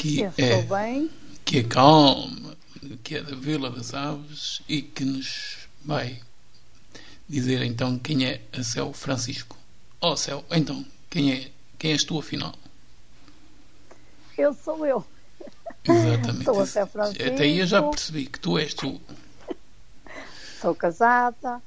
que 0.00 0.22
é, 0.24 0.62
bem. 0.62 1.10
que 1.44 1.58
é 1.58 1.62
calma, 1.62 2.56
que 3.04 3.16
é 3.16 3.22
da 3.22 3.36
Vila 3.36 3.70
das 3.70 3.92
Aves 3.92 4.62
e 4.66 4.80
que 4.80 5.04
nos 5.04 5.68
vai 5.84 6.18
dizer 7.28 7.62
então 7.62 7.98
quem 7.98 8.24
é 8.24 8.40
a 8.50 8.62
Céu 8.62 8.94
Francisco. 8.94 9.58
Oh 10.00 10.16
Céu, 10.16 10.42
então, 10.50 10.84
quem 11.10 11.32
é 11.32 11.50
quem 11.78 11.92
és 11.92 12.02
tu 12.02 12.18
afinal? 12.18 12.54
Eu 14.38 14.54
sou 14.54 14.86
eu. 14.86 15.04
Exatamente. 15.84 16.44
Sou 16.48 16.60
a 16.60 16.66
Céu 16.66 16.86
Francisco. 16.86 17.22
Até 17.22 17.42
aí 17.42 17.58
eu 17.58 17.66
já 17.66 17.82
percebi 17.82 18.24
que 18.24 18.40
tu 18.40 18.58
és 18.58 18.72
tu. 18.72 18.98
Sou 20.60 20.74
casada, 20.74 21.62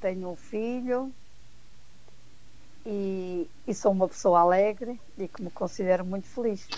tenho 0.00 0.28
um 0.28 0.36
filho 0.36 1.12
e, 2.86 3.48
e 3.66 3.74
sou 3.74 3.92
uma 3.92 4.08
pessoa 4.08 4.40
alegre 4.40 5.00
e 5.18 5.26
que 5.26 5.42
me 5.42 5.50
considero 5.50 6.04
muito 6.04 6.28
feliz. 6.28 6.68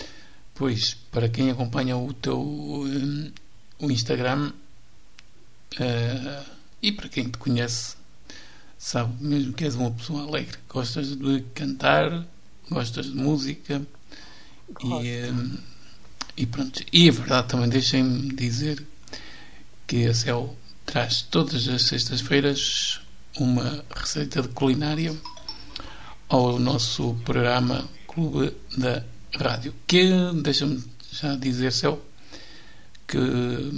Pois, 0.57 0.95
para 1.11 1.29
quem 1.29 1.51
acompanha 1.51 1.95
o 1.95 2.11
teu 2.13 2.41
hum, 2.41 3.31
o 3.79 3.91
Instagram 3.91 4.51
eh, 5.79 6.43
e 6.81 6.91
para 6.91 7.07
quem 7.07 7.29
te 7.29 7.37
conhece, 7.37 7.95
sabe 8.75 9.23
mesmo 9.23 9.53
que 9.53 9.65
és 9.65 9.75
uma 9.75 9.91
pessoa 9.91 10.23
alegre. 10.23 10.57
Gostas 10.67 11.15
de 11.15 11.41
cantar, 11.53 12.25
gostas 12.71 13.05
de 13.05 13.15
música 13.15 13.85
Gosto. 14.73 15.05
e, 15.05 15.29
hum, 15.29 15.57
e 16.35 16.45
pronto. 16.47 16.83
E 16.91 17.07
é 17.07 17.11
verdade, 17.11 17.49
também 17.49 17.69
deixem-me 17.69 18.33
dizer 18.33 18.83
que 19.85 20.07
a 20.07 20.13
Céu 20.13 20.55
traz 20.87 21.21
todas 21.21 21.67
as 21.67 21.83
sextas-feiras 21.83 22.99
uma 23.37 23.85
receita 23.95 24.41
de 24.41 24.47
culinária 24.47 25.15
ao 26.27 26.57
nosso 26.57 27.13
programa 27.23 27.87
Clube 28.07 28.55
da 28.75 29.03
Rádio. 29.37 29.73
Que, 29.85 30.09
deixa-me 30.41 30.83
já 31.11 31.35
dizer, 31.35 31.71
Céu, 31.71 32.03
que 33.07 33.17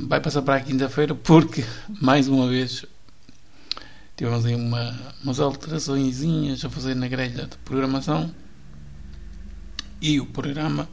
vai 0.07 0.21
passar 0.21 0.41
para 0.41 0.55
a 0.55 0.61
quinta-feira 0.61 1.13
porque, 1.13 1.63
mais 2.01 2.27
uma 2.27 2.47
vez, 2.47 2.85
tivemos 4.15 4.45
aí 4.45 4.55
uma, 4.55 4.97
umas 5.21 5.39
alterações 5.39 6.21
a 6.63 6.69
fazer 6.69 6.95
na 6.95 7.07
grelha 7.07 7.45
de 7.45 7.57
programação 7.57 8.33
e 10.01 10.19
o 10.19 10.25
programa 10.25 10.89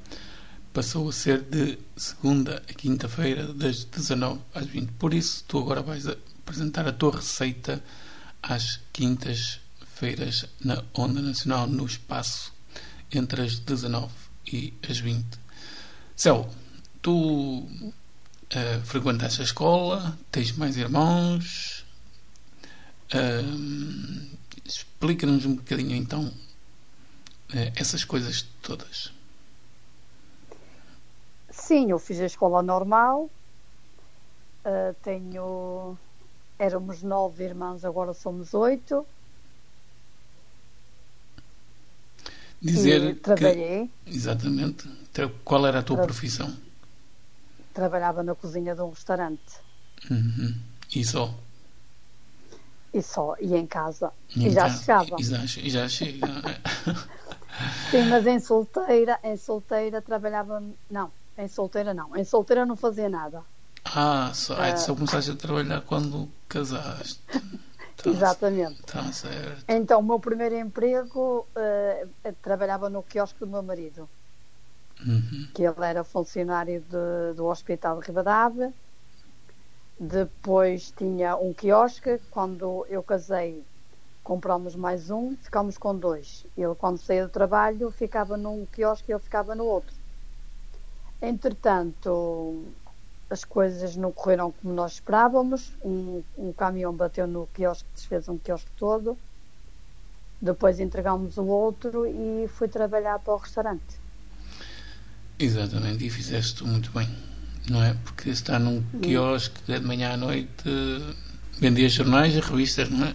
passou 0.73 1.09
a 1.09 1.13
ser 1.13 1.43
de 1.43 1.79
segunda 1.97 2.63
a 2.69 2.75
quinta-feira, 2.75 3.53
das 3.55 3.85
19 3.85 4.41
às 4.55 4.67
20. 4.67 4.91
Por 4.93 5.15
isso, 5.15 5.45
tu 5.47 5.59
agora 5.59 5.81
vais 5.81 6.07
apresentar 6.07 6.87
a 6.87 6.93
tua 6.93 7.17
receita 7.17 7.83
às 8.43 8.81
quintas-feiras 8.93 10.47
na 10.63 10.83
Onda 10.93 11.23
Nacional, 11.23 11.67
no 11.67 11.87
espaço 11.87 12.53
entre 13.13 13.43
as 13.43 13.59
19 13.61 14.26
e 14.47 14.73
as 14.89 14.99
20. 14.99 15.39
Céu, 16.15 16.49
tu 17.03 17.67
eh, 18.51 18.81
frequentaste 18.85 19.41
a 19.43 19.45
escola, 19.45 20.19
tens 20.31 20.53
mais 20.53 20.77
irmãos. 20.77 21.85
Ahm, 23.13 24.37
Explica-nos 24.65 25.45
um 25.47 25.55
bocadinho 25.57 25.95
então 25.95 26.33
eh, 27.55 27.73
essas 27.77 28.05
coisas 28.05 28.43
todas. 28.63 29.13
Sim, 31.51 31.91
eu 31.91 31.99
fiz 31.99 32.21
a 32.21 32.27
escola 32.27 32.63
normal. 32.63 33.31
ah, 34.65 34.95
tenho. 35.03 35.99
Éramos 36.59 37.03
nove 37.03 37.45
irmãos, 37.45 37.85
agora 37.85 38.13
somos 38.15 38.55
oito. 38.55 39.07
Dizer 42.61 43.03
e 43.03 43.15
que, 43.35 43.49
trabalhei. 43.55 43.93
exatamente, 44.07 44.85
qual 45.45 45.67
era 45.67 45.81
a 45.81 45.83
tua 45.83 45.97
Tra- 45.97 46.07
profissão? 46.07 46.51
Trabalhava 47.73 48.25
na 48.25 48.35
cozinha 48.35 48.75
de 48.75 48.83
um 48.83 48.91
restaurante. 48.91 49.63
Uhum. 50.11 50.55
E 50.95 51.05
só. 51.05 51.35
E 52.93 53.01
só, 53.01 53.37
e 53.39 53.55
em 53.55 53.65
casa. 53.65 54.13
Em 54.37 54.49
E 54.49 54.51
já 54.51 54.69
casa. 54.69 54.85
chegava. 54.85 55.19
E 55.19 55.23
já, 55.25 55.45
e 55.45 55.71
já 55.71 55.89
chega. 55.89 56.29
Sim, 57.91 58.05
mas 58.05 58.27
em 58.27 58.39
solteira, 58.39 59.19
em 59.23 59.37
solteira 59.37 60.03
trabalhava. 60.03 60.61
Não, 60.91 61.13
em 61.37 61.49
solteira 61.49 61.95
não. 61.95 62.15
Em 62.17 62.25
solteira 62.25 62.67
não 62.67 62.77
fazia 62.77 63.09
nada. 63.09 63.47
ah, 63.85 64.33
só, 64.35 64.55
ai, 64.61 64.77
só 64.77 64.95
começaste 64.95 65.31
a 65.31 65.37
trabalhar 65.37 65.81
quando 65.83 66.31
casaste. 66.49 67.21
Tá, 68.07 68.11
Exatamente. 68.13 68.83
Tá 68.83 69.13
certo. 69.13 69.65
Então, 69.69 70.01
o 70.01 70.03
meu 70.03 70.21
primeiro 70.21 70.55
emprego 70.57 71.49
eh, 71.57 72.07
trabalhava 72.41 72.89
no 72.89 73.03
quiosque 73.03 73.41
do 73.41 73.47
meu 73.49 73.63
marido, 73.63 74.09
Uhum. 75.01 75.53
que 75.55 75.63
ele 75.65 75.85
era 75.85 76.05
funcionário 76.05 76.81
de- 76.81 77.35
do 77.35 77.47
Hospital 77.47 78.01
de 78.01 78.07
Ribadave. 78.07 78.73
Depois 79.99 80.93
tinha 80.93 81.37
um 81.37 81.53
quiosque. 81.53 82.19
Quando 82.31 82.87
eu 82.89 83.03
casei, 83.03 83.67
comprámos 84.23 84.77
mais 84.77 85.11
um, 85.11 85.37
ficámos 85.37 85.77
com 85.79 85.99
dois. 85.99 86.47
Ele, 86.57 86.75
quando 86.77 86.99
saía 86.99 87.27
do 87.27 87.31
trabalho, 87.33 87.91
ficava 87.91 88.37
num 88.37 88.67
quiosque 88.67 89.11
e 89.11 89.15
eu 89.15 89.21
ficava 89.21 89.55
no 89.55 89.65
outro. 89.65 89.97
Entretanto, 91.21 92.75
as 93.29 93.45
coisas 93.45 93.97
não 93.97 94.13
correram 94.13 94.53
como 94.53 94.75
nós 94.75 94.95
esperávamos. 94.95 95.73
Um, 95.85 96.23
um 96.37 96.53
caminhão 96.53 96.93
bateu 96.93 97.27
no 97.27 97.47
quiosque, 97.49 97.89
desfez 97.95 98.29
um 98.29 98.39
quiosque 98.39 98.71
todo. 98.77 99.19
Depois 100.41 100.79
entregámos 100.79 101.37
o 101.39 101.47
outro 101.47 102.07
e 102.07 102.47
fui 102.49 102.69
trabalhar 102.69 103.19
para 103.19 103.35
o 103.35 103.37
restaurante. 103.37 104.01
Exatamente, 105.39 106.07
e 106.07 106.11
fizeste 106.11 106.65
muito 106.65 106.91
bem, 106.93 107.09
não 107.69 107.83
é? 107.83 107.95
Porque 108.05 108.31
estar 108.31 108.59
num 108.59 108.83
quiosque 109.03 109.61
de 109.67 109.81
manhã 109.81 110.15
à 110.15 110.17
noite 110.17 110.65
vendia 111.59 111.89
jornais 111.89 112.35
e 112.35 112.41
revistas, 112.41 112.89
não 112.91 113.07
é? 113.07 113.15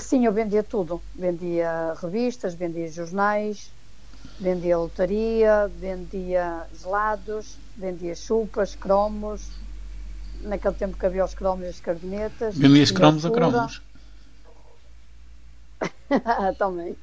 Sim, 0.00 0.24
eu 0.26 0.32
vendia 0.32 0.62
tudo. 0.62 1.02
Vendia 1.14 1.94
revistas, 2.00 2.54
vendia 2.54 2.90
jornais, 2.90 3.70
vendia 4.38 4.76
lotaria, 4.78 5.68
vendia 5.68 6.68
gelados, 6.72 7.60
vendia 7.76 8.14
chupas, 8.14 8.74
cromos. 8.74 9.60
Naquele 10.40 10.74
tempo 10.74 10.96
que 10.96 11.06
havia 11.06 11.24
os 11.24 11.34
cromos 11.34 11.66
e 11.66 11.68
as 11.68 11.80
carbonetas. 11.80 12.56
Vendias 12.56 12.90
cromos 12.90 13.24
a 13.24 13.30
cromos. 13.30 13.82
Também. 16.58 16.96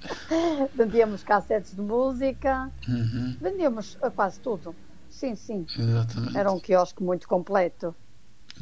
Vendíamos 0.74 1.22
cassetes 1.22 1.74
de 1.74 1.82
música, 1.82 2.70
Uhum. 2.88 3.36
vendíamos 3.40 3.96
a 4.02 4.10
quase 4.10 4.40
tudo. 4.40 4.74
Sim, 5.08 5.34
sim. 5.34 5.66
Exatamente. 5.78 6.36
Era 6.38 6.52
um 6.52 6.60
quiosque 6.60 7.02
muito 7.02 7.28
completo. 7.28 7.94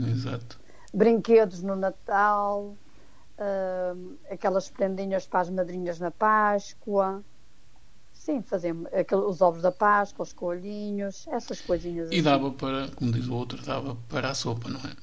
Exato. 0.01 0.59
Brinquedos 0.93 1.63
no 1.63 1.77
Natal, 1.77 2.77
hum, 3.39 4.19
aquelas 4.31 4.71
prendinhas 4.71 5.27
para 5.27 5.41
as 5.41 5.51
madrinhas 5.51 6.01
na 6.01 6.11
Páscoa. 6.11 7.25
Sim, 8.29 8.43
fazíamos 8.43 8.87
aquele- 8.93 9.23
os 9.23 9.41
ovos 9.41 9.63
da 9.63 9.73
Páscoa, 9.73 10.23
os 10.23 10.33
coelhinhos, 10.33 11.27
essas 11.29 11.61
coisinhas 11.61 12.11
E 12.17 12.19
assim. 12.19 12.29
dava 12.29 12.51
para, 12.61 12.89
como 12.97 13.13
diz 13.13 13.27
o 13.29 13.35
outro, 13.35 13.63
dava 13.65 13.95
para 14.11 14.29
a 14.31 14.35
sopa, 14.35 14.69
não 14.69 14.81
é? 14.81 14.95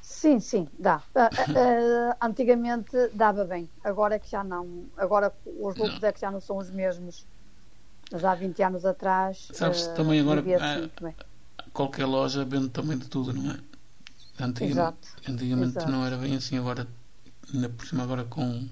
Sim, 0.00 0.38
sim, 0.40 0.70
dá. 0.78 1.04
Ah, 1.14 1.32
ah, 1.54 2.26
antigamente 2.26 2.96
dava 3.12 3.44
bem, 3.44 3.70
agora 3.82 4.14
é 4.14 4.18
que 4.18 4.30
já 4.30 4.44
não. 4.44 4.88
Agora 4.96 5.34
os 5.44 5.76
lucros 5.76 6.02
é 6.04 6.12
que 6.12 6.20
já 6.20 6.30
não 6.30 6.40
são 6.40 6.58
os 6.58 6.70
mesmos. 6.70 7.26
Mas 8.10 8.24
há 8.24 8.34
20 8.34 8.62
anos 8.62 8.84
atrás. 8.86 9.52
Sabes, 9.52 9.88
ah, 9.88 9.88
também 9.88 10.20
agora, 10.20 10.42
muito 10.76 11.02
bem. 11.02 11.16
Qualquer 11.72 12.06
loja 12.06 12.44
vende 12.44 12.70
também 12.70 12.98
de 12.98 13.06
tudo, 13.08 13.32
não 13.32 13.52
é? 13.52 13.60
Antigamente, 14.40 14.96
Exato. 14.98 15.08
antigamente 15.28 15.74
Exato. 15.76 15.90
não 15.90 16.06
era 16.06 16.16
bem 16.18 16.36
assim, 16.36 16.58
agora, 16.58 16.86
ainda 17.52 17.68
por 17.70 17.86
cima, 17.86 18.04
agora 18.04 18.24
com, 18.24 18.68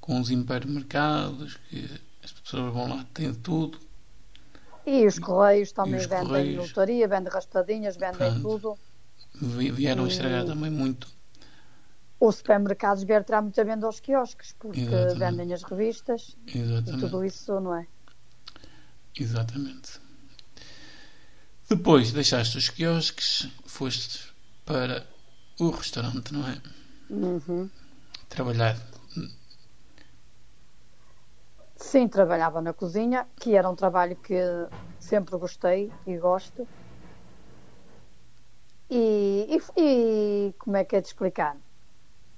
com 0.00 0.20
os 0.20 0.30
hipermercados, 0.30 1.56
que 1.68 1.88
as 2.26 2.32
pessoas 2.32 2.72
vão 2.72 2.88
lá, 2.88 3.06
têm 3.14 3.32
tudo. 3.34 3.78
E 4.84 5.06
os 5.06 5.18
correios 5.18 5.72
também 5.72 5.96
os 6.00 6.06
vendem 6.06 6.26
Correios. 6.26 6.68
lotaria, 6.68 7.08
vendem 7.08 7.32
raspadinhas, 7.32 7.96
vendem 7.96 8.16
Pronto. 8.18 8.40
tudo. 8.42 8.78
Vi- 9.40 9.70
Vieram 9.70 10.06
E- 10.06 10.08
estragar 10.10 10.44
também 10.44 10.70
muito. 10.70 11.08
Os 12.18 12.36
supermercados 12.36 13.02
vieram 13.04 13.24
tirar 13.24 13.42
muita 13.42 13.64
venda 13.64 13.86
aos 13.86 14.00
quiosques, 14.00 14.54
porque 14.58 14.80
Exatamente. 14.80 15.18
vendem 15.18 15.52
as 15.52 15.62
revistas 15.62 16.36
e 16.46 16.58
Exatamente. 16.58 17.00
tudo 17.00 17.24
isso, 17.24 17.60
não 17.60 17.74
é? 17.76 17.86
Exatamente. 19.18 20.00
Depois 21.68 22.12
deixaste 22.12 22.56
os 22.58 22.68
quiosques, 22.68 23.48
foste 23.66 24.32
para 24.64 25.06
o 25.58 25.70
restaurante, 25.70 26.32
não 26.32 26.46
é? 26.48 26.60
Uhum. 27.10 27.68
Trabalhar. 28.28 28.76
Sim, 31.76 32.08
trabalhava 32.08 32.60
na 32.60 32.72
cozinha, 32.72 33.26
que 33.40 33.54
era 33.54 33.68
um 33.68 33.74
trabalho 33.76 34.16
que 34.16 34.34
sempre 34.98 35.36
gostei 35.36 35.90
e 36.06 36.16
gosto. 36.16 36.66
E, 38.90 39.58
e- 39.76 39.80
e 39.80 40.52
como 40.58 40.76
é 40.76 40.84
que 40.84 40.96
é 40.96 41.00
de 41.00 41.08
explicar? 41.08 41.56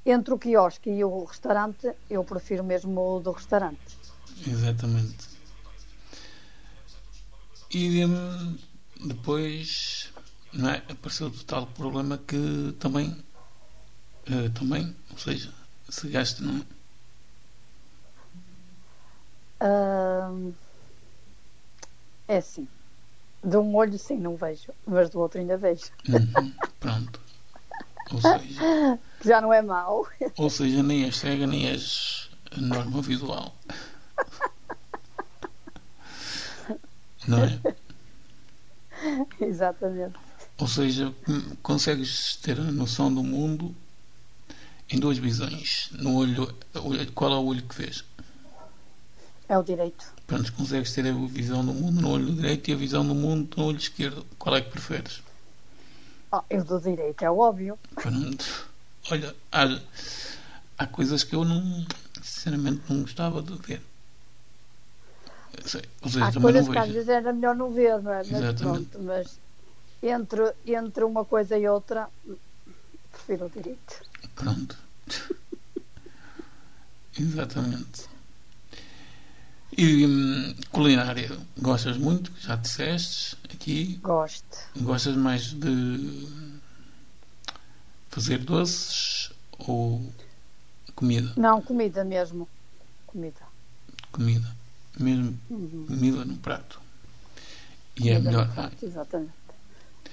Entre 0.05 0.33
o 0.35 0.39
quiosque 0.39 0.91
e 0.91 1.05
o 1.05 1.25
restaurante, 1.25 1.93
eu 2.09 2.25
prefiro 2.25 2.65
mesmo 2.65 3.01
o 3.01 3.21
do 3.21 3.33
restaurante. 3.33 3.97
Exatamente. 4.47 5.29
E 7.71 8.05
hum, 8.05 8.57
depois 9.07 10.13
não 10.53 10.71
é, 10.71 10.83
apareceu 10.91 11.27
o 11.29 11.45
tal 11.45 11.67
problema 11.67 12.17
que 12.17 12.73
também, 12.81 13.11
uh, 14.31 14.51
também, 14.59 14.97
ou 15.13 15.19
seja, 15.19 15.53
se 15.91 16.09
gasta, 16.09 16.43
não 16.43 16.57
é? 16.57 16.78
Uh, 19.61 20.55
é 22.27 22.39
assim. 22.39 22.69
De 23.43 23.57
um 23.57 23.75
olho 23.77 23.99
sim, 23.99 24.19
não 24.19 24.37
vejo, 24.37 24.73
mas 24.87 25.11
do 25.11 25.21
outro 25.21 25.41
ainda 25.41 25.57
vejo. 25.57 25.91
Uhum, 26.09 26.53
pronto. 26.81 27.21
Ou 28.13 28.21
seja, 28.21 28.99
já 29.25 29.41
não 29.41 29.53
é 29.53 29.63
mau. 29.63 30.07
Ou 30.37 30.51
seja, 30.51 30.83
nem 30.83 31.05
és 31.05 31.17
cega, 31.17 31.47
nem 31.47 31.69
és 31.69 32.31
norma 32.57 33.03
visual. 33.03 33.55
Não 37.27 37.45
é? 37.45 37.61
Exatamente. 39.41 40.19
Ou 40.59 40.67
seja, 40.67 41.15
consegues 41.63 42.37
ter 42.37 42.59
a 42.59 42.65
noção 42.65 43.13
do 43.13 43.23
mundo 43.23 43.75
em 44.91 44.99
duas 44.99 45.19
visões. 45.19 45.91
No 45.93 46.17
olho, 46.17 46.53
qual 47.15 47.33
é 47.33 47.37
o 47.37 47.45
olho 47.45 47.63
que 47.63 47.75
vês? 47.75 48.03
É 49.49 49.57
o 49.57 49.63
direito. 49.63 50.13
Pronto, 50.27 50.53
consegues 50.53 50.93
ter 50.93 51.07
a 51.07 51.13
visão 51.13 51.65
do 51.65 51.73
mundo 51.73 52.03
no 52.03 52.11
olho 52.11 52.35
direito 52.35 52.69
e 52.69 52.75
a 52.75 52.77
visão 52.77 53.07
do 53.07 53.15
mundo 53.15 53.57
no 53.57 53.65
olho 53.65 53.79
esquerdo. 53.79 54.27
Qual 54.39 54.55
é 54.55 54.61
que 54.61 54.71
preferes? 54.71 55.23
Oh, 56.31 56.43
eu 56.51 56.63
do 56.63 56.79
direito, 56.79 57.23
é 57.23 57.31
óbvio. 57.31 57.79
Pronto. 57.95 58.69
Olha, 59.11 59.35
há, 59.51 59.81
há 60.77 60.87
coisas 60.87 61.25
que 61.25 61.35
eu 61.35 61.45
não, 61.47 61.87
sinceramente, 62.23 62.83
não 62.91 63.01
gostava 63.01 63.41
de 63.41 63.55
ver. 63.55 63.81
Sei, 65.65 65.83
seja, 66.07 66.27
há 66.27 66.33
coisas 66.41 66.69
que 66.69 66.79
às 66.79 66.89
vezes 66.89 67.09
era 67.09 67.33
melhor 67.33 67.57
não 67.57 67.73
ver, 67.73 68.03
não 68.03 68.13
é? 68.13 68.19
Mas 68.19 68.31
Exatamente. 68.31 68.91
pronto, 68.91 69.03
mas 69.03 69.41
entre, 70.03 70.55
entre 70.67 71.05
uma 71.05 71.25
coisa 71.25 71.57
e 71.57 71.67
outra, 71.67 72.09
prefiro 73.11 73.47
o 73.47 73.51
direito. 73.51 74.03
Pronto. 74.35 74.77
Exatamente. 77.19 78.18
E 79.81 80.05
hum, 80.05 80.57
culinária, 80.73 81.31
gostas 81.57 81.97
muito? 81.97 82.33
Já 82.41 82.57
disseste 82.57 83.37
aqui? 83.45 84.01
Gosto. 84.03 84.59
Gostas 84.81 85.15
mais 85.15 85.53
de 85.53 86.27
fazer 88.09 88.39
doces 88.39 89.33
ou 89.57 90.03
comida? 90.97 91.33
Não, 91.37 91.63
comida 91.63 92.05
mesmo. 92.05 92.49
Comida. 93.07 93.39
Comida. 94.11 94.49
Mesmo 94.99 95.39
uhum. 95.49 95.87
comida 95.87 96.25
no 96.25 96.37
prato. 96.39 96.81
E 97.95 98.01
comida 98.01 98.17
é 98.17 98.21
melhor. 98.21 98.53
Prato, 98.53 98.85
exatamente. 98.85 99.33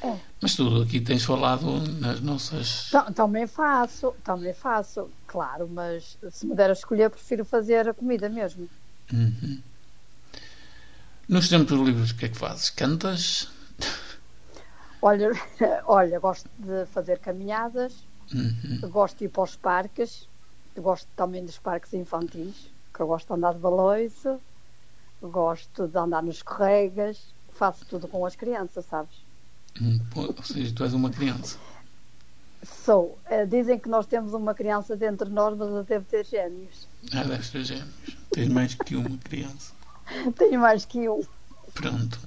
É. 0.03 0.15
Mas 0.41 0.55
tudo 0.55 0.83
aqui 0.83 1.01
tens 1.01 1.25
falado 1.25 1.79
nas 1.99 2.21
nossas. 2.21 2.91
Também 3.15 3.47
faço, 3.47 4.13
também 4.23 4.53
faço, 4.53 5.09
claro, 5.25 5.67
mas 5.67 6.19
se 6.29 6.45
me 6.45 6.53
der 6.53 6.69
a 6.69 6.73
escolher, 6.73 7.09
prefiro 7.09 7.43
fazer 7.43 7.89
a 7.89 7.95
comida 7.95 8.29
mesmo. 8.29 8.69
Uhum. 9.13 9.61
Nos 11.27 11.49
tempos 11.49 11.79
livres, 11.79 12.11
o 12.11 12.15
que 12.15 12.25
é 12.25 12.29
que 12.29 12.37
fazes? 12.37 12.69
Cantas? 12.69 13.49
Olha, 15.01 15.31
olha 15.85 16.19
gosto 16.19 16.49
de 16.57 16.85
fazer 16.87 17.19
caminhadas, 17.19 18.05
uhum. 18.33 18.89
gosto 18.89 19.19
de 19.19 19.25
ir 19.25 19.29
para 19.29 19.43
os 19.43 19.55
parques, 19.55 20.27
gosto 20.77 21.07
também 21.15 21.45
dos 21.45 21.57
parques 21.57 21.93
infantis, 21.93 22.71
que 22.93 22.99
eu 22.99 23.07
gosto 23.07 23.27
de 23.27 23.33
andar 23.33 23.53
de 23.53 23.59
baloiço, 23.59 24.39
gosto 25.21 25.87
de 25.87 25.97
andar 25.97 26.23
nos 26.23 26.41
corregas, 26.41 27.33
faço 27.53 27.85
tudo 27.85 28.07
com 28.07 28.25
as 28.25 28.35
crianças, 28.35 28.85
sabes? 28.85 29.25
Hum, 29.81 29.99
ou 30.15 30.43
seja, 30.43 30.73
tu 30.73 30.83
és 30.83 30.93
uma 30.93 31.09
criança. 31.09 31.57
Sou. 32.65 33.17
Uh, 33.29 33.47
dizem 33.47 33.79
que 33.79 33.87
nós 33.89 34.05
temos 34.05 34.33
uma 34.33 34.53
criança 34.53 34.95
dentro 34.95 35.27
de 35.27 35.33
nós, 35.33 35.55
mas 35.57 35.69
eu 35.69 35.83
devo 35.83 36.05
ter 36.05 36.25
gêmeos. 36.25 36.87
Ah, 37.13 37.23
deves 37.23 37.49
ter 37.49 37.63
gêmeos. 37.63 38.17
Tens 38.31 38.49
mais 38.49 38.75
que 38.75 38.95
uma 38.95 39.17
criança. 39.17 39.73
Tenho 40.37 40.59
mais 40.59 40.85
que 40.85 41.07
um. 41.07 41.21
Pronto. 41.73 42.19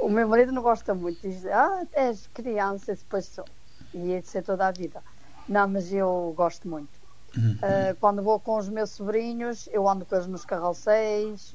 O 0.00 0.08
meu 0.08 0.28
marido 0.28 0.52
não 0.52 0.62
gosta 0.62 0.94
muito. 0.94 1.20
Diz, 1.22 1.46
ah, 1.46 1.86
és 1.92 2.28
criança, 2.34 2.94
depois 2.94 3.24
sou. 3.26 3.46
E 3.94 4.12
é 4.12 4.20
de 4.20 4.28
ser 4.28 4.42
toda 4.42 4.66
a 4.66 4.70
vida. 4.70 5.02
Não, 5.48 5.66
mas 5.68 5.92
eu 5.92 6.34
gosto 6.36 6.68
muito. 6.68 6.90
Uhum. 7.36 7.52
Uh, 7.52 7.96
quando 8.00 8.22
vou 8.22 8.38
com 8.40 8.58
os 8.58 8.68
meus 8.68 8.90
sobrinhos, 8.90 9.68
eu 9.72 9.88
ando 9.88 10.04
com 10.04 10.14
eles 10.14 10.26
nos 10.26 10.44
carroceiros, 10.44 11.54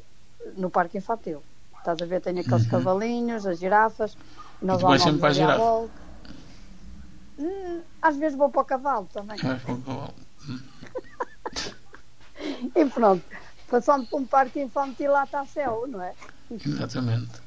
no 0.56 0.70
parque 0.70 0.98
infantil. 0.98 1.42
Estás 1.78 2.02
a 2.02 2.06
ver? 2.06 2.22
Tenho 2.22 2.42
aqueles 2.42 2.64
uhum. 2.64 2.70
cavalinhos, 2.70 3.46
as 3.46 3.60
girafas. 3.60 4.18
Nós 4.62 4.82
vais 4.82 5.02
sempre 5.02 5.20
para 5.20 5.30
a 5.30 5.34
girafa? 5.34 5.90
Hum, 7.38 7.84
às 8.02 8.18
vezes 8.18 8.38
vou 8.38 8.50
para 8.50 8.62
o 8.62 8.66
cavalo 8.66 9.08
também. 9.08 9.38
Vais 9.38 9.62
para 9.64 9.74
o 9.74 9.82
cavalo. 9.82 10.14
e 12.76 12.86
pronto, 12.86 13.26
passando 13.68 14.06
por 14.06 14.22
um 14.22 14.26
parque 14.26 14.62
infantil 14.62 15.12
lá 15.12 15.24
está 15.24 15.46
céu, 15.46 15.88
não 15.88 16.02
é? 16.02 16.16
Exatamente. 16.50 17.42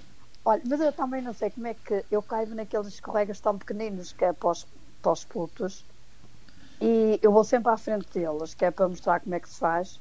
Olha, 0.44 0.62
mas 0.66 0.80
eu 0.80 0.92
também 0.92 1.22
não 1.22 1.32
sei 1.32 1.50
como 1.50 1.66
é 1.66 1.74
que 1.74 2.04
eu 2.10 2.22
caibo 2.22 2.54
naqueles 2.54 3.00
colegas 3.00 3.40
tão 3.40 3.56
pequeninos 3.58 4.12
que 4.12 4.24
é 4.24 4.32
para 4.32 4.50
os, 4.50 4.66
para 5.00 5.12
os 5.12 5.24
putos 5.24 5.86
e 6.80 7.18
eu 7.22 7.32
vou 7.32 7.44
sempre 7.44 7.72
à 7.72 7.76
frente 7.76 8.12
deles, 8.12 8.54
que 8.54 8.64
é 8.64 8.70
para 8.70 8.88
mostrar 8.88 9.20
como 9.20 9.34
é 9.34 9.40
que 9.40 9.48
se 9.48 9.58
faz. 9.58 10.00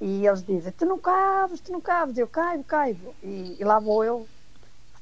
E 0.00 0.26
eles 0.26 0.42
dizem: 0.42 0.72
Tu 0.72 0.84
não 0.84 0.98
cabes, 0.98 1.60
tu 1.60 1.72
não 1.72 1.80
cabes. 1.80 2.18
Eu 2.18 2.26
caibo, 2.26 2.64
caibo. 2.64 3.16
E, 3.22 3.56
e 3.60 3.64
lá 3.64 3.78
vou 3.78 4.04
eu. 4.04 4.28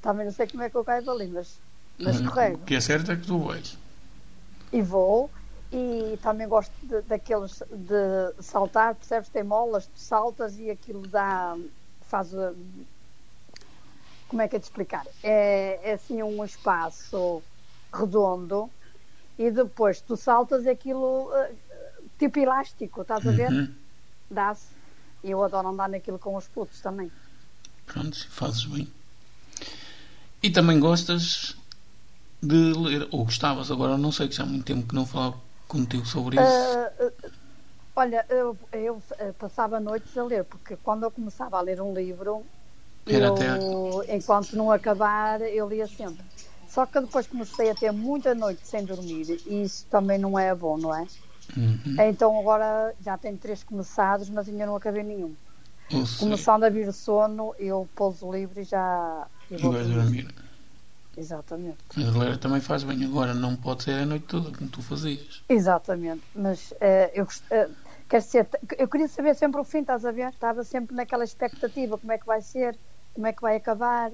Também 0.00 0.26
não 0.26 0.32
sei 0.32 0.46
como 0.46 0.62
é 0.62 0.68
que 0.68 0.76
eu 0.76 0.84
caibo 0.84 1.10
ali, 1.10 1.28
mas, 1.28 1.60
mas 1.98 2.20
hum, 2.20 2.26
O 2.26 2.64
que 2.66 2.74
é 2.74 2.80
certo 2.80 3.12
é 3.12 3.16
que 3.16 3.26
tu 3.26 3.38
vais. 3.38 3.78
E 4.72 4.82
vou. 4.82 5.30
E 5.70 6.18
também 6.18 6.46
gosto 6.48 6.74
de, 6.82 7.00
daqueles 7.02 7.62
de 7.70 8.42
saltar, 8.42 8.94
percebes? 8.94 9.28
Tem 9.28 9.42
molas, 9.42 9.86
tu 9.86 9.98
saltas 9.98 10.58
e 10.58 10.70
aquilo 10.70 11.02
dá. 11.08 11.56
faz 12.02 12.34
como 14.28 14.40
é 14.40 14.48
que 14.48 14.56
é 14.56 14.58
de 14.58 14.64
explicar? 14.64 15.06
É, 15.22 15.90
é 15.90 15.92
assim 15.92 16.22
um 16.22 16.42
espaço 16.42 17.42
redondo 17.92 18.70
e 19.38 19.50
depois 19.50 20.00
tu 20.00 20.16
saltas 20.16 20.66
aquilo 20.66 21.28
uh, 21.28 21.56
tipo 22.18 22.38
elástico, 22.38 23.02
estás 23.02 23.26
a 23.26 23.30
ver? 23.30 23.50
Uhum. 23.50 23.74
Dá-se. 24.30 24.68
E 25.22 25.30
eu 25.30 25.42
adoro 25.42 25.68
andar 25.68 25.88
naquilo 25.88 26.18
com 26.18 26.34
os 26.34 26.48
putos 26.48 26.80
também. 26.80 27.12
Pronto, 27.84 28.26
fazes 28.30 28.64
bem. 28.64 28.90
E 30.42 30.50
também 30.50 30.80
gostas 30.80 31.54
de 32.42 32.72
ler, 32.72 33.08
ou 33.12 33.24
gostavas, 33.24 33.70
agora 33.70 33.96
não 33.96 34.10
sei 34.10 34.28
que 34.28 34.34
já 34.34 34.42
há 34.42 34.46
muito 34.46 34.64
tempo 34.64 34.86
que 34.86 34.94
não 34.94 35.06
falava 35.06 35.36
contigo 35.68 36.04
sobre 36.04 36.36
isso. 36.36 36.42
Uh, 36.42 37.06
uh, 37.06 37.32
olha, 37.94 38.26
eu, 38.28 38.56
eu 38.72 39.02
passava 39.38 39.78
noites 39.78 40.16
a 40.16 40.24
ler, 40.24 40.44
porque 40.44 40.76
quando 40.76 41.04
eu 41.04 41.10
começava 41.10 41.56
a 41.56 41.60
ler 41.60 41.80
um 41.80 41.94
livro, 41.94 42.44
eu, 43.06 43.26
até... 43.26 44.16
enquanto 44.16 44.56
não 44.56 44.70
acabar, 44.70 45.40
eu 45.40 45.68
lia 45.68 45.86
sempre. 45.86 46.24
Só 46.68 46.86
que 46.86 47.00
depois 47.00 47.26
comecei 47.26 47.70
a 47.70 47.74
ter 47.74 47.92
muita 47.92 48.34
noite 48.34 48.66
sem 48.66 48.84
dormir 48.84 49.40
e 49.46 49.62
isso 49.62 49.86
também 49.90 50.18
não 50.18 50.38
é 50.38 50.54
bom, 50.54 50.78
não 50.78 50.94
é? 50.94 51.06
Uhum. 51.56 51.96
Então 51.98 52.38
agora 52.38 52.94
já 53.00 53.18
tenho 53.18 53.36
três 53.36 53.62
começados, 53.62 54.30
mas 54.30 54.48
ainda 54.48 54.64
não 54.64 54.76
acabei 54.76 55.02
nenhum. 55.02 55.34
Começando 56.18 56.64
a 56.64 56.70
vir 56.70 56.88
o 56.88 56.92
sono, 56.92 57.54
eu 57.58 57.86
pouso 57.94 58.26
o 58.26 58.32
livro 58.32 58.58
e 58.58 58.64
já. 58.64 59.26
E 59.50 59.56
vou 59.58 59.72
dormir. 59.72 60.26
Exatamente. 61.16 61.78
Mas 61.96 62.14
ler 62.14 62.38
também 62.38 62.60
faz 62.60 62.84
bem. 62.84 63.04
Agora 63.04 63.34
não 63.34 63.54
pode 63.56 63.84
ser 63.84 64.02
a 64.02 64.06
noite 64.06 64.26
toda 64.26 64.56
como 64.56 64.70
tu 64.70 64.82
fazias. 64.82 65.42
Exatamente. 65.48 66.22
Mas 66.34 66.70
uh, 66.72 67.10
eu 67.14 67.24
uh, 67.24 67.74
quer 68.08 68.20
dizer, 68.20 68.48
eu 68.78 68.88
queria 68.88 69.08
saber 69.08 69.34
sempre 69.34 69.60
o 69.60 69.64
fim, 69.64 69.80
estás 69.80 70.04
a 70.04 70.12
ver? 70.12 70.28
Estava 70.30 70.64
sempre 70.64 70.96
naquela 70.96 71.24
expectativa, 71.24 71.98
como 71.98 72.12
é 72.12 72.18
que 72.18 72.26
vai 72.26 72.40
ser 72.40 72.78
como 73.14 73.26
é 73.26 73.32
que 73.32 73.42
vai 73.42 73.56
acabar. 73.56 74.10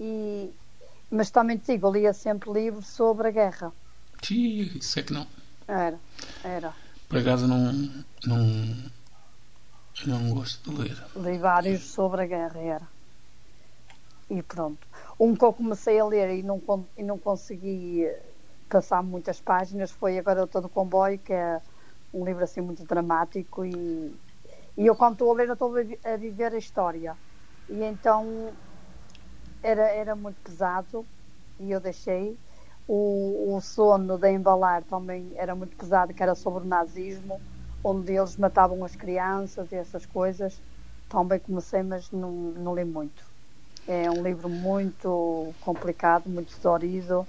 E, 0.00 0.50
mas 1.10 1.30
também 1.30 1.58
te 1.58 1.72
digo, 1.72 1.86
eu 1.86 1.92
lia 1.92 2.12
sempre 2.12 2.50
livros 2.50 2.88
sobre 2.88 3.28
a 3.28 3.30
guerra. 3.30 3.72
Sim, 4.22 4.70
isso 4.76 4.98
é 4.98 5.02
que 5.02 5.12
não. 5.12 5.26
Era, 5.68 5.98
era. 6.44 6.74
Por 7.08 7.18
acaso 7.18 7.46
não, 7.46 7.72
não, 8.24 8.90
não 10.06 10.30
gosto 10.30 10.70
de 10.70 10.82
ler. 10.82 11.04
Li 11.16 11.38
vários 11.38 11.82
sobre 11.82 12.22
a 12.22 12.26
guerra, 12.26 12.60
era. 12.60 12.88
E 14.36 14.42
pronto. 14.42 14.88
Um 15.20 15.34
que 15.36 15.44
eu 15.44 15.52
comecei 15.52 15.98
a 16.00 16.04
ler 16.06 16.28
e 16.38 16.42
não, 16.42 16.60
e 16.96 17.02
não 17.02 17.18
consegui 17.18 18.04
passar 18.68 19.02
muitas 19.02 19.40
páginas 19.40 19.90
foi 19.92 20.18
A 20.18 20.22
Garota 20.22 20.60
do 20.60 20.68
Comboio, 20.70 21.18
que 21.18 21.32
é 21.34 21.60
um 22.12 22.24
livro 22.24 22.42
assim 22.42 22.60
muito 22.62 22.84
dramático 22.84 23.64
e, 23.64 24.18
e 24.76 24.86
eu 24.86 24.96
quando 24.96 25.14
estou 25.14 25.32
a 25.32 25.36
ler 25.36 25.50
estou 25.50 25.74
a 26.04 26.16
viver 26.16 26.54
a 26.54 26.58
história 26.58 27.18
e 27.68 27.82
então 27.84 28.56
era, 29.62 29.88
era 29.90 30.14
muito 30.16 30.40
pesado 30.42 31.08
e 31.58 31.70
eu 31.70 31.80
deixei. 31.80 32.38
O, 32.86 33.54
o 33.56 33.60
sono 33.60 34.18
de 34.18 34.30
embalar 34.30 34.84
também 34.84 35.32
era 35.36 35.54
muito 35.54 35.76
pesado, 35.76 36.12
que 36.14 36.22
era 36.22 36.34
sobre 36.34 36.62
o 36.64 36.66
nazismo, 36.66 37.40
onde 37.82 38.12
eles 38.14 38.36
matavam 38.36 38.84
as 38.84 38.96
crianças 38.96 39.70
e 39.72 39.76
essas 39.76 40.04
coisas. 40.06 40.62
Também 41.08 41.38
comecei, 41.40 41.82
mas 41.82 42.10
não, 42.10 42.30
não 42.52 42.74
li 42.74 42.84
muito. 42.84 43.31
É 43.86 44.10
um 44.10 44.22
livro 44.22 44.48
muito 44.48 45.54
complicado, 45.60 46.28
muito 46.28 46.58
dolorido 46.60 47.26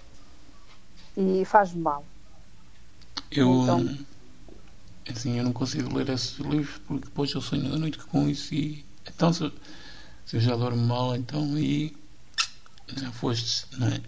e 1.17 1.43
faz 1.45 1.73
mal. 1.73 2.05
Eu, 3.31 3.49
então, 3.63 3.83
assim, 5.09 5.37
eu 5.37 5.43
não 5.43 5.53
consigo 5.53 5.95
ler 5.95 6.09
esses 6.09 6.37
livros 6.39 6.77
porque 6.87 7.05
depois 7.05 7.31
eu 7.33 7.41
sonho 7.41 7.69
da 7.69 7.77
noite 7.77 7.97
com 7.99 8.27
isso 8.29 8.53
e 8.53 8.85
então 9.07 9.31
se, 9.33 9.51
se 10.25 10.37
eu 10.37 10.41
já 10.41 10.55
dormo 10.55 10.81
mal 10.85 11.15
então 11.15 11.57
e 11.57 11.95
já 12.97 13.11
foste, 13.11 13.67
não 13.79 13.87
é? 13.87 14.01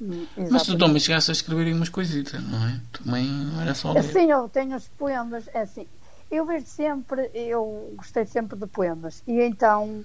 Hum, 0.00 0.26
Mas 0.50 0.62
tu 0.64 0.76
também 0.78 1.00
chegaste 1.00 1.30
a 1.30 1.32
escrever 1.32 1.72
umas 1.74 1.88
coisitas, 1.88 2.42
não 2.42 2.66
é? 2.68 2.80
Também 2.92 3.26
não 3.26 3.60
era 3.60 3.74
só 3.74 3.92
ler. 3.92 4.04
Sim, 4.12 4.30
eu 4.30 4.48
tenho 4.48 4.76
os 4.76 4.88
poemas, 4.88 5.48
é 5.48 5.60
assim, 5.60 5.88
eu 6.30 6.44
vejo 6.46 6.66
sempre, 6.66 7.30
eu 7.34 7.92
gostei 7.96 8.24
sempre 8.26 8.58
de 8.58 8.66
poemas 8.66 9.22
e 9.26 9.40
então 9.42 10.04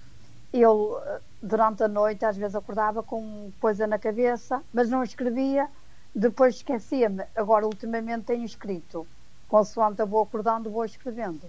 eu 0.53 0.97
durante 1.41 1.83
a 1.83 1.88
noite 1.88 2.24
às 2.25 2.38
vezes 2.38 2.55
acordava 2.55 3.01
com 3.01 3.51
coisa 3.60 3.88
na 3.88 3.98
cabeça, 3.98 4.62
mas 4.74 4.89
não 4.89 5.03
escrevia, 5.03 5.67
depois 6.13 6.55
esquecia-me. 6.55 7.24
Agora 7.36 7.65
ultimamente 7.65 8.25
tenho 8.25 8.45
escrito, 8.45 9.07
consoante 9.48 10.01
eu 10.01 10.07
vou 10.07 10.21
acordando, 10.21 10.69
vou 10.69 10.86
escrevendo. 10.86 11.43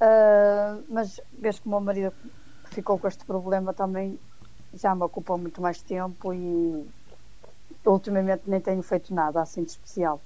Uh, 0.00 0.84
mas 0.88 1.20
vês 1.38 1.58
que 1.58 1.66
o 1.66 1.70
meu 1.70 1.80
marido 1.80 2.12
ficou 2.66 2.98
com 2.98 3.08
este 3.08 3.24
problema 3.24 3.72
também 3.72 4.18
já 4.74 4.94
me 4.94 5.02
ocupa 5.02 5.36
muito 5.36 5.60
mais 5.60 5.80
tempo 5.80 6.32
e 6.32 6.86
ultimamente 7.84 8.42
nem 8.46 8.60
tenho 8.60 8.82
feito 8.82 9.14
nada 9.14 9.40
assim 9.40 9.64
de 9.64 9.70
especial. 9.70 10.20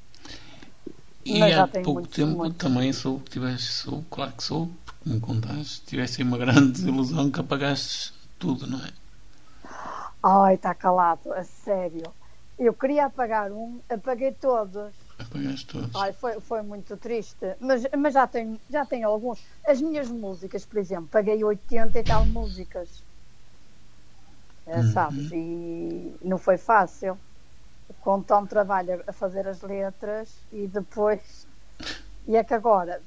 E 1.25 1.39
Mas 1.39 1.57
há 1.57 1.69
pouco 1.69 1.93
muito, 1.93 2.11
tempo 2.11 2.37
muito. 2.37 2.57
também 2.57 2.93
sou 2.93 3.21
que 3.21 3.31
tiveste, 3.31 3.71
sou, 3.73 4.05
claro 4.11 4.33
que 4.33 4.43
sou, 4.43 4.69
porque 4.85 5.09
me 5.09 5.21
contaste, 5.21 5.83
tiveste 5.87 6.23
uma 6.23 6.37
grande 6.37 6.73
desilusão 6.73 7.31
que 7.31 7.41
apagaste 7.41 8.13
tudo, 8.43 8.67
não 8.67 8.79
é? 8.85 8.93
Ai, 10.21 10.55
está 10.55 10.75
calado, 10.75 11.33
a 11.33 11.45
sério. 11.45 12.03
Eu 12.59 12.75
queria 12.75 13.07
apagar 13.07 13.53
um, 13.53 13.81
apaguei 13.89 14.33
todos. 14.33 14.93
Apagaste 15.17 15.67
todos. 15.67 15.95
Ai, 15.95 16.13
foi, 16.13 16.41
foi 16.41 16.61
muito 16.63 16.97
triste. 16.97 17.57
Mas, 17.61 17.85
mas 17.97 18.15
já, 18.15 18.27
tenho, 18.27 18.61
já 18.69 18.85
tenho 18.85 19.09
alguns. 19.09 19.41
As 19.65 19.81
minhas 19.81 20.09
músicas, 20.09 20.65
por 20.65 20.79
exemplo, 20.79 21.07
paguei 21.07 21.43
80 21.43 21.99
e 21.99 22.03
tal 22.03 22.27
músicas. 22.27 23.03
É, 24.67 24.77
uhum. 24.77 24.93
Sabes? 24.93 25.31
E 25.33 26.15
não 26.23 26.39
foi 26.39 26.59
fácil 26.59 27.17
com 28.01 28.23
tanto 28.23 28.49
trabalho 28.49 29.05
a 29.07 29.13
fazer 29.13 29.47
as 29.47 29.63
letras 29.63 30.37
e 30.53 30.67
depois. 30.67 31.47
E 32.27 32.37
é 32.37 32.43
que 32.43 32.55
agora. 32.55 33.01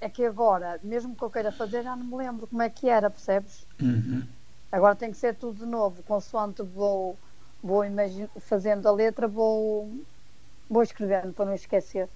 É 0.00 0.08
que 0.08 0.24
agora, 0.24 0.78
mesmo 0.82 1.16
que 1.16 1.22
eu 1.24 1.30
queira 1.30 1.50
fazer, 1.50 1.82
já 1.82 1.96
não 1.96 2.04
me 2.04 2.16
lembro 2.16 2.46
como 2.46 2.62
é 2.62 2.68
que 2.68 2.88
era, 2.88 3.10
percebes? 3.10 3.66
Uhum. 3.80 4.22
Agora 4.70 4.94
tem 4.94 5.10
que 5.10 5.16
ser 5.16 5.34
tudo 5.34 5.64
de 5.64 5.66
novo, 5.66 6.02
consoante 6.02 6.62
vou, 6.62 7.18
vou 7.62 7.82
fazendo 8.40 8.86
a 8.86 8.92
letra, 8.92 9.26
vou, 9.26 10.04
vou 10.68 10.82
escrevendo 10.82 11.32
para 11.32 11.46
não 11.46 11.54
esquecer. 11.54 12.10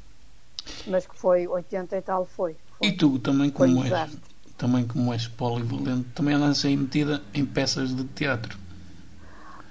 Mas 0.86 1.06
que 1.06 1.16
foi 1.16 1.48
80 1.48 1.96
e 1.96 2.02
tal, 2.02 2.26
foi. 2.26 2.56
foi. 2.78 2.88
E 2.88 2.92
tu 2.92 3.18
também, 3.18 3.50
como 3.50 3.82
és, 3.84 4.18
também 4.58 4.86
como 4.86 5.12
és 5.12 5.26
polivalente, 5.26 6.10
também 6.10 6.34
andas 6.34 6.64
aí 6.64 6.76
metida 6.76 7.22
em 7.32 7.46
peças 7.46 7.94
de 7.94 8.04
teatro. 8.04 8.58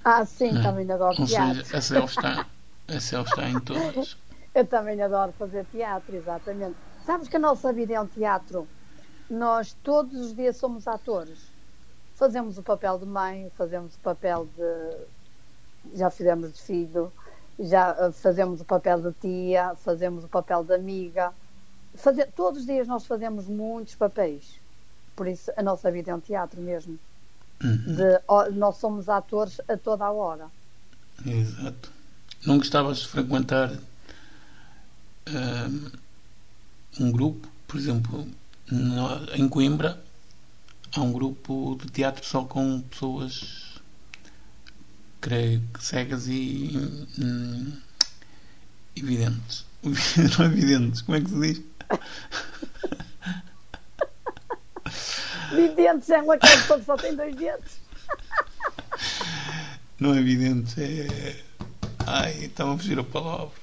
Ah, 0.03 0.25
sim, 0.25 0.53
não. 0.53 0.63
também 0.63 0.91
adoro 0.91 1.21
Ou 1.21 1.27
teatro. 1.27 1.63
Seja, 1.65 1.77
a 1.77 1.81
Céu 1.81 2.05
está, 2.05 2.45
a 2.87 3.21
está 3.21 3.49
em 3.49 3.59
todas. 3.59 4.17
Eu 4.55 4.65
também 4.65 4.99
adoro 5.01 5.31
fazer 5.33 5.65
teatro, 5.65 6.15
exatamente. 6.15 6.88
Sabes 7.09 7.27
que 7.27 7.37
a 7.37 7.39
nossa 7.39 7.73
vida 7.73 7.95
é 7.95 7.99
um 7.99 8.05
teatro. 8.05 8.67
Nós 9.27 9.75
todos 9.81 10.13
os 10.27 10.35
dias 10.35 10.57
somos 10.57 10.87
atores. 10.87 11.39
Fazemos 12.13 12.59
o 12.59 12.61
papel 12.61 12.99
de 12.99 13.05
mãe, 13.07 13.51
fazemos 13.57 13.95
o 13.95 13.97
papel 13.97 14.47
de. 14.55 15.97
Já 15.97 16.11
fizemos 16.11 16.53
de 16.53 16.61
filho, 16.61 17.11
já 17.59 17.97
eh, 17.99 18.11
fazemos 18.11 18.61
o 18.61 18.63
papel 18.63 19.01
de 19.01 19.11
tia, 19.13 19.73
fazemos 19.77 20.23
o 20.23 20.27
papel 20.27 20.63
de 20.63 20.75
amiga. 20.75 21.33
Fazer, 21.95 22.27
todos 22.35 22.59
os 22.59 22.67
dias 22.67 22.87
nós 22.87 23.07
fazemos 23.07 23.47
muitos 23.47 23.95
papéis. 23.95 24.59
Por 25.15 25.27
isso 25.27 25.51
a 25.57 25.63
nossa 25.63 25.89
vida 25.89 26.11
é 26.11 26.15
um 26.15 26.19
teatro 26.19 26.61
mesmo. 26.61 26.99
Uhum. 27.63 27.95
De, 27.95 28.53
nós 28.53 28.77
somos 28.77 29.09
atores 29.09 29.59
a 29.67 29.75
toda 29.75 30.05
a 30.05 30.11
hora. 30.11 30.45
Exato. 31.25 31.91
Não 32.45 32.59
gostavas 32.59 32.99
de 32.99 33.07
frequentar 33.07 33.71
um, 35.27 35.89
um 36.99 37.11
grupo, 37.11 37.47
por 37.67 37.77
exemplo, 37.77 38.27
em 39.33 39.47
Coimbra 39.49 40.01
há 40.95 41.01
um 41.01 41.11
grupo 41.11 41.77
de 41.81 41.91
teatro 41.91 42.25
só 42.25 42.43
com 42.43 42.81
pessoas 42.81 43.79
creio 45.21 45.61
que 45.73 45.83
cegas 45.83 46.27
e 46.27 46.71
hum, 47.19 47.73
evidentes. 48.95 49.65
Não 49.83 50.45
evidentes, 50.45 51.01
como 51.01 51.17
é 51.17 51.21
que 51.21 51.29
se 51.29 51.39
diz? 51.39 51.61
De 55.51 55.69
dentes 55.69 56.09
é 56.09 56.21
uma 56.21 56.37
pessoa 56.37 56.79
que 56.79 56.85
só 56.85 56.95
tem 56.95 57.15
dois 57.15 57.35
dentes. 57.35 57.79
Não 59.99 60.13
é 60.13 60.19
evidente, 60.19 60.81
é. 60.81 61.43
Ai, 62.05 62.45
estava 62.45 62.73
a 62.73 62.77
fugir 62.77 62.99
a 62.99 63.03
palavra. 63.03 63.59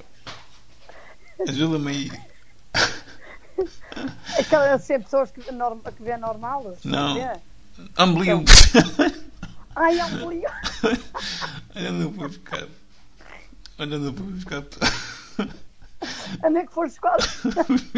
Ajuda-me 1.49 1.91
aí. 1.91 2.11
Aquelas 4.39 4.83
ser 4.83 5.03
pessoas 5.03 5.31
que, 5.31 5.51
norm, 5.53 5.81
que 5.81 6.03
vê 6.03 6.17
normal? 6.17 6.77
Não. 6.85 7.17
Amblio. 7.97 8.45
Ai, 9.75 10.01
amblio. 10.01 10.49
Olha, 11.77 11.93
não 11.93 12.11
vou 12.11 12.29
buscar. 12.29 12.67
Olha, 13.79 13.99
não 13.99 14.13
vou 14.13 14.27
buscar. 14.29 14.65
Onde 16.45 16.59
é 16.59 16.67
que 16.67 16.73
foste 16.73 17.01
quase? 17.01 17.29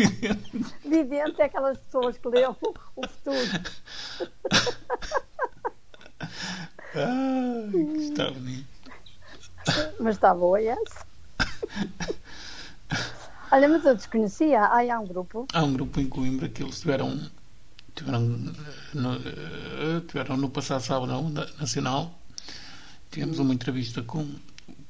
Vidente 0.85 1.41
é 1.41 1.45
aquelas 1.45 1.79
pessoas 1.79 2.19
que 2.19 2.29
lêem 2.29 2.49
o 2.49 2.55
futuro. 2.55 3.63
Ah, 6.97 7.69
que 7.71 7.79
está 7.99 8.31
bonito. 8.31 8.67
Mas 10.01 10.17
está 10.17 10.35
boa 10.35 10.61
essa. 10.61 11.07
Olha, 13.51 13.69
mas 13.69 13.85
eu 13.85 13.95
desconhecia. 13.95 14.61
Ah, 14.61 14.95
há 14.95 15.01
um 15.01 15.07
grupo. 15.07 15.47
Há 15.53 15.63
um 15.63 15.73
grupo 15.73 16.01
em 16.01 16.09
Coimbra 16.09 16.49
que 16.49 16.63
eles 16.63 16.81
tiveram. 16.81 17.19
Tiveram 17.95 18.21
no, 18.95 19.15
eh, 19.15 20.01
tiveram 20.07 20.37
no 20.37 20.51
passado 20.51 20.83
sábado 20.83 21.31
nacional. 21.59 22.19
Tivemos 23.11 23.39
uma 23.39 23.55
entrevista 23.55 24.03
com 24.03 24.29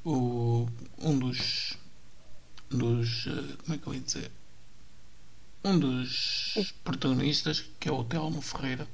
o, 0.03 0.67
um 0.99 1.17
dos 1.17 1.77
dos. 2.69 3.27
Eh, 3.27 3.55
como 3.63 3.75
é 3.75 3.77
que 3.77 3.87
eu 3.87 3.93
ia 3.93 4.01
dizer? 4.01 4.31
Um 5.63 5.79
dos 5.79 6.73
protagonistas, 6.83 7.65
que 7.79 7.87
é 7.89 7.91
o 7.91 8.03
Telmo 8.03 8.41
Ferreira, 8.41 8.87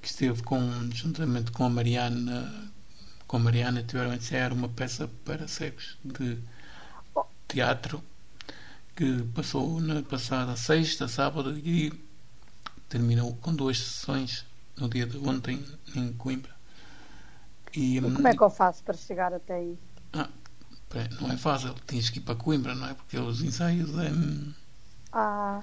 que 0.00 0.08
esteve 0.08 0.42
com, 0.42 0.58
juntamente 0.92 1.50
com 1.50 1.64
a 1.64 1.70
Mariana. 1.70 2.70
Com 3.26 3.36
a 3.36 3.40
Mariana, 3.40 3.82
tiveram 3.82 4.12
a 4.12 4.16
ensaiar 4.16 4.52
uma 4.52 4.68
peça 4.68 5.08
para 5.24 5.46
cegos 5.48 5.98
de 6.04 6.38
teatro 7.48 8.02
que 8.96 9.22
passou 9.34 9.78
na 9.78 10.02
passada 10.02 10.56
sexta, 10.56 11.06
sábado 11.06 11.56
e 11.58 11.92
terminou 12.88 13.36
com 13.36 13.54
duas 13.54 13.78
sessões 13.78 14.46
no 14.76 14.88
dia 14.88 15.06
de 15.06 15.18
ontem 15.18 15.62
em 15.94 16.12
Coimbra. 16.14 16.56
E, 17.74 18.00
como 18.00 18.26
é 18.26 18.34
que 18.34 18.42
eu 18.42 18.48
faço 18.48 18.82
para 18.82 18.96
chegar 18.96 19.34
até 19.34 19.56
aí? 19.56 19.78
Ah, 20.14 20.28
não 21.20 21.30
é 21.30 21.36
fácil, 21.36 21.74
tens 21.86 22.08
que 22.08 22.20
ir 22.20 22.22
para 22.22 22.34
Coimbra, 22.36 22.74
não 22.74 22.88
é? 22.88 22.94
Porque 22.94 23.18
os 23.18 23.42
ensaios 23.42 23.90
é. 23.98 24.10
Ah. 25.12 25.60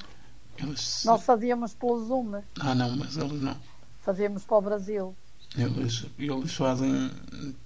Eles... 0.59 1.03
Nós 1.03 1.23
fazíamos 1.23 1.73
pelo 1.73 2.05
Zoom. 2.05 2.43
Ah, 2.59 2.75
não, 2.75 2.95
mas 2.95 3.17
eles 3.17 3.41
não. 3.41 3.57
Fazíamos 4.01 4.43
para 4.43 4.57
o 4.57 4.61
Brasil. 4.61 5.15
Eles, 5.57 6.05
eles 6.17 6.53
fazem. 6.53 7.11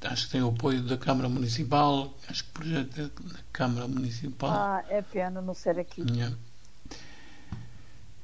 Acho 0.02 0.26
que 0.26 0.32
tem 0.32 0.42
o 0.42 0.50
apoio 0.50 0.82
da 0.84 0.98
Câmara 0.98 1.30
Municipal. 1.30 2.14
Acho 2.30 2.44
que 2.44 2.50
o 2.50 2.54
projeto 2.54 3.00
é 3.00 3.04
da 3.04 3.40
Câmara 3.54 3.88
Municipal. 3.88 4.50
Ah, 4.52 4.84
é 4.90 5.02
pena 5.02 5.42
não 5.42 5.54
ser 5.54 5.80
aqui. 5.80 6.02
Yeah. 6.02 6.36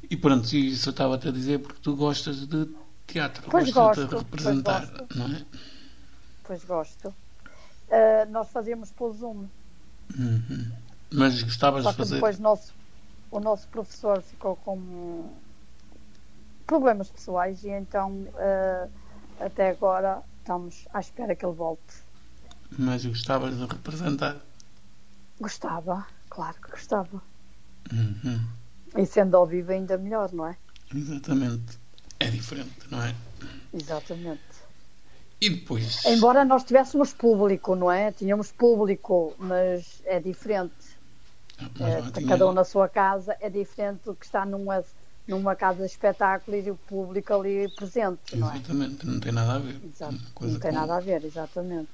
E 0.10 0.18
pronto, 0.18 0.54
isso 0.54 0.90
eu 0.90 0.92
estava-te 0.92 1.30
a 1.30 1.32
dizer 1.32 1.60
porque 1.60 1.80
tu 1.82 1.96
gostas 1.96 2.46
de 2.46 2.70
teatro. 3.08 3.44
Pois 3.50 3.72
gostas 3.72 4.06
gosto. 4.06 4.18
de 4.18 4.24
representar, 4.24 4.88
pois 4.88 5.00
gosto. 5.00 5.18
não 5.18 5.36
é? 5.36 5.46
Pois 6.44 6.64
gosto 6.66 7.16
uh, 7.94 8.32
nós 8.32 8.50
fazíamos 8.50 8.92
pelo 8.92 9.14
Zoom. 9.14 9.46
Uhum. 10.18 10.72
Mas 11.12 11.42
gostavas 11.44 11.84
Só 11.84 11.92
de 11.92 11.98
fazer. 11.98 12.16
Depois 12.16 12.40
nosso, 12.40 12.74
o 13.32 13.40
nosso 13.40 13.68
professor 13.68 14.22
ficou 14.22 14.56
com 14.58 15.30
problemas 16.66 17.10
pessoais 17.10 17.64
e 17.64 17.70
então 17.70 18.12
uh, 18.12 18.90
até 19.46 19.70
agora 19.70 20.22
estamos 20.40 20.88
à 20.94 21.00
espera 21.00 21.36
que 21.36 21.46
ele 21.46 21.56
volte. 21.56 22.04
Mas 22.78 23.06
gostavas 23.06 23.58
de 23.58 23.66
representar? 23.66 24.38
Gostava, 25.40 26.06
claro 26.30 26.56
que 26.62 26.72
gostava. 26.72 27.22
Uhum. 27.92 28.48
E 28.98 29.06
sendo 29.06 29.36
ao 29.38 29.46
vivo 29.46 29.72
ainda 29.72 29.98
melhor, 29.98 30.32
não 30.32 30.48
é? 30.48 30.58
Exatamente. 30.94 31.80
É 32.20 32.30
diferente, 32.30 32.88
não 32.90 33.02
é? 33.02 33.16
Exatamente. 33.74 34.42
E 35.42 35.50
depois. 35.50 36.06
Embora 36.06 36.46
nós 36.46 36.64
tivéssemos 36.64 37.14
público, 37.14 37.76
não 37.76 37.92
é? 37.92 38.12
Tínhamos 38.12 38.52
público, 38.52 39.34
mas 39.38 40.02
é 40.06 40.20
diferente. 40.20 40.74
Mas 41.78 42.18
É, 42.18 42.28
cada 42.28 42.48
um 42.48 42.54
na 42.54 42.64
sua 42.64 42.88
casa 42.88 43.36
é 43.42 43.50
diferente 43.50 44.02
do 44.06 44.16
que 44.16 44.26
está 44.26 44.46
numa, 44.46 44.84
numa 45.28 45.56
casa 45.56 45.80
de 45.80 45.86
espetáculos 45.86 46.66
e 46.66 46.72
o 46.72 46.76
público 46.76 47.34
ali 47.34 47.68
presente, 47.70 48.36
não 48.36 48.52
é? 48.52 48.56
Exatamente, 48.58 49.06
não 49.06 49.20
tem 49.20 49.32
nada 49.32 49.54
a 49.56 49.60
ver. 49.60 49.80
Exato. 49.84 50.14
Não 50.42 50.60
tem 50.60 50.72
com- 50.72 50.78
nada 50.78 50.96
a 50.98 51.00
ver, 51.00 51.24
exatamente. 51.24 51.90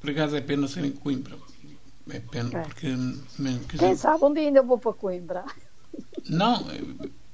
Por 0.00 0.10
acaso 0.10 0.36
é 0.36 0.40
pena 0.40 0.68
ser 0.68 0.84
em 0.84 0.92
Coimbra. 0.92 1.36
É 2.10 2.20
pena 2.20 2.58
É. 2.58 2.62
porque 2.62 2.86
mesmo 3.38 3.64
que 3.66 3.76
a 3.76 3.78
Quem 3.78 3.88
gente- 3.90 4.00
sabe 4.00 4.24
um 4.24 4.32
dia 4.32 4.44
ainda 4.44 4.62
vou 4.62 4.78
para 4.78 4.92
Coimbra. 4.92 5.44
Não, 6.28 6.64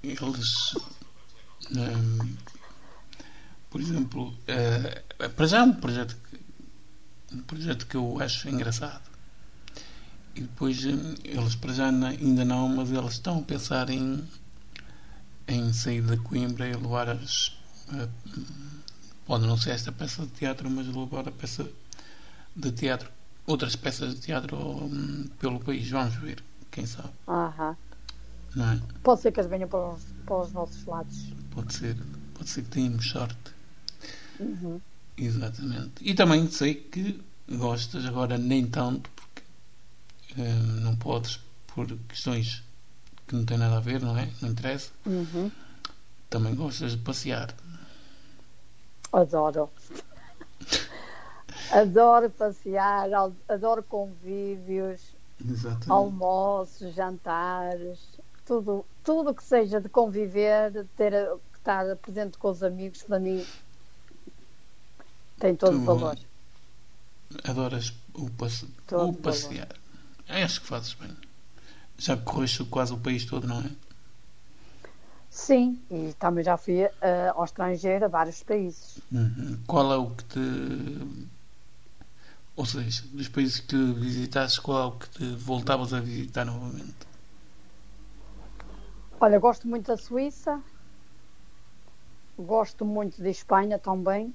eles. 0.03 0.75
ehm, 1.77 2.37
por 3.71 3.81
exemplo, 3.81 4.35
eh, 4.47 5.03
para 5.37 5.47
já 5.47 5.59
é 5.59 5.63
um 5.63 5.73
projeto, 5.75 6.17
que, 6.29 7.35
um 7.35 7.43
projeto 7.43 7.87
que 7.87 7.97
eu 7.97 8.19
acho 8.21 8.49
engraçado. 8.49 9.03
E 10.35 10.41
depois 10.41 10.85
eh, 10.85 10.91
eles 11.25 11.55
para 11.57 11.73
já 11.73 11.87
ainda 11.89 12.45
não, 12.45 12.69
mas 12.69 12.91
eles 12.91 13.13
estão 13.13 13.39
a 13.39 13.43
pensar 13.43 13.91
em, 13.91 14.27
em 15.47 15.73
sair 15.73 16.03
da 16.03 16.17
Coimbra 16.17 16.69
e 16.69 16.73
levar 16.75 17.09
as. 17.09 17.57
pode 19.27 19.47
não 19.47 19.57
ser 19.57 19.71
esta 19.71 19.93
peça 19.93 20.23
de 20.23 20.33
teatro, 20.33 20.71
mas 20.71 20.87
levar 20.87 21.29
a 21.29 21.33
peça 21.33 21.69
de 22.57 22.73
teatro, 22.73 23.11
outras 23.47 23.77
peças 23.77 24.15
de 24.15 24.21
teatro 24.21 24.57
hum, 24.57 25.29
pelo 25.39 25.61
país. 25.61 25.89
Vamos 25.91 26.15
ver, 26.17 26.43
quem 26.71 26.87
sabe, 26.87 27.11
Aham. 27.29 27.77
não 28.55 28.73
é? 28.73 28.81
Pode 29.03 29.21
ser 29.21 29.33
que 29.33 29.41
as 29.41 29.47
venham 29.47 29.69
para 29.69 29.95
os, 29.95 30.03
para 30.25 30.41
os 30.41 30.53
nossos 30.53 30.85
lados. 30.87 31.33
Pode 31.51 31.75
ser, 31.75 31.97
pode 32.35 32.51
ser 32.51 32.63
que 32.63 32.71
tenhamos 32.71 33.09
sorte. 33.09 33.55
Uhum. 34.41 34.81
Exatamente. 35.17 35.93
E 36.01 36.15
também 36.15 36.51
sei 36.51 36.75
que 36.75 37.21
gostas, 37.49 38.05
agora 38.07 38.37
nem 38.39 38.67
tanto, 38.67 39.11
porque 39.11 39.43
hum, 40.39 40.81
não 40.81 40.97
podes, 40.97 41.39
por 41.67 41.87
questões 42.09 42.64
que 43.27 43.35
não 43.35 43.45
têm 43.45 43.59
nada 43.59 43.77
a 43.77 43.81
ver, 43.81 44.01
não 44.01 44.17
é? 44.19 44.29
Não 44.41 44.51
interessa. 44.51 44.91
Uhum. 45.07 45.51
Também 46.31 46.55
gostas 46.55 46.93
de 46.93 46.99
passear. 46.99 47.55
Adoro. 49.13 49.71
Adoro 51.71 52.31
passear, 52.31 53.09
adoro 53.49 53.83
convívios, 53.83 55.01
Exatamente. 55.45 55.91
almoços, 55.91 56.95
jantares, 56.95 57.99
tudo, 58.45 58.85
tudo 59.03 59.35
que 59.35 59.43
seja 59.43 59.81
de 59.81 59.89
conviver, 59.89 60.87
ter 60.97 61.13
que 61.53 61.59
estar 61.59 61.97
presente 61.97 62.39
com 62.39 62.51
os 62.51 62.63
amigos, 62.63 63.03
para 63.03 63.19
mim 63.19 63.45
tem 65.39 65.55
todo 65.57 65.77
o 65.77 65.81
Tu- 65.81 65.85
valor. 65.85 66.19
Adoras 67.45 67.93
o, 68.15 68.31
passe... 68.31 68.69
O 68.93 69.13
passear. 69.13 69.69
Acho 70.29 70.61
que 70.61 70.67
fazes 70.67 70.95
bem. 70.95 71.17
Já 71.99 72.17
correste 72.17 72.65
quase 72.65 72.93
o 72.93 72.99
país 72.99 73.25
todo, 73.25 73.47
não 73.47 73.61
é? 73.61 73.71
Sim, 75.29 75.83
e 75.91 76.15
também 76.15 76.45
já 76.45 76.57
fui 76.57 76.83
eh, 76.83 77.33
ao 77.35 77.45
estrangeiro, 77.45 78.05
a 78.05 78.09
vários 78.09 78.43
países. 78.43 79.01
Uhum. 79.11 79.59
Qual 79.67 79.93
é 79.93 79.97
o 79.97 80.11
que 80.11 80.25
te. 80.25 80.41
Ou 82.57 82.65
seja, 82.65 83.03
dos 83.09 83.29
países 83.29 83.59
que 83.61 83.77
visitaste, 83.95 84.61
qual 84.61 84.83
é 84.83 84.87
o 84.87 84.99
que 84.99 85.09
te 85.11 85.25
voltavas 85.35 85.93
a 85.93 86.01
visitar 86.01 86.45
novamente? 86.45 87.07
Olha, 89.21 89.39
gosto 89.39 89.67
muito 89.67 89.87
da 89.89 89.97
Suíça, 89.97 90.63
gosto 92.39 92.85
muito 92.85 93.21
de 93.23 93.31
Espanha 93.31 93.79
também. 93.79 94.33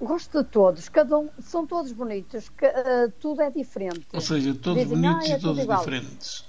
Gosto 0.00 0.42
de 0.42 0.50
todos, 0.50 0.88
cada 0.88 1.18
um, 1.18 1.30
são 1.38 1.66
todos 1.66 1.92
bonitos, 1.92 2.48
que, 2.50 2.66
eh, 2.66 3.08
tudo 3.20 3.40
é 3.42 3.50
diferente. 3.50 4.06
Ou 4.12 4.20
seja, 4.20 4.52
todos 4.54 4.82
Dizem, 4.82 5.00
bonitos 5.00 5.28
"Ah, 5.30 5.32
é 5.32 5.36
e 5.36 5.40
todos 5.40 5.62
igual." 5.62 5.78
diferentes. 5.78 6.44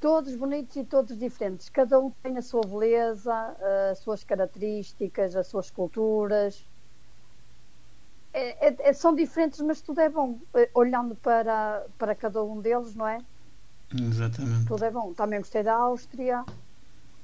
Todos 0.00 0.34
bonitos 0.34 0.76
e 0.76 0.84
todos 0.84 1.18
diferentes. 1.18 1.68
Cada 1.68 2.00
um 2.00 2.10
tem 2.22 2.36
a 2.38 2.42
sua 2.42 2.62
beleza, 2.62 3.34
as 3.90 3.98
suas 3.98 4.24
características, 4.24 5.36
as 5.36 5.46
suas 5.46 5.70
culturas. 5.70 6.66
É- 8.32 8.68
é- 8.68 8.76
é- 8.88 8.92
são 8.94 9.14
diferentes, 9.14 9.60
mas 9.60 9.82
tudo 9.82 10.00
é 10.00 10.08
bom. 10.08 10.40
Eh, 10.54 10.70
Olhando 10.74 11.14
para, 11.16 11.84
para 11.98 12.14
cada 12.14 12.42
um 12.42 12.60
deles, 12.60 12.94
não 12.94 13.06
é? 13.06 13.18
Exatamente. 13.94 14.66
Tudo 14.66 14.84
é 14.84 14.90
bom. 14.90 15.12
Também 15.12 15.40
gostei 15.40 15.62
da 15.62 15.74
Áustria, 15.74 16.44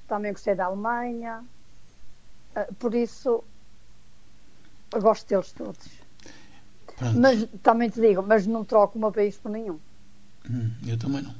também 0.06 0.32
gostei 0.32 0.54
da 0.54 0.66
Alemanha. 0.66 1.44
Eh, 2.54 2.68
Por 2.78 2.94
isso, 2.94 3.42
gosto 5.00 5.28
deles 5.28 5.52
todos. 5.52 5.86
Pronto. 6.96 7.18
Mas 7.20 7.44
também 7.62 7.90
te 7.90 8.00
digo, 8.00 8.22
mas 8.22 8.46
não 8.46 8.64
troco 8.64 8.96
o 8.98 9.00
meu 9.00 9.12
país 9.12 9.36
por 9.38 9.50
nenhum. 9.50 9.78
Hum, 10.48 10.70
eu 10.86 10.98
também 10.98 11.22
não. 11.22 11.34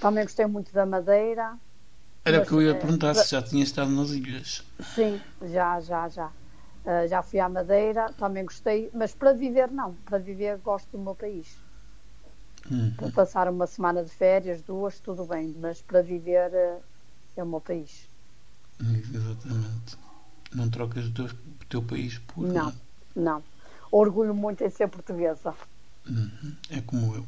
Também 0.00 0.24
gostei 0.24 0.46
muito 0.46 0.72
da 0.72 0.86
Madeira. 0.86 1.58
Era 2.24 2.38
o 2.40 2.46
que 2.46 2.52
eu 2.52 2.62
ia 2.62 2.70
eh, 2.70 2.74
perguntar 2.74 3.14
se 3.14 3.30
já 3.32 3.42
tinha 3.42 3.64
estado 3.64 3.90
nas 3.90 4.10
ilhas. 4.10 4.62
Sim, 4.80 5.20
já, 5.42 5.80
já, 5.80 6.08
já. 6.08 6.28
Uh, 6.84 7.06
já 7.06 7.22
fui 7.22 7.38
à 7.38 7.48
Madeira, 7.48 8.12
também 8.14 8.44
gostei, 8.44 8.90
mas 8.94 9.14
para 9.14 9.32
viver 9.32 9.70
não. 9.70 9.94
Para 9.96 10.18
viver 10.18 10.58
gosto 10.58 10.96
do 10.96 11.02
meu 11.02 11.14
país. 11.14 11.62
Hum, 12.70 12.92
Para 12.96 13.10
passar 13.10 13.48
uma 13.48 13.66
semana 13.66 14.04
de 14.04 14.10
férias, 14.10 14.62
duas, 14.62 15.00
tudo 15.00 15.24
bem, 15.24 15.54
mas 15.58 15.80
para 15.82 16.02
viver 16.02 16.50
uh, 16.52 16.82
é 17.36 17.42
o 17.42 17.46
meu 17.46 17.60
país. 17.60 18.08
Exatamente. 18.80 20.07
Não 20.54 20.68
trocas 20.68 21.06
o 21.06 21.12
teu, 21.12 21.26
o 21.26 21.64
teu 21.68 21.82
país 21.82 22.18
por. 22.18 22.46
Não. 22.46 22.72
Não. 23.14 23.42
Orgulho 23.90 24.34
muito 24.34 24.62
em 24.64 24.70
ser 24.70 24.88
portuguesa. 24.88 25.54
Uhum, 26.06 26.56
É 26.70 26.80
como 26.80 27.14
eu. 27.14 27.26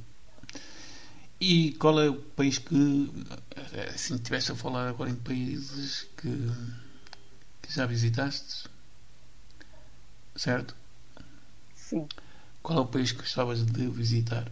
E 1.40 1.72
qual 1.80 1.98
é 2.00 2.08
o 2.10 2.14
país 2.16 2.58
que, 2.58 3.10
assim, 3.94 4.14
estiveste 4.14 4.52
a 4.52 4.54
falar 4.54 4.88
agora 4.88 5.10
em 5.10 5.16
países 5.16 6.06
que, 6.16 6.28
que 7.62 7.72
já 7.72 7.86
visitaste? 7.86 8.68
Certo? 10.36 10.74
Sim. 11.74 12.06
Qual 12.62 12.78
é 12.78 12.82
o 12.82 12.86
país 12.86 13.12
que 13.12 13.18
gostavas 13.18 13.64
de 13.66 13.86
visitar? 13.88 14.50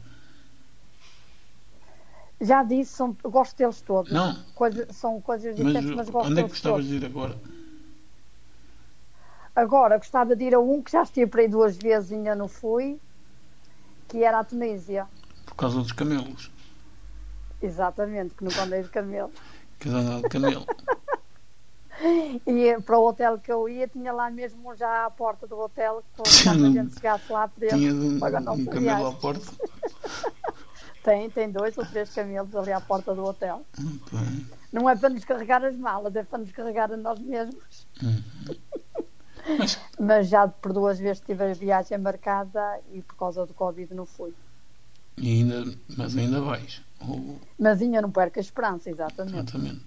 Já 2.40 2.62
disse, 2.62 2.92
são, 2.92 3.16
gosto 3.24 3.56
deles 3.56 3.80
todos. 3.80 4.12
Não. 4.12 4.34
Coisa- 4.54 4.86
são 4.92 5.20
coisas 5.20 5.56
Mas 5.56 5.56
diferentes, 5.56 5.90
mas, 5.96 6.08
gosto 6.10 6.28
onde 6.28 6.40
é 6.40 6.42
que 6.44 6.48
deles 6.48 6.50
gostavas 6.50 6.84
todos. 6.84 6.86
de 6.86 6.96
ir 6.96 7.04
agora? 7.04 7.36
Agora, 9.58 9.98
gostava 9.98 10.36
de 10.36 10.44
ir 10.44 10.54
a 10.54 10.60
um 10.60 10.80
que 10.80 10.92
já 10.92 11.02
estive 11.02 11.28
para 11.28 11.40
aí 11.40 11.48
duas 11.48 11.76
vezes 11.76 12.12
e 12.12 12.14
ainda 12.14 12.36
não 12.36 12.46
fui, 12.46 13.00
que 14.06 14.22
era 14.22 14.38
a 14.38 14.44
Tunísia. 14.44 15.08
Por 15.46 15.56
causa 15.56 15.78
dos 15.78 15.90
camelos. 15.90 16.52
Exatamente, 17.60 18.36
que 18.36 18.44
nunca 18.44 18.62
andei 18.62 18.84
de 18.84 18.88
camelo. 18.88 19.32
Que 19.80 19.88
andam 19.88 20.22
de 20.22 20.28
camelo. 20.28 20.64
E 22.46 22.80
para 22.82 22.96
o 22.96 23.08
hotel 23.08 23.40
que 23.40 23.50
eu 23.50 23.68
ia, 23.68 23.88
tinha 23.88 24.12
lá 24.12 24.30
mesmo 24.30 24.72
já 24.76 25.06
à 25.06 25.10
porta 25.10 25.48
do 25.48 25.58
hotel, 25.58 26.04
quando 26.14 26.66
a 26.66 26.70
gente 26.70 26.94
chegasse 26.94 27.32
lá 27.32 27.48
para 27.48 27.66
Tinha 27.66 27.92
um, 27.92 28.20
um 28.52 28.66
camelo 28.66 29.06
à 29.08 29.12
porta. 29.14 29.44
Tem, 31.02 31.28
tem 31.30 31.50
dois 31.50 31.76
ou 31.76 31.84
três 31.86 32.10
camelos 32.10 32.54
ali 32.54 32.70
à 32.70 32.80
porta 32.80 33.14
do 33.14 33.24
hotel. 33.24 33.64
Bem. 33.78 34.46
Não 34.72 34.88
é 34.88 34.94
para 34.94 35.08
nos 35.08 35.24
carregar 35.24 35.64
as 35.64 35.76
malas, 35.76 36.14
é 36.14 36.22
para 36.22 36.38
nos 36.38 36.52
carregar 36.52 36.92
a 36.92 36.96
nós 36.96 37.18
mesmos. 37.18 37.86
Uhum. 38.02 38.22
Mas, 39.98 40.28
já 40.28 40.46
por 40.48 40.72
duas 40.72 40.98
vezes 40.98 41.20
tive 41.20 41.44
a 41.44 41.52
viagem 41.54 41.98
marcada 41.98 42.80
e 42.92 43.02
por 43.02 43.16
causa 43.16 43.44
do 43.46 43.54
Covid 43.54 43.92
não 43.94 44.06
fui. 44.06 44.32
e 45.16 45.28
ainda, 45.28 45.64
mas 45.96 46.16
ainda 46.16 46.40
vais. 46.40 46.82
Ou, 47.00 47.38
Mas 47.58 47.80
ainda 47.82 48.00
não 48.02 48.10
perco 48.10 48.38
a 48.38 48.42
esperança, 48.42 48.88
exatamente. 48.90 49.36
exatamente. 49.38 49.82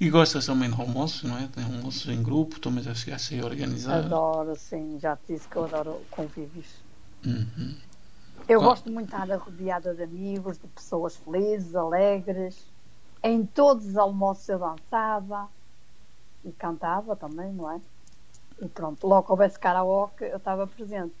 E 0.00 0.08
gostas 0.08 0.46
também 0.46 0.70
de 0.70 0.80
almoços, 0.80 1.22
não 1.24 1.36
é? 1.36 1.46
Tem 1.48 1.62
almoços 1.64 2.08
em 2.08 2.22
grupo, 2.22 2.58
também 2.58 2.82
já 2.82 2.94
chegaste 2.94 3.38
a 3.38 3.44
organizar. 3.44 3.98
Adoro, 4.06 4.56
sim, 4.56 4.98
já 4.98 5.14
te 5.16 5.34
disse 5.34 5.46
que 5.48 5.56
eu 5.56 5.64
adoro 5.64 6.06
convívios. 6.10 6.68
Uhum. 7.26 7.76
Eu 8.48 8.60
Qual- 8.60 8.70
gosto 8.70 8.88
muito 8.90 9.10
de 9.10 9.14
estar 9.22 9.36
rodeada 9.38 9.94
de 9.94 10.02
amigos, 10.02 10.56
de 10.58 10.66
pessoas 10.68 11.16
felizes, 11.16 11.74
alegres. 11.74 12.72
Em 13.22 13.44
todos 13.44 13.84
os 13.86 13.96
almoços 13.98 14.48
eu 14.48 14.58
dançava 14.58 15.48
e 16.44 16.52
cantava 16.52 17.14
também, 17.16 17.52
não 17.52 17.70
é? 17.70 17.80
E 18.60 18.68
pronto, 18.68 19.06
logo 19.06 19.26
que 19.26 19.32
houvesse 19.32 19.58
karaoke 19.58 20.24
eu 20.24 20.36
estava 20.36 20.66
presente. 20.66 21.14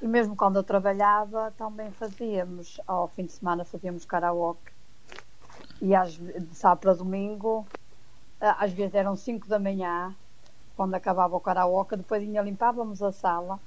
E 0.00 0.06
mesmo 0.06 0.36
quando 0.36 0.56
eu 0.56 0.62
trabalhava 0.62 1.52
também 1.56 1.90
fazíamos, 1.92 2.80
ao 2.86 3.08
fim 3.08 3.24
de 3.24 3.32
semana 3.32 3.64
fazíamos 3.64 4.04
karaoke. 4.04 4.72
E 5.80 5.94
às, 5.94 6.12
de 6.12 6.54
sábado 6.54 6.80
para 6.80 6.94
domingo, 6.94 7.66
às 8.40 8.72
vezes 8.72 8.94
eram 8.94 9.16
5 9.16 9.46
da 9.48 9.58
manhã, 9.58 10.14
quando 10.76 10.94
acabava 10.94 11.36
o 11.36 11.40
karaoke, 11.40 11.96
depois 11.96 12.22
ainda 12.22 12.42
limpávamos 12.42 13.02
a 13.02 13.12
sala 13.12 13.58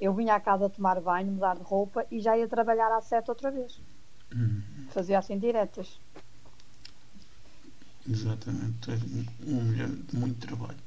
eu 0.00 0.12
vinha 0.12 0.34
à 0.34 0.40
casa 0.40 0.68
tomar 0.68 1.00
banho, 1.00 1.32
mudar 1.32 1.56
de 1.56 1.62
roupa 1.62 2.06
e 2.10 2.20
já 2.20 2.36
ia 2.36 2.48
trabalhar 2.48 2.94
às 2.96 3.04
sete 3.04 3.30
outra 3.30 3.50
vez. 3.50 3.80
Uhum. 4.32 4.86
Fazia 4.90 5.18
assim 5.18 5.38
diretas. 5.38 6.00
Exatamente. 8.08 8.90
É 8.92 8.94
uma 9.50 9.62
mulher 9.62 9.88
de 9.88 10.16
muito 10.16 10.46
trabalho. 10.46 10.78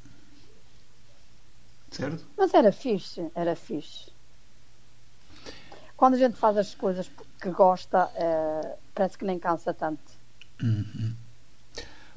certo? 1.92 2.26
Mas 2.38 2.54
era 2.54 2.72
fixe, 2.72 3.22
era 3.36 3.54
fixe. 3.56 4.12
Quando 5.98 6.14
a 6.16 6.18
gente 6.24 6.38
faz 6.44 6.56
as 6.58 6.74
coisas 6.84 7.08
que 7.42 7.50
gosta, 7.64 8.00
eh, 8.16 8.78
parece 8.96 9.18
que 9.18 9.26
nem 9.26 9.40
cansa 9.40 9.74
tanto. 9.74 10.10
Uhum. 10.62 11.16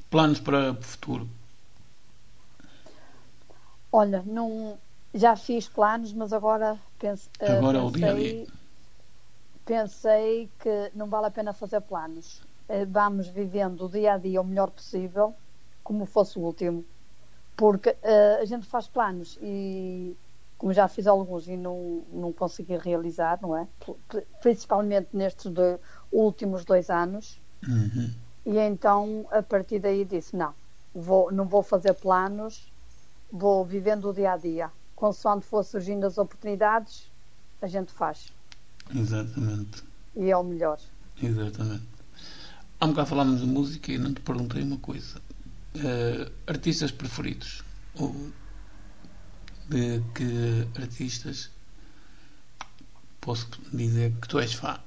Planos 0.09 0.39
para 0.39 0.71
o 0.71 0.81
futuro? 0.81 1.27
Olha, 3.91 4.23
não, 4.23 4.79
já 5.13 5.35
fiz 5.35 5.67
planos, 5.67 6.13
mas 6.13 6.31
agora 6.33 6.79
pense, 6.97 7.29
eh, 7.39 7.57
Agora 7.57 7.77
é 7.77 7.81
o 7.81 7.91
dia 7.91 8.11
a 8.11 8.13
pensei, 8.13 8.45
dia. 8.45 8.47
pensei 9.65 10.51
que 10.59 10.91
não 10.95 11.07
vale 11.09 11.27
a 11.27 11.31
pena 11.31 11.53
fazer 11.53 11.81
planos. 11.81 12.41
Eh, 12.71 12.85
Vamos 12.85 13.27
vivendo 13.27 13.85
o 13.85 13.89
dia 13.89 14.13
a 14.13 14.17
dia 14.17 14.39
o 14.39 14.45
melhor 14.45 14.71
possível, 14.71 15.35
como 15.83 16.05
fosse 16.05 16.39
o 16.39 16.41
último. 16.41 16.85
Porque 17.57 17.97
eh, 18.01 18.39
a 18.41 18.45
gente 18.45 18.65
faz 18.65 18.87
planos 18.87 19.37
e, 19.41 20.15
como 20.57 20.71
já 20.71 20.87
fiz 20.87 21.05
alguns 21.05 21.49
e 21.49 21.57
não, 21.57 22.03
não 22.13 22.31
consegui 22.31 22.77
realizar, 22.77 23.39
não 23.41 23.57
é? 23.57 23.67
Principalmente 24.41 25.09
nestes 25.11 25.51
dois, 25.51 25.79
últimos 26.11 26.63
dois 26.63 26.89
anos. 26.89 27.41
Uhum. 27.67 28.09
E 28.45 28.57
então, 28.57 29.27
a 29.31 29.43
partir 29.43 29.79
daí, 29.79 30.05
disse: 30.05 30.35
não, 30.35 30.53
vou, 30.95 31.29
não 31.29 31.45
vou 31.45 31.61
fazer 31.61 31.93
planos, 31.93 32.71
vou 33.29 33.65
vivendo 33.65 34.09
o 34.09 34.13
dia 34.13 34.31
a 34.31 34.37
dia. 34.37 34.71
Consoante 34.95 35.45
for 35.45 35.63
surgindo 35.63 36.05
as 36.05 36.17
oportunidades, 36.17 37.11
a 37.61 37.67
gente 37.67 37.91
faz. 37.91 38.31
Exatamente. 38.95 39.83
E 40.15 40.31
é 40.31 40.37
o 40.37 40.43
melhor. 40.43 40.79
Exatamente. 41.21 42.00
Há 42.81 42.85
um 42.85 42.89
bocado 42.89 43.09
falámos 43.09 43.41
de 43.41 43.45
música 43.45 43.91
e 43.91 43.97
não 43.99 44.11
te 44.11 44.21
perguntei 44.21 44.63
uma 44.63 44.79
coisa. 44.79 45.21
Eh, 45.75 46.31
artistas 46.47 46.91
preferidos? 46.91 47.63
Ou 47.93 48.11
de 49.69 50.01
que 50.15 50.67
artistas 50.81 51.51
posso 53.21 53.47
dizer 53.71 54.11
que 54.19 54.27
tu 54.27 54.39
és 54.39 54.53
fã? 54.53 54.79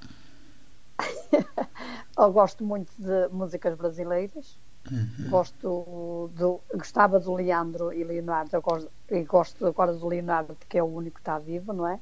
Eu 2.18 2.33
gosto 2.33 2.64
muito 2.64 2.92
de 2.98 3.28
músicas 3.28 3.76
brasileiras. 3.76 4.59
Uhum. 4.90 5.30
Gosto 5.30 6.33
do, 6.35 6.61
gostava 6.74 7.20
do 7.20 7.33
Leandro 7.33 7.92
e 7.92 8.02
Leonardo. 8.02 8.57
Eu 8.57 8.61
gosto, 8.61 8.90
e 9.09 9.22
gosto 9.22 9.64
agora 9.66 9.92
do 9.92 10.09
Leonardo, 10.09 10.57
porque 10.57 10.78
é 10.78 10.83
o 10.83 10.87
único 10.87 11.14
que 11.14 11.20
está 11.20 11.38
vivo, 11.38 11.72
não 11.72 11.87
é? 11.87 12.00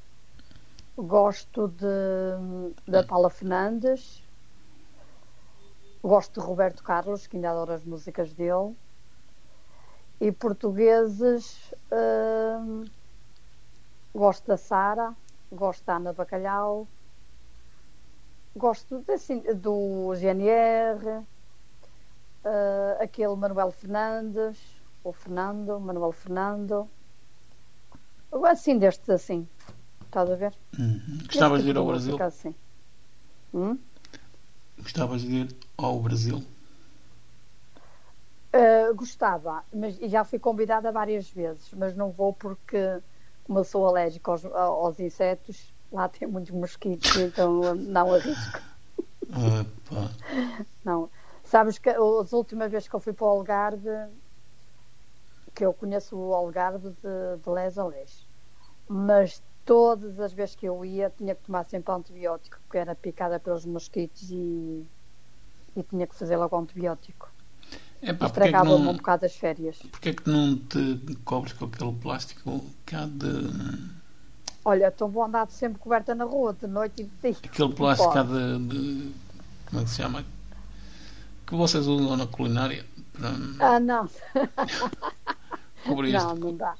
Gosto 0.97 1.67
de, 1.67 2.81
da 2.87 3.03
Paula 3.03 3.29
Fernandes. 3.29 4.22
Gosto 6.03 6.41
de 6.41 6.45
Roberto 6.45 6.83
Carlos, 6.83 7.27
que 7.27 7.37
ainda 7.37 7.51
adoro 7.51 7.71
as 7.71 7.85
músicas 7.85 8.33
dele. 8.33 8.75
E 10.19 10.31
portugueses, 10.31 11.73
hum, 11.91 12.83
gosto 14.13 14.47
da 14.47 14.57
Sara, 14.57 15.15
gosto 15.51 15.85
da 15.85 15.95
Ana 15.95 16.11
Bacalhau, 16.11 16.87
gosto 18.55 19.03
assim, 19.09 19.41
do 19.55 20.13
GNR, 20.15 21.25
eh, 22.43 22.97
aquele 22.99 23.35
Manuel 23.35 23.71
Fernandes, 23.71 24.59
o 25.03 25.11
Fernando, 25.11 25.79
Manuel 25.79 26.11
Fernando. 26.11 26.89
Assim, 28.45 28.77
destes 28.77 29.09
assim. 29.09 29.47
Estás 30.01 30.29
a 30.29 30.35
ver? 30.35 30.53
Uhum. 30.77 31.19
Gostavas 31.25 31.63
de 31.63 31.69
ir 31.69 31.73
tipo 31.73 31.79
ao 31.79 31.85
de 31.85 31.91
Brasil? 31.91 32.23
Assim. 32.23 32.55
Hum? 33.53 33.77
Gostavas 34.83 35.21
de 35.21 35.33
ir 35.33 35.55
ao 35.77 35.99
Brasil? 35.99 36.43
Uh, 38.53 38.93
gostava, 38.93 39.63
mas 39.73 39.95
já 39.95 40.23
fui 40.23 40.37
convidada 40.37 40.91
várias 40.91 41.31
vezes, 41.31 41.73
mas 41.73 41.95
não 41.95 42.11
vou 42.11 42.33
porque, 42.33 43.01
como 43.43 43.59
eu 43.59 43.63
sou 43.63 43.87
alérgica 43.87 44.29
aos, 44.29 44.45
aos 44.45 44.99
insetos, 44.99 45.73
lá 45.91 46.07
tem 46.07 46.27
muitos 46.27 46.51
mosquitos, 46.51 47.15
então 47.15 47.73
não 47.75 48.13
arrisco. 48.13 48.59
Ah, 49.35 49.65
pá. 49.89 50.11
Não. 50.83 51.09
Sabes 51.43 51.79
que 51.79 51.89
as 51.89 52.33
últimas 52.33 52.71
vezes 52.71 52.87
que 52.87 52.95
eu 52.95 52.99
fui 52.99 53.13
para 53.13 53.25
o 53.25 53.29
Algarve, 53.29 53.89
que 55.55 55.65
eu 55.65 55.73
conheço 55.73 56.15
o 56.17 56.33
Algarve 56.33 56.89
de, 56.91 57.37
de 57.41 57.49
les 57.49 57.77
a 57.77 57.87
les, 57.87 58.29
mas 58.87 59.41
todas 59.65 60.19
as 60.19 60.33
vezes 60.33 60.55
que 60.55 60.65
eu 60.67 60.83
ia 60.85 61.09
tinha 61.09 61.35
que 61.35 61.43
tomar 61.43 61.63
sempre 61.65 61.93
antibiótico, 61.93 62.57
porque 62.65 62.77
era 62.77 62.95
picada 62.95 63.39
pelos 63.39 63.65
mosquitos 63.65 64.29
e, 64.31 64.85
e 65.75 65.83
tinha 65.83 66.07
que 66.07 66.15
fazer 66.15 66.37
logo 66.37 66.57
antibiótico. 66.57 67.31
É 68.01 68.11
pá, 68.13 68.29
porque 68.29 68.49
é, 68.49 68.51
Estragava-me 68.51 68.75
um 68.75 68.85
não, 68.85 68.95
bocado 68.95 69.25
as 69.25 69.35
férias. 69.35 69.77
porque 69.91 70.09
é 70.09 70.13
que 70.13 70.29
não 70.29 70.57
te 70.57 71.15
cobres 71.23 71.53
com 71.53 71.65
aquele 71.65 71.93
plástico 71.93 72.61
cá 72.85 73.05
de. 73.05 74.03
Olha, 74.65 74.87
então 74.87 75.09
vou 75.09 75.23
andar 75.23 75.49
sempre 75.49 75.79
coberta 75.79 76.15
na 76.15 76.23
rua, 76.25 76.53
de 76.53 76.67
noite 76.67 77.01
e 77.01 77.05
de 77.05 77.31
dia. 77.31 77.37
Aquele 77.43 77.73
plástico 77.73 78.13
cá 78.13 78.23
de, 78.23 78.59
de- 78.67 79.13
Como 79.69 79.81
é 79.81 79.83
que 79.83 79.89
se 79.89 79.97
chama? 79.97 80.25
Que 81.47 81.55
vocês 81.55 81.85
usam 81.87 82.15
na 82.17 82.25
culinária 82.27 82.85
para 83.13 83.29
Ah, 83.59 83.79
não, 83.79 84.09
cobrir 85.85 86.13
não, 86.13 86.35
não 86.35 86.57
dá. 86.57 86.75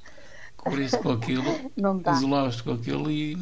Cobriste 0.63 0.97
com 0.99 1.11
aquilo, 1.11 1.43
isolavas-te 2.15 2.63
com 2.63 2.71
aquilo 2.71 3.11
e. 3.11 3.37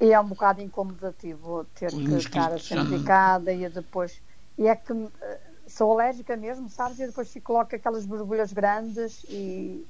E 0.00 0.12
é 0.12 0.20
um 0.20 0.28
bocado 0.28 0.60
incomodativo 0.60 1.64
ter 1.74 1.90
que 1.90 2.14
estar 2.14 2.50
não- 2.74 2.98
picada 2.98 3.52
e 3.52 3.68
depois. 3.68 4.20
E 4.58 4.66
é 4.66 4.76
que 4.76 4.92
eh, 4.92 5.40
sou 5.66 5.92
alérgica 5.92 6.36
mesmo, 6.36 6.68
sabes? 6.68 6.98
E 7.00 7.06
depois 7.06 7.32
logo 7.48 7.68
com 7.70 7.76
aquelas 7.76 8.06
borbulhas 8.06 8.52
grandes 8.52 9.24
e. 9.28 9.86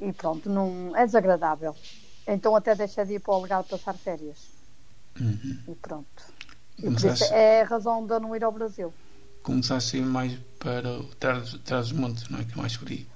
E 0.00 0.12
pronto, 0.12 0.50
não, 0.50 0.94
é 0.94 1.06
desagradável. 1.06 1.74
Então 2.26 2.54
até 2.54 2.74
deixei 2.74 3.04
de 3.04 3.14
ir 3.14 3.20
para 3.20 3.34
o 3.34 3.40
lugar 3.40 3.62
passar 3.64 3.94
férias. 3.94 4.38
Uhum. 5.18 5.58
E 5.68 5.74
pronto. 5.76 6.22
E 6.78 6.82
por 6.90 7.04
isso 7.04 7.24
é 7.32 7.62
a 7.62 7.64
razão 7.64 8.04
de 8.06 8.12
eu 8.12 8.20
não 8.20 8.36
ir 8.36 8.44
ao 8.44 8.52
Brasil. 8.52 8.92
começaste 9.42 9.96
a 9.96 10.00
ir 10.00 10.04
mais 10.04 10.38
para 10.58 10.98
o 10.98 11.04
trás, 11.14 11.52
trás 11.64 11.88
dos 11.88 11.98
montes, 11.98 12.28
não 12.28 12.38
é? 12.40 12.44
Que 12.44 12.52
é 12.52 12.56
mais 12.56 12.74
frio. 12.74 13.06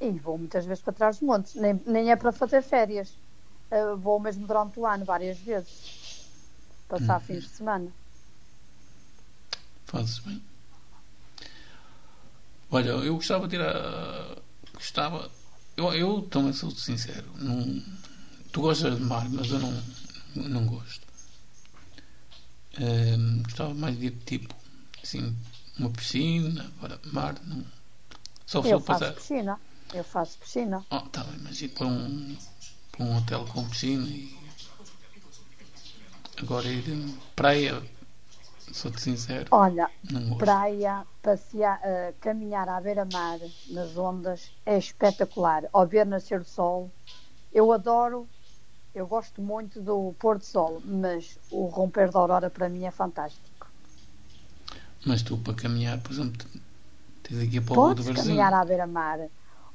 E 0.00 0.10
vou 0.12 0.38
muitas 0.38 0.64
vezes 0.64 0.82
para 0.82 0.92
trás 0.92 1.16
dos 1.18 1.26
montes. 1.26 1.54
Nem, 1.54 1.80
nem 1.86 2.10
é 2.10 2.16
para 2.16 2.32
fazer 2.32 2.62
férias. 2.62 3.16
Eh, 3.70 3.94
vou 3.96 4.20
mesmo 4.20 4.46
durante 4.46 4.78
o 4.78 4.86
ano, 4.86 5.04
várias 5.04 5.38
vezes. 5.38 6.26
Passar 6.88 7.20
Uhum. 7.20 7.26
fins 7.26 7.44
de 7.44 7.50
semana. 7.50 7.92
Fazes 9.86 10.18
bem. 10.20 10.42
Olha, 12.70 12.88
eu 12.90 13.14
gostava 13.16 13.48
de 13.48 13.56
ir 13.56 13.62
a. 13.62 14.36
Gostava. 14.74 15.30
Eu, 15.76 15.92
eu 15.94 16.22
também 16.22 16.52
sou 16.52 16.70
sincero. 16.70 17.26
Não, 17.36 17.82
tu 18.52 18.60
gostas 18.62 18.96
de 18.96 19.02
mar, 19.02 19.28
mas 19.30 19.50
eu 19.50 19.58
não, 19.58 19.82
não 20.34 20.66
gosto. 20.66 21.06
Gostava 23.44 23.74
mais 23.74 23.98
de 23.98 24.06
ir 24.06 24.16
tipo. 24.24 24.54
Assim, 25.02 25.34
uma 25.78 25.90
piscina, 25.90 26.70
mar. 27.12 27.34
Não. 27.46 27.64
Só 28.46 28.62
Eu 28.64 28.80
faço 28.80 29.00
passar. 29.00 29.14
piscina. 29.14 29.60
Eu 29.94 30.04
faço 30.04 30.38
piscina. 30.38 30.84
Oh, 30.90 31.00
tá 31.00 31.24
bem, 31.24 31.38
mas 31.42 31.60
ir 31.62 31.68
para 31.68 31.86
um, 31.86 32.36
para 32.92 33.04
um 33.04 33.16
hotel 33.16 33.46
com 33.46 33.68
piscina 33.68 34.06
e. 34.06 34.36
Agora 36.40 36.68
ir 36.68 36.84
praia, 37.34 37.82
sou-te 38.72 39.00
sincero, 39.00 39.48
Olha, 39.50 39.90
praia, 40.38 41.04
passear, 41.20 41.80
eh, 41.82 42.14
caminhar 42.20 42.68
à 42.68 42.80
beira-mar, 42.80 43.40
nas 43.70 43.96
ondas, 43.96 44.52
é 44.64 44.78
espetacular. 44.78 45.64
Ao 45.72 45.84
ver 45.84 46.06
nascer 46.06 46.40
o 46.40 46.44
sol, 46.44 46.92
eu 47.52 47.72
adoro, 47.72 48.28
eu 48.94 49.04
gosto 49.08 49.42
muito 49.42 49.80
do 49.82 50.14
pôr 50.20 50.38
do 50.38 50.44
sol, 50.44 50.80
mas 50.84 51.36
o 51.50 51.66
romper 51.66 52.08
da 52.12 52.20
aurora 52.20 52.48
para 52.48 52.68
mim 52.68 52.84
é 52.84 52.90
fantástico. 52.92 53.66
Mas 55.04 55.22
tu 55.22 55.38
para 55.38 55.54
caminhar, 55.54 56.00
por 56.00 56.12
exemplo, 56.12 56.46
tens 57.24 57.40
aqui 57.42 57.60
para 57.60 57.72
o 57.72 57.76
Rua 57.76 57.94
do 57.94 57.96
Podes 57.96 58.12
Brasil. 58.12 58.22
caminhar 58.22 58.54
à 58.54 58.64
beira-mar. 58.64 59.28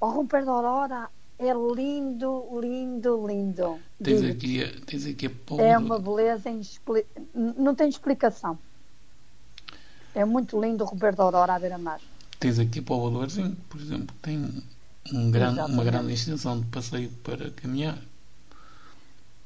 Ao 0.04 0.10
romper 0.10 0.44
da 0.44 0.52
aurora 0.52 1.10
é 1.40 1.54
lindo, 1.54 2.60
lindo, 2.60 3.26
lindo. 3.26 3.80
Tens 4.04 4.20
Digo-te, 4.20 4.32
aqui, 4.32 4.62
a- 4.62 4.86
tens 4.86 5.06
aqui 5.06 5.28
a 5.28 5.30
Póvoa 5.30 5.66
É 5.66 5.78
uma 5.78 5.98
beleza, 5.98 6.50
inexpli- 6.50 7.06
não 7.34 7.74
tem 7.74 7.88
explicação. 7.88 8.60
É 10.14 10.26
muito 10.26 10.60
lindo 10.62 10.84
o 10.84 10.88
romper 10.88 11.16
da 11.16 11.24
aurora 11.24 11.54
à 11.54 11.60
beira-mar. 11.60 12.02
tens 12.38 12.60
aqui 12.60 12.80
a 12.80 12.84
Póvoa 12.84 13.12
do 13.12 13.22
Arzinho, 13.22 13.56
por 13.70 13.80
exemplo, 13.80 14.14
tem 14.22 14.38
um 15.14 15.32
grande, 15.32 15.62
uma 15.62 15.86
grande 15.86 16.12
extensão 16.12 16.60
de 16.60 16.66
passeio 16.66 17.10
para 17.24 17.50
caminhar. 17.52 17.98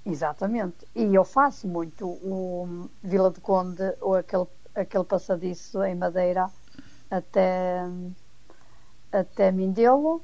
Exatamente. 0.03 0.87
E 0.95 1.13
eu 1.13 1.23
faço 1.23 1.67
muito 1.67 2.07
o 2.07 2.89
Vila 3.03 3.29
do 3.29 3.41
Conde 3.41 3.83
ou 4.01 4.15
aquele, 4.15 4.47
aquele 4.73 5.03
passadiço 5.03 5.83
em 5.83 5.93
madeira 5.93 6.49
até, 7.11 7.83
até 9.11 9.51
Mindelo. 9.51 10.23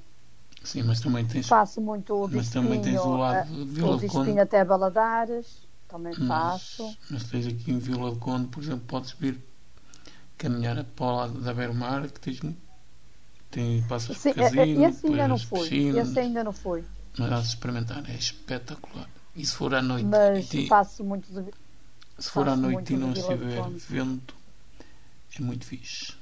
Sim, 0.63 0.83
mas 0.83 0.99
também 1.01 1.25
tens, 1.25 1.47
Faço 1.47 1.81
muito 1.81 2.15
o 2.15 2.27
mas 2.29 2.49
também 2.49 2.81
tens 2.81 3.01
o 3.01 3.17
lado 3.17 3.39
a- 3.39 3.41
de 3.43 3.65
Vila 3.65 3.97
do 3.97 4.07
Conde. 4.07 4.39
Até 4.39 4.63
Baladares. 4.63 5.63
Também 5.87 6.15
faço. 6.15 6.83
Mas, 6.83 7.11
mas 7.11 7.23
tens 7.25 7.47
aqui 7.47 7.71
em 7.71 7.77
Vila 7.79 8.11
do 8.11 8.17
Conde, 8.17 8.47
por 8.47 8.63
exemplo, 8.63 8.85
podes 8.87 9.11
vir 9.11 9.39
caminhar 10.37 10.83
para 10.83 11.05
o 11.05 11.15
lado 11.15 11.41
da 11.41 11.53
beira-mar, 11.53 12.09
que 12.09 12.19
tens, 12.19 12.39
tem, 13.51 13.83
passas 13.83 14.17
Sim, 14.17 14.33
por 14.33 14.39
é- 14.41 14.45
é- 14.45 14.49
casino, 14.49 14.85
esse 14.85 15.07
ainda 15.07 15.27
não 15.27 15.35
depois 15.37 15.43
fui. 15.67 15.69
piscina. 15.69 15.99
Esse 16.01 16.19
ainda 16.19 16.43
não 16.43 16.53
fui. 16.53 16.83
Mas 17.17 17.31
há 17.31 17.39
de 17.41 17.47
experimentar, 17.47 18.09
é 18.09 18.15
espetacular. 18.15 19.07
E 19.35 19.45
se 19.45 19.53
for 19.55 19.73
à 19.75 19.81
noite, 19.81 20.07
Mas 20.07 20.53
e, 20.53 20.67
faço 20.67 21.03
muito 21.03 21.31
de... 21.31 21.51
se 22.17 22.29
for 22.31 22.47
à 22.47 22.55
noite 22.55 22.93
e 22.93 22.97
não 22.97 23.11
de 23.13 23.19
estiver 23.19 23.61
vento, 23.87 24.35
é 25.37 25.41
muito 25.41 25.65
fixe. 25.65 26.13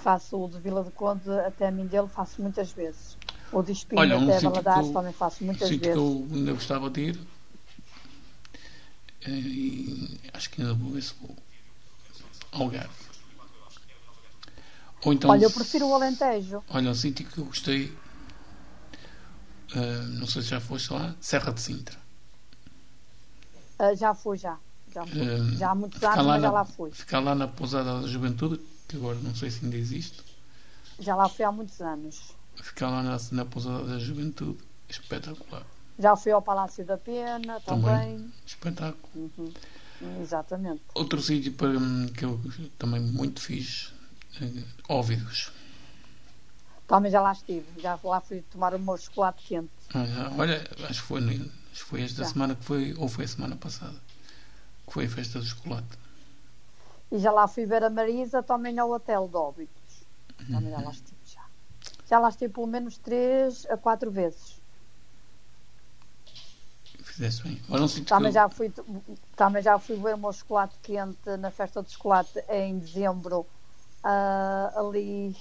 Faço 0.00 0.42
o 0.44 0.48
de 0.48 0.58
Vila 0.58 0.82
do 0.82 0.90
Conde 0.90 1.30
até 1.46 1.68
a 1.68 1.70
mim 1.70 1.86
dele 1.86 2.08
faço 2.08 2.40
muitas 2.42 2.72
vezes. 2.72 3.16
O 3.52 3.62
de 3.62 3.72
Espinho 3.72 4.00
Olha, 4.00 4.16
um 4.18 4.24
até 4.24 4.40
Valadares 4.40 4.86
eu- 4.88 4.92
também 4.92 5.12
faço 5.12 5.44
muitas 5.44 5.68
Sítio 5.68 5.80
que 5.80 5.88
vezes. 5.88 6.02
eu 6.02 6.28
ainda 6.32 6.52
gostava 6.52 6.90
de 6.90 7.00
ir. 7.00 7.20
eh, 9.22 9.30
E 9.30 10.20
acho 10.32 10.50
que 10.50 10.62
ainda 10.62 10.74
vou 10.74 10.92
ver 10.92 11.02
se 11.02 11.14
vou. 11.20 11.36
Algarve. 12.52 12.90
Ou 15.04 15.12
então. 15.12 15.30
Olha, 15.30 15.44
eu 15.44 15.50
prefiro 15.50 15.86
o 15.88 15.94
Alentejo. 15.94 16.62
Olha, 16.68 16.90
um 16.90 16.94
sítio 16.94 17.26
que 17.26 17.38
eu 17.38 17.44
gostei. 17.44 17.96
eh, 19.74 20.02
não 20.18 20.26
sei 20.26 20.42
se 20.42 20.48
já 20.48 20.60
foste 20.60 20.92
lá. 20.92 21.14
Serra 21.20 21.52
de 21.52 21.60
Sintra. 21.60 21.96
Ah, 23.78 23.94
já 23.94 24.12
fui, 24.14 24.36
já. 24.36 24.58
Já, 24.92 25.06
fui. 25.06 25.22
Eh, 25.22 25.56
já 25.56 25.70
há 25.70 25.74
muitos 25.74 26.02
anos, 26.02 26.16
mas 26.16 26.26
já 26.26 26.38
na- 26.38 26.50
lá 26.50 26.64
fui. 26.64 26.90
Ficar 26.90 27.20
lá 27.20 27.34
na 27.36 27.46
Pousada 27.46 28.00
da 28.00 28.06
Juventude, 28.08 28.60
que 28.90 28.96
agora 28.96 29.16
não 29.20 29.34
sei 29.34 29.50
se 29.50 29.64
ainda 29.64 29.76
existe. 29.76 30.20
Já 30.98 31.14
lá 31.14 31.28
fui 31.28 31.44
há 31.44 31.52
muitos 31.52 31.80
anos. 31.80 32.34
Ficar 32.60 32.90
lá 32.90 33.02
na, 33.04 33.16
na 33.30 33.44
Pousada 33.44 33.84
da 33.84 33.98
Juventude, 34.00 34.58
espetacular. 34.88 35.64
Já 35.98 36.16
fui 36.16 36.32
ao 36.32 36.42
Palácio 36.42 36.84
da 36.84 36.98
Pena 36.98 37.60
Também. 37.60 37.84
também. 37.84 38.32
Espetáculo. 38.44 39.08
Uhum. 39.14 39.52
Exatamente. 40.20 40.82
Outro 40.94 41.22
sítio 41.22 41.52
para, 41.52 41.78
hum, 41.78 42.06
que 42.08 42.24
eu 42.24 42.40
também 42.78 43.00
muito 43.00 43.40
fiz, 43.40 43.92
eh, 44.40 44.64
Óvidos. 44.88 45.52
Também 46.88 47.12
já 47.12 47.20
lá 47.20 47.30
estive. 47.32 47.66
Já 47.80 47.98
lá 48.02 48.20
fui 48.20 48.42
tomar 48.50 48.74
o 48.74 48.78
meu 48.78 48.96
chocolate 48.96 49.44
quente. 49.46 49.70
Ah, 49.94 50.32
Olha, 50.36 50.68
acho 50.88 51.02
que 51.02 51.06
foi, 51.06 51.20
acho 51.20 51.84
que 51.84 51.90
foi 51.90 52.02
esta 52.02 52.24
Já. 52.24 52.30
semana 52.30 52.56
que 52.56 52.64
foi, 52.64 52.94
ou 52.98 53.08
foi 53.08 53.24
a 53.26 53.28
semana 53.28 53.56
passada, 53.56 53.96
que 54.86 54.92
foi 54.92 55.04
a 55.04 55.08
festa 55.08 55.38
do 55.38 55.44
chocolate. 55.44 55.86
E 57.10 57.18
já 57.18 57.32
lá 57.32 57.48
fui 57.48 57.66
ver 57.66 57.82
a 57.82 57.90
Marisa 57.90 58.42
também 58.42 58.78
ao 58.78 58.90
Hotel 58.90 59.28
de 59.28 59.36
Óbitos. 59.36 60.04
Também 60.50 60.70
já 60.70 60.80
lá 60.80 60.90
estive 60.90 61.16
já. 61.24 61.44
Já 62.08 62.18
lá 62.18 62.28
estive 62.28 62.52
pelo 62.52 62.66
menos 62.66 62.98
três 62.98 63.66
a 63.70 63.76
quatro 63.76 64.10
vezes. 64.10 64.60
Fizeste 67.02 67.42
bem. 67.42 67.60
Um 67.68 67.88
sítio 67.88 68.04
que 68.04 68.08
Também 68.08 68.28
eu- 68.28 68.32
já, 68.32 68.48
fui, 68.48 68.72
também 69.36 69.62
já 69.62 69.78
fui 69.78 69.96
ver 69.96 70.14
o 70.14 70.18
meu 70.18 70.32
chocolate 70.32 70.76
quente 70.82 71.36
na 71.38 71.50
festa 71.50 71.82
de 71.82 71.90
chocolate 71.90 72.38
em 72.48 72.78
dezembro, 72.78 73.46
ah, 74.04 74.72
ali, 74.76 75.36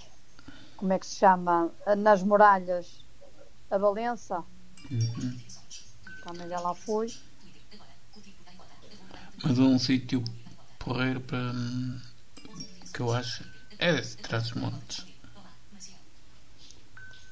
como 0.76 0.92
é 0.92 1.00
que 1.00 1.06
se 1.06 1.16
chama? 1.18 1.72
Ah, 1.86 1.96
Nas 1.96 2.24
muralhas, 2.24 3.06
a 3.70 3.78
Valença. 3.78 4.44
Uhum. 4.92 5.40
Também 6.24 6.50
já 6.50 6.60
lá 6.60 6.74
fui. 6.74 7.08
Mas 9.44 9.58
um 9.60 9.80
sítio 9.80 10.24
porreiro 10.80 11.20
para 11.22 11.38
hum, 11.38 12.00
que 12.94 13.02
eu 13.02 13.14
acho 13.14 13.44
é 13.78 13.96
esse, 14.00 14.18
Trás 14.18 14.46
os 14.48 14.54
Montes. 14.54 15.06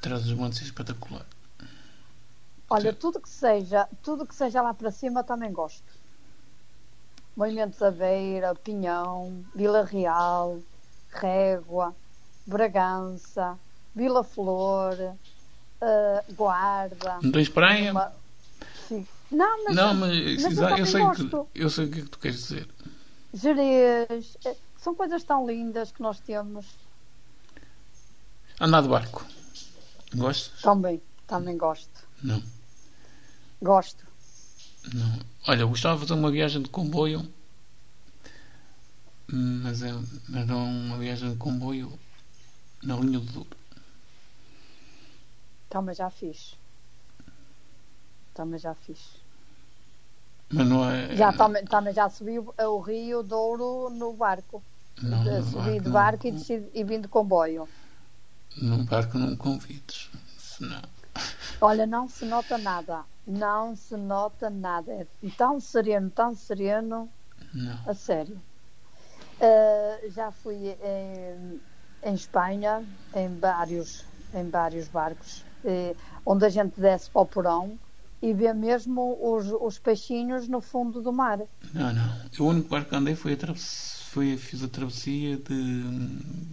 Trás 0.02 0.26
os 0.26 0.34
Montes 0.34 0.62
é 0.62 0.66
espetacular. 0.66 1.26
Olha, 2.70 2.92
Sim. 2.92 3.00
tudo 3.00 3.22
que 3.22 3.30
seja, 3.30 3.88
tudo 4.04 4.26
que 4.26 4.36
seja 4.36 4.62
lá 4.62 4.74
para 4.74 4.92
cima 4.92 5.24
também 5.24 5.52
gosto. 5.52 5.92
Moimento 7.36 7.80
da 7.80 7.92
Beira, 7.92 8.56
Pinhão, 8.56 9.46
Vila 9.56 9.84
Real, 9.86 10.62
Régua, 11.10 11.96
Bragança, 12.46 13.58
Vila 13.96 14.24
Flor, 14.24 14.98
ah, 15.82 16.24
Guarda. 16.36 17.20
Não 17.22 17.32
tens 17.32 17.50
praia? 17.50 17.92
uma- 17.92 18.12
Sim. 18.88 19.06
Não, 19.32 19.64
mas, 19.66 19.76
Não, 19.76 19.94
mas 19.94 20.44
mas 20.44 20.58
eu 20.58 20.78
eu, 20.78 20.86
sei 20.86 21.02
que, 21.12 21.62
eu 21.62 21.70
sei 21.70 21.86
o 21.86 21.92
que 21.92 22.00
é 22.00 22.02
que 22.04 22.10
tu 22.10 22.20
queres 22.20 22.38
dizer. 22.38 22.68
Jerez, 23.34 24.38
eh, 24.46 24.56
são 24.78 24.96
coisas 24.96 25.24
tão 25.24 25.46
lindas 25.46 25.92
que 25.92 26.02
nós 26.02 26.20
temos. 26.20 26.66
Andar 28.60 28.82
de 28.82 28.88
barco. 28.88 29.26
Gostas? 30.16 30.62
Também, 30.62 31.02
também 31.28 31.58
gosto. 31.58 32.08
Não. 32.24 32.42
Gosto. 33.62 34.06
Não. 34.94 35.20
Olha, 35.48 35.62
eu 35.62 35.70
gostava 35.70 35.96
de 35.96 36.02
fazer 36.02 36.20
uma 36.20 36.32
viagem 36.32 36.62
de 36.62 36.70
comboio, 36.70 37.32
mas, 39.28 39.82
é, 39.82 39.92
mas 40.30 40.48
não 40.48 40.66
uma 40.66 40.98
viagem 40.98 41.32
de 41.32 41.38
comboio 41.38 42.00
na 42.82 42.96
linha 42.96 43.20
do 43.20 43.32
Douro. 43.32 43.58
Também 45.70 45.94
já 45.94 46.10
fiz. 46.10 46.56
Também 48.34 48.60
já 48.60 48.74
fiz. 48.74 49.27
Mas 50.52 50.68
não 50.68 50.90
é. 50.90 51.16
Já 51.16 51.34
também, 51.34 51.66
também 51.66 51.94
já 51.94 52.10
subi 52.10 52.40
o, 52.40 52.54
o 52.58 52.80
Rio 52.80 53.22
Douro 53.24 53.90
no 53.90 54.14
barco. 54.14 54.64
Não, 55.02 55.28
Eh, 55.28 55.40
no 55.40 55.44
subi 55.44 55.80
de 55.80 55.86
não- 55.86 55.92
barco 55.92 56.28
e, 56.28 56.32
desci, 56.32 56.64
e 56.74 56.84
vim 56.84 57.02
de 57.02 57.08
comboio. 57.08 57.68
Num 58.62 58.84
barco 58.86 59.18
não 59.18 59.36
convides. 59.36 60.10
Senão. 60.38 60.82
Olha, 61.62 61.86
não 61.86 62.08
se 62.08 62.26
nota 62.26 62.58
nada. 62.58 63.04
Não 63.26 63.76
se 63.76 63.98
nota 63.98 64.50
nada. 64.50 64.92
É 64.94 65.06
tão 65.38 65.60
sereno, 65.60 66.10
tão 66.10 66.34
sereno. 66.34 67.10
Não. 67.54 67.78
A 67.86 67.94
sério. 67.94 68.42
Uh, 69.40 70.10
já 70.10 70.32
fui 70.32 70.70
em, 70.82 71.62
em 72.04 72.14
Espanha, 72.14 72.84
em 73.14 73.38
vários, 73.38 74.04
em 74.34 74.50
vários 74.50 74.88
barcos, 74.88 75.46
eh, 75.64 75.96
onde 76.26 76.46
a 76.46 76.50
gente 76.50 76.80
desce 76.80 77.10
para 77.12 77.22
o 77.22 77.26
porão 77.26 77.78
e 78.21 78.34
vê 78.34 78.53
mesmo 78.53 79.17
os, 79.21 79.47
os 79.60 79.77
peixinhos 79.80 80.47
no 80.47 80.60
fundo 80.62 81.01
do 81.01 81.12
mar. 81.13 81.39
Não, 81.73 81.93
não. 81.93 82.21
O 82.39 82.43
único 82.45 82.69
barco 82.69 82.89
que 82.89 82.95
andei 82.95 83.15
foi 83.15 83.34
a 83.34 83.38
travessia, 83.38 84.06
foi, 84.12 84.38
fiz 84.38 84.63
a 84.63 84.67
travessia 84.67 85.38
de 85.38 85.84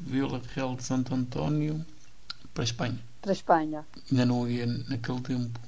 Vila 0.06 0.40
Real 0.54 0.74
de 0.76 0.82
Santo 0.84 1.14
António 1.14 1.84
para 2.52 2.62
a 2.62 2.64
Espanha. 2.64 2.98
Para 3.22 3.30
a 3.30 3.32
Espanha. 3.32 3.86
Ainda 4.10 4.26
não 4.26 4.48
ia 4.48 4.66
naquele 4.66 5.20
tempo. 5.22 5.58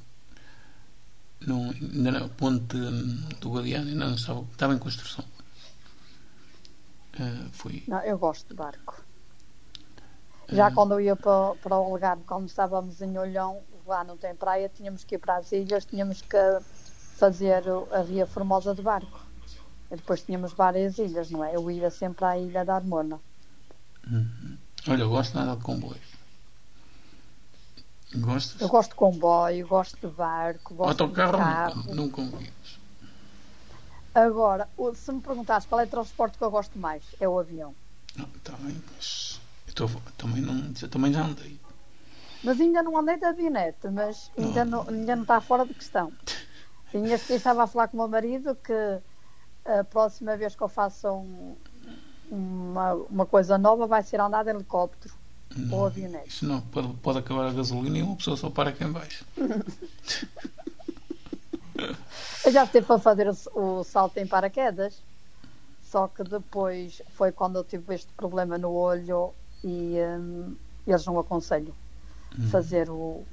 Não, 1.46 1.70
ainda 1.70 2.10
na 2.10 2.28
ponte 2.28 2.76
do 3.40 3.50
Guadiana 3.50 3.88
ainda 3.90 4.06
não 4.06 4.14
estava, 4.14 4.40
estava 4.52 4.74
em 4.74 4.78
construção. 4.78 5.24
Ah, 7.18 7.48
foi. 7.52 7.82
Não, 7.88 8.00
eu 8.02 8.18
gosto 8.18 8.48
de 8.48 8.54
barco. 8.54 9.02
Já 10.48 10.66
Ah. 10.66 10.72
quando 10.72 10.92
eu 10.92 11.00
ia 11.00 11.16
para, 11.16 11.54
para 11.56 11.78
o 11.78 11.92
Algarve, 11.92 12.22
quando 12.24 12.46
estávamos 12.46 13.00
em 13.00 13.16
Olhão, 13.18 13.62
lá 13.86 14.02
não 14.04 14.16
tem 14.16 14.34
praia, 14.34 14.68
tínhamos 14.68 15.04
que 15.04 15.14
ir 15.14 15.18
para 15.18 15.36
as 15.36 15.52
ilhas, 15.52 15.84
tínhamos 15.84 16.20
que 16.20 16.36
fazer 17.16 17.62
a 17.92 18.00
Ria 18.02 18.26
Formosa 18.26 18.74
de 18.74 18.82
barco. 18.82 19.20
E 19.90 19.96
depois 19.96 20.22
tínhamos 20.22 20.52
várias 20.52 20.98
ilhas, 20.98 21.30
não 21.30 21.44
é? 21.44 21.54
Eu 21.54 21.70
ia 21.70 21.90
sempre 21.90 22.24
à 22.24 22.36
ilha 22.36 22.64
da 22.64 22.74
Armona. 22.74 23.20
Uhum. 24.10 24.58
Olha, 24.88 25.02
eu 25.02 25.08
gosto 25.10 25.34
nada 25.34 25.56
de 25.56 25.62
comboio. 25.62 26.00
Gostas? 28.16 28.60
Eu 28.60 28.68
gosto 28.68 28.90
de 28.90 28.96
comboio, 28.96 29.66
gosto 29.66 29.96
de 30.08 30.14
barco, 30.14 30.74
gosto 30.74 31.02
Autocarro 31.02 31.32
de 31.32 31.38
carro. 31.38 31.94
não 31.94 32.08
convides. 32.08 32.78
Agora, 34.14 34.68
se 34.94 35.12
me 35.12 35.20
perguntares 35.20 35.66
qual 35.66 35.80
é 35.80 35.84
o 35.84 35.88
transporte 35.88 36.38
que 36.38 36.44
eu 36.44 36.50
gosto 36.50 36.78
mais, 36.78 37.04
é 37.20 37.28
o 37.28 37.38
avião. 37.38 37.74
Não, 38.16 38.24
bem, 38.26 38.82
mas 38.94 39.40
eu 39.68 39.74
tô- 39.74 39.88
também, 40.16 40.40
não, 40.40 40.72
eu 40.80 40.88
também 40.88 41.12
já 41.12 41.22
andei. 41.22 41.60
Mas 42.46 42.60
ainda 42.60 42.80
não 42.80 42.96
andei 42.96 43.16
de 43.16 43.24
avionete, 43.24 43.88
mas 43.90 44.30
ainda 44.38 44.64
não, 44.64 44.88
ainda 44.88 45.16
não 45.16 45.22
está 45.22 45.40
fora 45.40 45.66
de 45.66 45.74
questão. 45.74 46.12
Ainda 46.94 47.16
estava 47.16 47.64
a 47.64 47.66
falar 47.66 47.88
com 47.88 47.96
o 47.96 48.00
meu 48.00 48.08
marido 48.08 48.54
que 48.54 48.72
a 49.64 49.82
próxima 49.82 50.36
vez 50.36 50.54
que 50.54 50.62
eu 50.62 50.68
faça 50.68 51.10
um- 51.12 51.56
uma, 52.30 52.94
uma 52.94 53.26
coisa 53.26 53.58
nova 53.58 53.88
vai 53.88 54.00
ser 54.04 54.20
andar 54.20 54.44
de 54.44 54.50
helicóptero 54.50 55.12
Não, 55.56 55.76
ou 55.76 55.86
avionete. 55.86 56.28
Isso 56.28 56.46
não, 56.46 56.60
pode, 56.60 56.94
pode 56.98 57.18
acabar 57.18 57.48
a 57.48 57.52
gasolina 57.52 57.98
e 57.98 58.02
uma 58.02 58.14
pessoa 58.14 58.36
só 58.36 58.48
para 58.48 58.70
aqui 58.70 58.84
em 58.84 58.92
baixo. 58.92 59.24
Eu 62.44 62.52
já 62.52 62.62
esteve 62.62 62.86
para 62.86 63.00
fazer 63.00 63.28
o, 63.28 63.60
o 63.80 63.82
salto 63.82 64.18
em 64.18 64.26
paraquedas, 64.26 65.02
só 65.82 66.06
que 66.06 66.22
depois 66.22 67.02
foi 67.08 67.32
quando 67.32 67.56
eu 67.56 67.64
tive 67.64 67.92
este 67.92 68.12
problema 68.12 68.56
no 68.56 68.70
olho 68.70 69.34
e 69.64 69.96
hum, 70.20 70.56
eles 70.86 71.04
não 71.04 71.18
aconselham 71.18 71.74
fazer 72.50 72.90
o, 72.90 73.24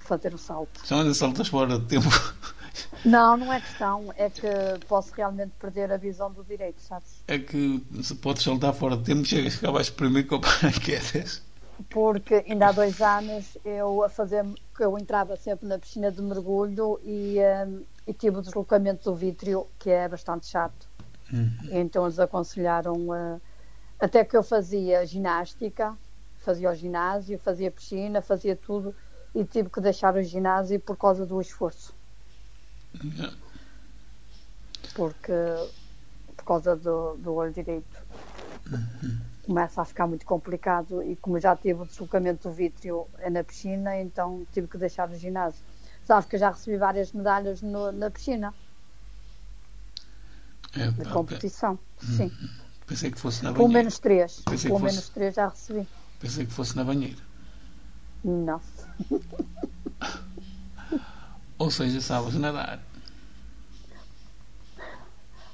fazer 0.00 0.34
o 0.34 0.38
salto. 0.38 0.80
Ainda 0.90 1.14
saltas 1.14 1.48
fora 1.48 1.78
de 1.78 1.86
tempo. 1.86 2.08
Não, 3.04 3.36
não 3.36 3.52
é 3.52 3.60
questão, 3.60 4.12
é 4.16 4.30
que 4.30 4.48
posso 4.86 5.12
realmente 5.14 5.52
perder 5.58 5.90
a 5.92 5.96
visão 5.96 6.32
do 6.32 6.44
direito, 6.44 6.80
sabes? 6.80 7.22
É 7.26 7.38
que 7.38 7.84
se 8.02 8.14
podes 8.14 8.42
saltar 8.42 8.72
fora 8.72 8.96
de 8.96 9.04
tempo, 9.04 9.24
chegas 9.24 9.56
cá 9.56 9.70
vais 9.70 9.90
primeiro 9.90 10.28
com 10.28 10.36
o 10.36 10.40
paraquedas. 10.40 11.42
Porque 11.90 12.44
ainda 12.48 12.68
há 12.68 12.72
dois 12.72 13.00
anos 13.00 13.56
eu 13.64 14.02
a 14.02 14.08
fazer 14.08 14.44
eu 14.80 14.98
entrava 14.98 15.36
sempre 15.36 15.66
na 15.66 15.78
piscina 15.78 16.10
de 16.10 16.22
mergulho 16.22 17.00
e, 17.04 17.38
hum, 17.66 17.82
e 18.06 18.12
tive 18.12 18.38
o 18.38 18.42
deslocamento 18.42 19.10
do 19.10 19.16
vítreo, 19.16 19.66
que 19.78 19.90
é 19.90 20.08
bastante 20.08 20.46
chato. 20.46 20.88
Uhum. 21.32 21.50
Então 21.70 22.04
eles 22.04 22.18
aconselharam 22.18 23.08
uh, 23.08 23.40
até 23.98 24.24
que 24.24 24.36
eu 24.36 24.42
fazia 24.42 25.04
ginástica, 25.04 25.96
fazia 26.48 26.70
o 26.70 26.74
ginásio, 26.74 27.38
fazia 27.38 27.70
piscina, 27.70 28.22
fazia 28.22 28.56
tudo 28.56 28.94
e 29.34 29.44
tive 29.44 29.68
que 29.68 29.82
deixar 29.82 30.14
o 30.16 30.22
ginásio 30.22 30.80
por 30.80 30.96
causa 30.96 31.26
do 31.26 31.38
esforço. 31.42 31.94
Porque 34.94 35.32
por 36.34 36.44
causa 36.46 36.74
do, 36.74 37.18
do 37.18 37.34
olho 37.34 37.52
direito 37.52 37.98
começa 39.44 39.82
a 39.82 39.84
ficar 39.84 40.06
muito 40.06 40.24
complicado 40.24 41.02
e 41.02 41.16
como 41.16 41.38
já 41.38 41.54
tive 41.54 41.82
o 41.82 41.86
deslocamento 41.86 42.48
do 42.48 42.54
vítreo 42.54 43.06
é 43.18 43.28
na 43.28 43.44
piscina, 43.44 44.00
então 44.00 44.46
tive 44.50 44.68
que 44.68 44.78
deixar 44.78 45.10
o 45.10 45.14
ginásio. 45.14 45.62
Sabes 46.02 46.24
que 46.26 46.36
eu 46.36 46.40
já 46.40 46.48
recebi 46.50 46.78
várias 46.78 47.12
medalhas 47.12 47.60
no- 47.60 47.92
na 47.92 48.10
piscina 48.10 48.54
É, 50.74 50.90
de 50.90 51.04
competição. 51.12 51.78
Sim, 51.98 52.30
Pensei 52.86 53.10
que 53.10 53.20
fosse 53.20 53.44
na 53.44 53.52
pelo 53.52 53.64
banheira. 53.64 53.78
menos 53.80 53.98
três. 53.98 54.40
Pensei 54.46 54.70
Pelo 54.70 54.80
fosse- 54.80 54.92
menos 54.94 55.08
três 55.10 55.34
já 55.34 55.48
recebi. 55.48 55.86
Pensei 56.18 56.46
que 56.46 56.52
fosse 56.52 56.76
na 56.76 56.84
banheira. 56.84 57.22
Não. 58.24 58.60
Ou 61.58 61.70
seja, 61.70 62.00
sabes 62.00 62.34
nadar. 62.34 62.80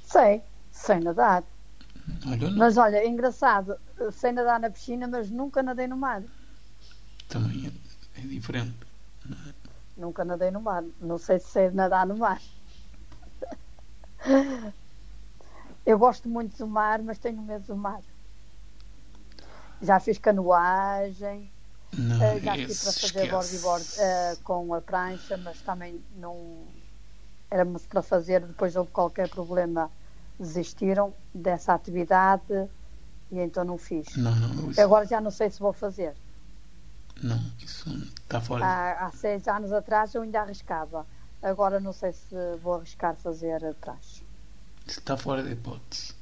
Sei, 0.05 0.42
sei 0.70 1.00
nadar. 1.00 1.42
Olha. 2.27 2.50
Mas 2.50 2.77
olha, 2.77 2.96
é 2.96 3.09
engraçado, 3.09 3.77
sei 4.12 4.33
nadar 4.33 4.61
na 4.61 4.70
piscina, 4.70 5.09
mas 5.09 5.31
nunca 5.31 5.62
nadei 5.62 5.87
no 5.87 5.96
mar. 5.96 6.22
também 7.29 7.66
é, 7.66 8.20
é 8.20 8.22
diferente. 8.22 8.77
Nunca 9.96 10.24
nadei 10.24 10.50
no 10.50 10.61
mar. 10.61 10.85
Não 11.00 11.18
sei 11.18 11.38
se 11.38 11.48
sei 11.48 11.70
nadar 11.70 12.07
no 12.07 12.16
mar. 12.16 12.40
Eu 15.87 15.98
gosto 15.98 16.29
muito 16.29 16.57
do 16.57 16.66
mar, 16.66 17.03
mas 17.03 17.18
tenho 17.18 17.40
medo 17.42 17.66
do 17.66 17.77
mar. 17.77 18.00
Já 19.85 20.01
fiz 20.01 20.18
canoagem, 20.18 21.51
Não, 21.97 22.23
eh, 22.23 22.40
já 22.40 22.55
fiz 22.55 22.83
para 22.83 22.92
fazer 22.92 23.31
bodyboard 23.31 23.85
eh, 23.99 24.37
com 24.42 24.75
a 24.75 24.81
prancha, 24.81 25.37
mas 25.37 25.61
também 25.61 26.03
não 26.16 26.66
era 27.51 27.64
para 27.88 28.03
fazer, 28.03 28.40
depois 28.40 28.75
houve 28.75 28.90
qualquer 28.90 29.29
problema, 29.29 29.90
desistiram 30.40 31.14
dessa 31.33 31.75
atividade 31.75 32.68
e 33.31 33.38
então 33.38 33.64
não 33.64 33.79
fiz. 33.79 34.16
Não, 34.16 34.35
não, 34.35 34.70
isso, 34.70 34.81
Agora 34.81 35.07
já 35.07 35.20
não 35.20 35.31
sei 35.31 35.51
se 35.51 35.61
vou 35.61 35.73
fazer. 35.73 36.14
não, 37.23 37.38
isso 37.62 37.88
está 38.23 38.40
fora. 38.40 38.64
Há, 38.64 39.07
há 39.07 39.11
seis 39.12 39.47
anos 39.47 39.73
atrás 39.73 40.14
eu 40.14 40.23
ainda 40.23 40.40
arriscava. 40.40 41.07
Agora 41.42 41.79
não 41.79 41.92
sei 41.92 42.12
se 42.12 42.35
vou 42.62 42.75
arriscar 42.75 43.14
fazer 43.16 43.64
atrás. 43.64 44.25
Está 44.87 45.16
fora 45.16 45.42
de 45.42 45.53
hipótese. 45.53 46.14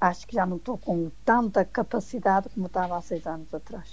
Acho 0.00 0.26
que 0.26 0.34
já 0.34 0.46
não 0.46 0.56
estou 0.56 0.78
com 0.78 1.10
tanta 1.24 1.64
capacidade 1.64 2.48
como 2.48 2.66
estava 2.66 2.96
há 2.96 3.02
seis 3.02 3.26
anos 3.26 3.52
atrás. 3.52 3.88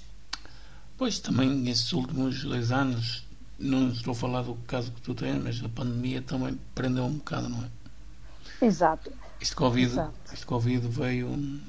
Pois 0.98 1.20
também 1.20 1.70
esses 1.70 1.92
últimos 1.94 2.44
dois 2.44 2.72
anos, 2.72 3.26
não 3.60 3.90
estou 3.90 4.14
a 4.14 4.16
falar 4.16 4.42
do 4.44 4.56
caso 4.68 4.92
que 4.92 5.02
tu 5.02 5.14
tens, 5.14 5.44
mas 5.44 5.64
a 5.64 5.70
pandemia 5.70 6.22
também 6.22 6.60
prendeu 6.74 7.04
um 7.04 7.18
bocado, 7.18 7.50
não 7.50 7.64
é? 7.64 8.66
Exato. 8.66 9.12
Este 9.40 9.56
Covid, 9.56 9.92
Exato. 9.92 10.14
este 10.34 10.46
COVID 10.46 10.88
veio, 10.88 11.62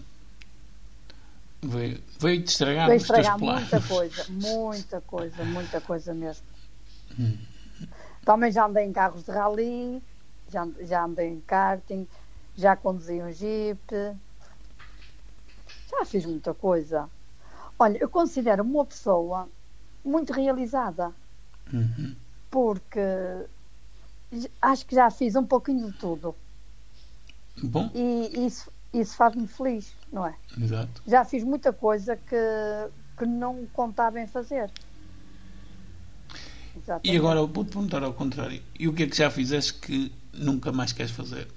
veio, 1.63 2.01
veio 2.19 2.43
te 2.43 2.49
estragar 2.49 2.89
teus 2.89 3.03
estragar 3.03 3.39
muita 3.39 3.81
coisa, 3.81 4.25
muita 4.31 5.01
coisa, 5.03 5.45
muita 5.45 5.81
coisa 5.81 6.15
mesmo. 6.15 6.47
Hum. 7.19 7.37
Também 8.25 8.51
já 8.51 8.67
andei 8.67 8.85
em 8.85 8.93
carros 8.93 9.25
de 9.25 9.31
rally, 9.31 10.03
já, 10.51 10.67
já 10.81 11.05
andei 11.05 11.29
em 11.29 11.41
karting, 11.41 12.09
já 12.57 12.75
conduzi 12.75 13.21
um 13.23 13.33
jeep, 13.33 13.81
já 15.91 16.05
fiz 16.05 16.25
muita 16.27 16.55
coisa. 16.55 17.11
Olha, 17.79 17.99
eu 17.99 18.11
considero 18.11 18.63
uma 18.65 18.85
pessoa 18.87 19.51
muito 20.05 20.33
realizada, 20.33 21.15
Uhum. 21.73 22.17
porque 22.51 23.01
acho 24.63 24.87
que 24.87 24.95
já 24.95 25.11
fiz 25.11 25.35
um 25.37 25.47
pouquinho 25.47 25.87
de 25.91 25.93
tudo 25.99 26.35
Bom, 27.63 27.91
e 27.95 28.47
isso, 28.47 28.71
isso 28.93 29.17
faz-me 29.17 29.47
feliz, 29.47 29.97
não 30.13 30.27
é? 30.27 30.39
exato. 30.61 31.03
Já 31.07 31.25
fiz 31.25 31.45
muita 31.45 31.73
coisa 31.73 32.17
que, 32.17 32.37
que 33.17 33.27
não 33.27 33.67
contava 33.69 34.21
em 34.21 34.27
fazer. 34.27 34.73
E 37.03 37.11
Exatamente. 37.13 37.17
agora 37.17 37.41
eu 37.41 37.49
vou-te 37.49 37.71
perguntar 37.73 38.03
ao 38.05 38.15
contrário. 38.15 38.63
E 38.79 38.87
o 38.89 38.95
que 38.95 39.03
é 39.05 39.07
que 39.09 39.17
já 39.17 39.31
fizeste 39.31 39.75
que 39.75 40.13
nunca 40.33 40.71
mais 40.73 40.93
queres 40.93 41.11
fazer? 41.13 41.49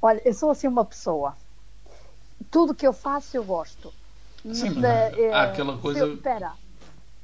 Olha, 0.00 0.22
eu 0.26 0.32
sou 0.34 0.50
assim 0.50 0.68
uma 0.68 0.84
pessoa. 0.86 1.36
Tudo 2.50 2.74
que 2.74 2.86
eu 2.86 2.92
faço 2.92 3.36
eu 3.36 3.44
gosto. 3.44 3.92
Sim, 4.52 4.70
mas 4.76 4.86
é, 4.86 5.32
há 5.32 5.42
aquela 5.44 5.76
coisa- 5.78 6.00
eu- 6.00 6.14
Espera, 6.14 6.52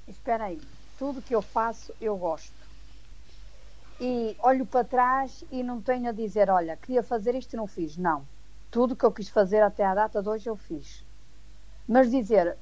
espera 0.07 0.45
aí. 0.45 0.61
Tudo 0.99 1.23
que 1.23 1.35
eu 1.35 1.43
faço 1.43 1.95
eu 2.01 2.17
gosto. 2.17 2.67
E 4.01 4.37
olho 4.41 4.67
para 4.67 4.85
trás 4.85 5.45
e 5.51 5.63
não 5.63 5.81
tenho 5.81 6.09
a 6.09 6.13
dizer, 6.13 6.51
olha, 6.51 6.77
queria 6.77 7.03
fazer 7.03 7.35
isto 7.35 7.53
e 7.53 7.57
não 7.57 7.67
fiz. 7.67 7.97
Não. 7.97 8.27
Tudo 8.71 8.97
que 8.97 9.05
eu 9.05 9.13
quis 9.13 9.29
fazer 9.29 9.63
até 9.63 9.85
à 9.85 9.95
data 9.95 10.23
de 10.23 10.29
hoje 10.29 10.49
eu 10.49 10.57
fiz. 10.57 11.05
Mas 11.87 12.11
dizer, 12.11 12.57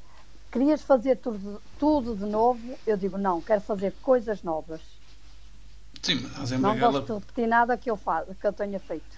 querias 0.51 0.83
fazer 0.83 1.17
tudo, 1.17 1.63
tudo 1.79 2.17
de 2.17 2.27
novo, 2.27 2.79
eu 2.87 2.97
digo, 2.97 3.17
não, 3.17 3.41
quero 3.41 3.61
fazer 3.61 3.95
coisas 4.03 4.43
novas. 4.43 5.01
Sim, 6.03 6.17
mas 6.23 6.33
há 6.41 6.47
sempre 6.47 6.63
Não 6.63 6.73
aquela, 6.73 6.93
gosto 6.93 7.07
de 7.07 7.21
repetir 7.21 7.47
nada 7.47 7.79
que 7.79 7.91
eu, 7.91 7.97
faço, 7.97 8.35
que 8.35 8.47
eu 8.47 8.53
tenha 8.53 8.81
feito. 8.81 9.17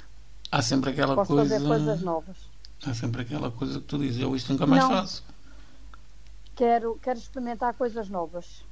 há 0.50 0.62
sempre 0.62 0.90
aquela 0.90 1.14
Gosto 1.16 1.34
coisa. 1.34 1.44
de 1.44 1.50
fazer 1.50 1.66
coisas 1.66 2.02
novas. 2.02 2.51
Há 2.84 2.94
sempre 2.94 3.22
aquela 3.22 3.50
coisa 3.50 3.80
que 3.80 3.86
tu 3.86 3.98
dizes, 3.98 4.20
eu 4.20 4.34
isto 4.34 4.52
nunca 4.52 4.66
mais 4.66 4.82
Não. 4.82 4.90
faço. 4.90 5.24
Quero, 6.56 6.98
quero 7.00 7.18
experimentar 7.18 7.74
coisas 7.74 8.08
novas. 8.08 8.64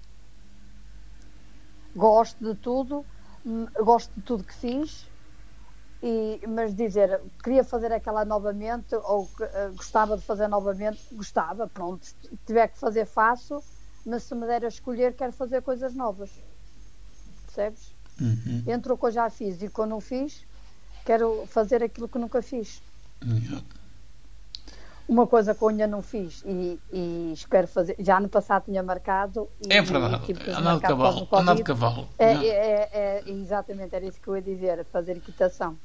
Gosto 1.94 2.44
de 2.44 2.54
tudo, 2.56 3.06
hum, 3.44 3.66
gosto 3.82 4.12
de 4.16 4.22
tudo 4.22 4.44
que 4.44 4.54
fiz, 4.54 5.08
e, 6.02 6.40
mas 6.48 6.74
dizer 6.74 7.20
queria 7.42 7.62
fazer 7.62 7.92
aquela 7.92 8.24
novamente 8.24 8.94
ou 8.94 9.28
eh, 9.40 9.68
gostava 9.70 10.16
de 10.16 10.24
fazer 10.24 10.48
novamente, 10.48 11.02
gostava, 11.12 11.68
pronto, 11.68 12.04
se 12.04 12.14
tiver 12.46 12.68
que 12.68 12.78
fazer 12.78 13.06
faço, 13.06 13.62
mas 14.06 14.24
se 14.24 14.34
me 14.34 14.46
der 14.46 14.64
a 14.64 14.68
escolher 14.68 15.14
quero 15.14 15.32
fazer 15.32 15.62
coisas 15.62 15.94
novas. 15.94 16.30
Percebes? 17.46 17.94
Uhum. 18.20 18.64
Entre 18.66 18.92
o 18.92 18.98
que 18.98 19.06
eu 19.06 19.10
já 19.10 19.30
fiz 19.30 19.60
e 19.62 19.66
o 19.66 19.70
que 19.70 19.80
eu 19.80 19.86
não 19.86 20.00
fiz, 20.00 20.44
quero 21.04 21.46
fazer 21.46 21.82
aquilo 21.82 22.08
que 22.08 22.18
nunca 22.18 22.42
fiz. 22.42 22.82
Yeah. 23.24 23.62
Uma 25.10 25.26
coisa 25.26 25.56
que 25.56 25.60
eu 25.60 25.68
ainda 25.70 25.88
não 25.88 26.02
fiz 26.02 26.40
e, 26.46 26.78
e 26.92 27.32
espero 27.34 27.66
fazer, 27.66 27.96
já 27.98 28.20
no 28.20 28.28
passado 28.28 28.66
tinha 28.66 28.80
marcado 28.80 29.48
e, 29.60 29.72
É 29.72 29.82
verdade. 29.82 30.22
e 30.30 30.50
Andar 30.52 30.76
de 30.76 30.82
cavalo. 30.82 31.28
Andar 31.32 31.56
de 31.56 31.64
cavalo. 31.64 32.08
É, 32.16 32.32
é, 32.32 32.90
é, 32.92 33.22
exatamente, 33.26 33.92
era 33.92 34.06
isso 34.06 34.20
que 34.20 34.28
eu 34.28 34.36
ia 34.36 34.42
dizer, 34.42 34.84
fazer 34.84 35.16
equitação. 35.16 35.76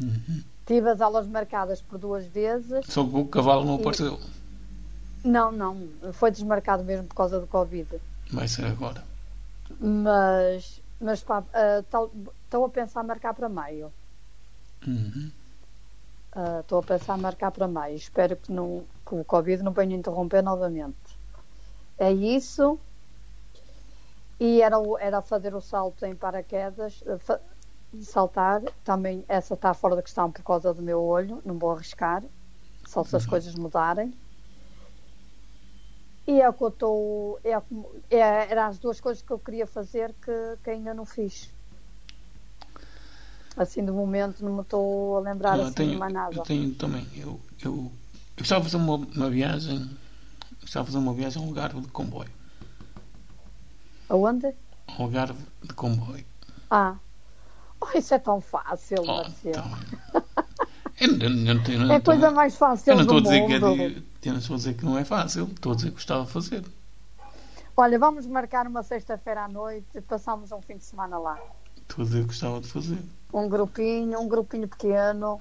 Uhum. 0.00 0.42
Tive 0.64 0.88
as 0.88 1.02
aulas 1.02 1.28
marcadas 1.28 1.82
por 1.82 1.98
duas 1.98 2.24
vezes. 2.24 2.86
Só 2.86 3.04
que 3.04 3.14
o 3.14 3.26
cavalo 3.26 3.66
não 3.66 3.74
apareceu. 3.74 4.18
Não, 5.22 5.52
não, 5.52 5.86
foi 6.14 6.30
desmarcado 6.30 6.82
mesmo 6.82 7.06
por 7.06 7.16
causa 7.16 7.38
do 7.38 7.46
Covid. 7.46 7.86
Vai 8.32 8.48
ser 8.48 8.64
agora. 8.64 9.04
Mas, 9.78 10.80
mas 10.98 11.22
pá, 11.22 11.44
ah, 11.52 11.80
estou 11.80 12.64
a 12.64 12.68
pensar 12.70 13.04
marcar 13.04 13.34
para 13.34 13.46
maio. 13.46 13.92
Uhum. 14.86 15.30
Ah, 16.32 16.60
Estou 16.60 16.78
a 16.78 16.82
pensar 16.82 17.18
marcar 17.18 17.50
para 17.50 17.66
maio. 17.68 17.96
Espero 17.96 18.36
que, 18.36 18.52
não, 18.52 18.84
que 19.06 19.14
o 19.14 19.24
Covid 19.24 19.62
não 19.62 19.72
venha 19.72 19.96
interromper 19.96 20.42
novamente. 20.42 20.96
É 21.98 22.12
isso. 22.12 22.78
E 24.38 24.62
era, 24.62 24.76
era 25.00 25.20
fazer 25.20 25.54
o 25.54 25.60
salto 25.60 26.04
em 26.06 26.14
paraquedas, 26.14 27.02
eh, 27.06 27.40
saltar. 28.02 28.62
Também 28.84 29.24
essa 29.28 29.54
está 29.54 29.74
fora 29.74 29.96
da 29.96 30.02
questão 30.02 30.30
por 30.30 30.42
causa 30.42 30.72
do 30.72 30.82
meu 30.82 31.02
olho. 31.02 31.42
Não 31.44 31.58
vou 31.58 31.72
arriscar. 31.72 32.22
Só 32.86 33.04
se 33.04 33.16
as 33.16 33.26
coisas 33.26 33.54
mudarem. 33.54 34.14
E 36.26 36.40
é 36.40 36.48
o 36.48 36.52
que 36.52 36.62
eu 36.62 36.68
estou. 36.68 37.40
É, 37.44 37.50
é, 38.16 38.50
eram 38.50 38.62
as 38.62 38.78
duas 38.78 39.00
coisas 39.00 39.22
que 39.22 39.32
eu 39.32 39.38
queria 39.38 39.66
fazer 39.66 40.14
que, 40.14 40.56
que 40.62 40.70
ainda 40.70 40.94
não 40.94 41.04
fiz. 41.04 41.52
Assim, 43.56 43.84
de 43.84 43.90
momento, 43.92 44.44
não 44.44 44.52
me 44.54 44.62
estou 44.62 45.16
a 45.16 45.20
lembrar 45.20 45.58
Ah, 45.58 45.64
assim, 45.64 45.74
tenho, 45.74 45.90
de 45.92 45.98
mais 45.98 46.12
nada. 46.12 46.36
eu 46.36 46.42
tenho 46.42 46.74
também. 46.74 47.06
Eu, 47.16 47.40
eu, 47.64 47.72
eu 47.74 47.92
gostava 48.38 48.64
de 48.64 48.70
fazer 48.70 48.82
uma, 48.82 48.94
uma 48.96 49.30
viagem. 49.30 49.90
Gostava 50.60 50.86
de 50.86 50.92
fazer 50.92 51.04
uma 51.04 51.12
viagem 51.14 51.42
ao 51.42 51.48
Algarve 51.48 51.80
de 51.80 51.88
comboio. 51.88 52.30
Aonde? 54.08 54.54
Ao 54.88 55.04
Algarve 55.04 55.38
de 55.62 55.74
comboio. 55.74 56.24
Ah. 56.70 56.96
Oh, 57.80 57.96
isso 57.98 58.14
é 58.14 58.18
tão 58.18 58.40
fácil, 58.40 58.98
Oh, 59.08 59.22
então. 59.44 59.64
Eu, 61.00 61.08
não- 61.18 61.26
eu 61.26 61.54
não 61.54 61.62
tenho- 61.64 61.78
não 61.80 61.94
é 61.94 61.96
a 61.96 62.00
coisa 62.00 62.30
mais 62.30 62.56
fácil 62.56 62.92
Eu 62.92 62.96
não 62.98 63.06
do 63.06 63.14
estou 63.14 63.18
a 63.18 63.22
dizer 63.22 63.46
que 63.46 63.52
é 63.54 63.60
mundo. 63.60 63.82
eu 64.22 64.32
não 64.32 64.38
estou 64.38 64.54
a 64.54 64.58
dizer 64.58 64.74
que 64.74 64.84
não 64.84 64.98
é 64.98 65.04
fácil. 65.04 65.44
Estou 65.44 65.72
a 65.72 65.74
dizer 65.74 65.88
que 65.88 65.94
gostava 65.94 66.24
de 66.26 66.30
fazer. 66.30 66.64
Olha, 67.76 67.98
vamos 67.98 68.26
marcar 68.26 68.66
uma 68.66 68.82
sexta-feira 68.82 69.44
à 69.44 69.48
noite 69.48 69.86
e 69.94 70.00
passamos 70.02 70.52
um 70.52 70.60
fim 70.60 70.76
de 70.76 70.84
semana 70.84 71.18
lá. 71.18 71.38
Dizer 71.96 72.20
que 72.20 72.26
gostava 72.28 72.60
de 72.60 72.68
fazer. 72.68 72.98
Um 73.32 73.48
grupinho, 73.48 74.20
um 74.20 74.28
grupinho 74.28 74.66
pequeno 74.66 75.40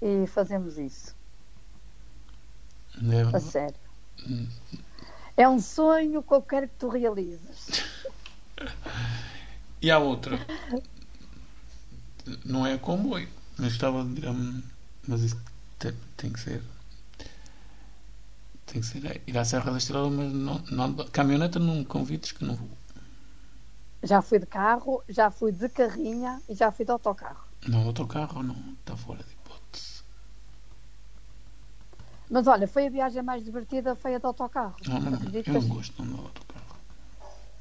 e 0.00 0.26
fazemos 0.26 0.78
isso. 0.78 1.14
É 3.10 3.36
A 3.36 3.40
sério. 3.40 3.76
É 5.36 5.48
um 5.48 5.58
sonho 5.60 6.22
que 6.22 6.32
eu 6.32 6.42
quero 6.42 6.68
que 6.68 6.74
tu 6.78 6.88
realizes. 6.88 7.84
E 9.82 9.90
há 9.90 9.98
outra. 9.98 10.38
Não 12.44 12.64
é 12.64 12.78
comboio. 12.78 13.28
Eu 13.58 13.66
estava 13.66 14.04
de 14.04 14.24
a... 14.24 14.32
Mas 15.08 15.22
isso 15.22 15.36
tem, 15.76 15.92
tem 16.16 16.32
que 16.32 16.38
ser. 16.38 16.62
Tem 18.64 18.80
que 18.80 18.86
ser 18.86 19.20
ir 19.26 19.36
à 19.36 19.44
Serra 19.44 19.72
da 19.72 19.78
Estrela, 19.78 20.08
mas 20.08 20.32
não, 20.32 20.58
não, 20.70 20.94
caminhoneta 21.08 21.58
não 21.58 21.82
convites 21.82 22.30
que 22.30 22.44
não 22.44 22.54
vou. 22.54 22.68
Já 24.02 24.20
fui 24.20 24.38
de 24.38 24.46
carro, 24.46 25.02
já 25.08 25.30
fui 25.30 25.52
de 25.52 25.68
carrinha 25.68 26.42
e 26.48 26.54
já 26.54 26.72
fui 26.72 26.84
de 26.84 26.90
autocarro. 26.90 27.44
Não, 27.68 27.86
autocarro 27.86 28.42
não, 28.42 28.56
está 28.80 28.96
fora 28.96 29.22
de 29.22 29.32
hipótese. 29.32 30.02
Mas 32.28 32.46
olha, 32.46 32.66
foi 32.66 32.86
a 32.86 32.90
viagem 32.90 33.22
mais 33.22 33.44
divertida, 33.44 33.94
foi 33.94 34.16
a 34.16 34.18
de 34.18 34.26
autocarro. 34.26 34.74
Não, 34.88 34.98
não, 34.98 35.10
eu 35.10 35.14
Acreditas? 35.16 35.54
não 35.54 35.68
gosto 35.68 36.04
não 36.04 36.16
de 36.16 36.20
autocarro. 36.20 36.52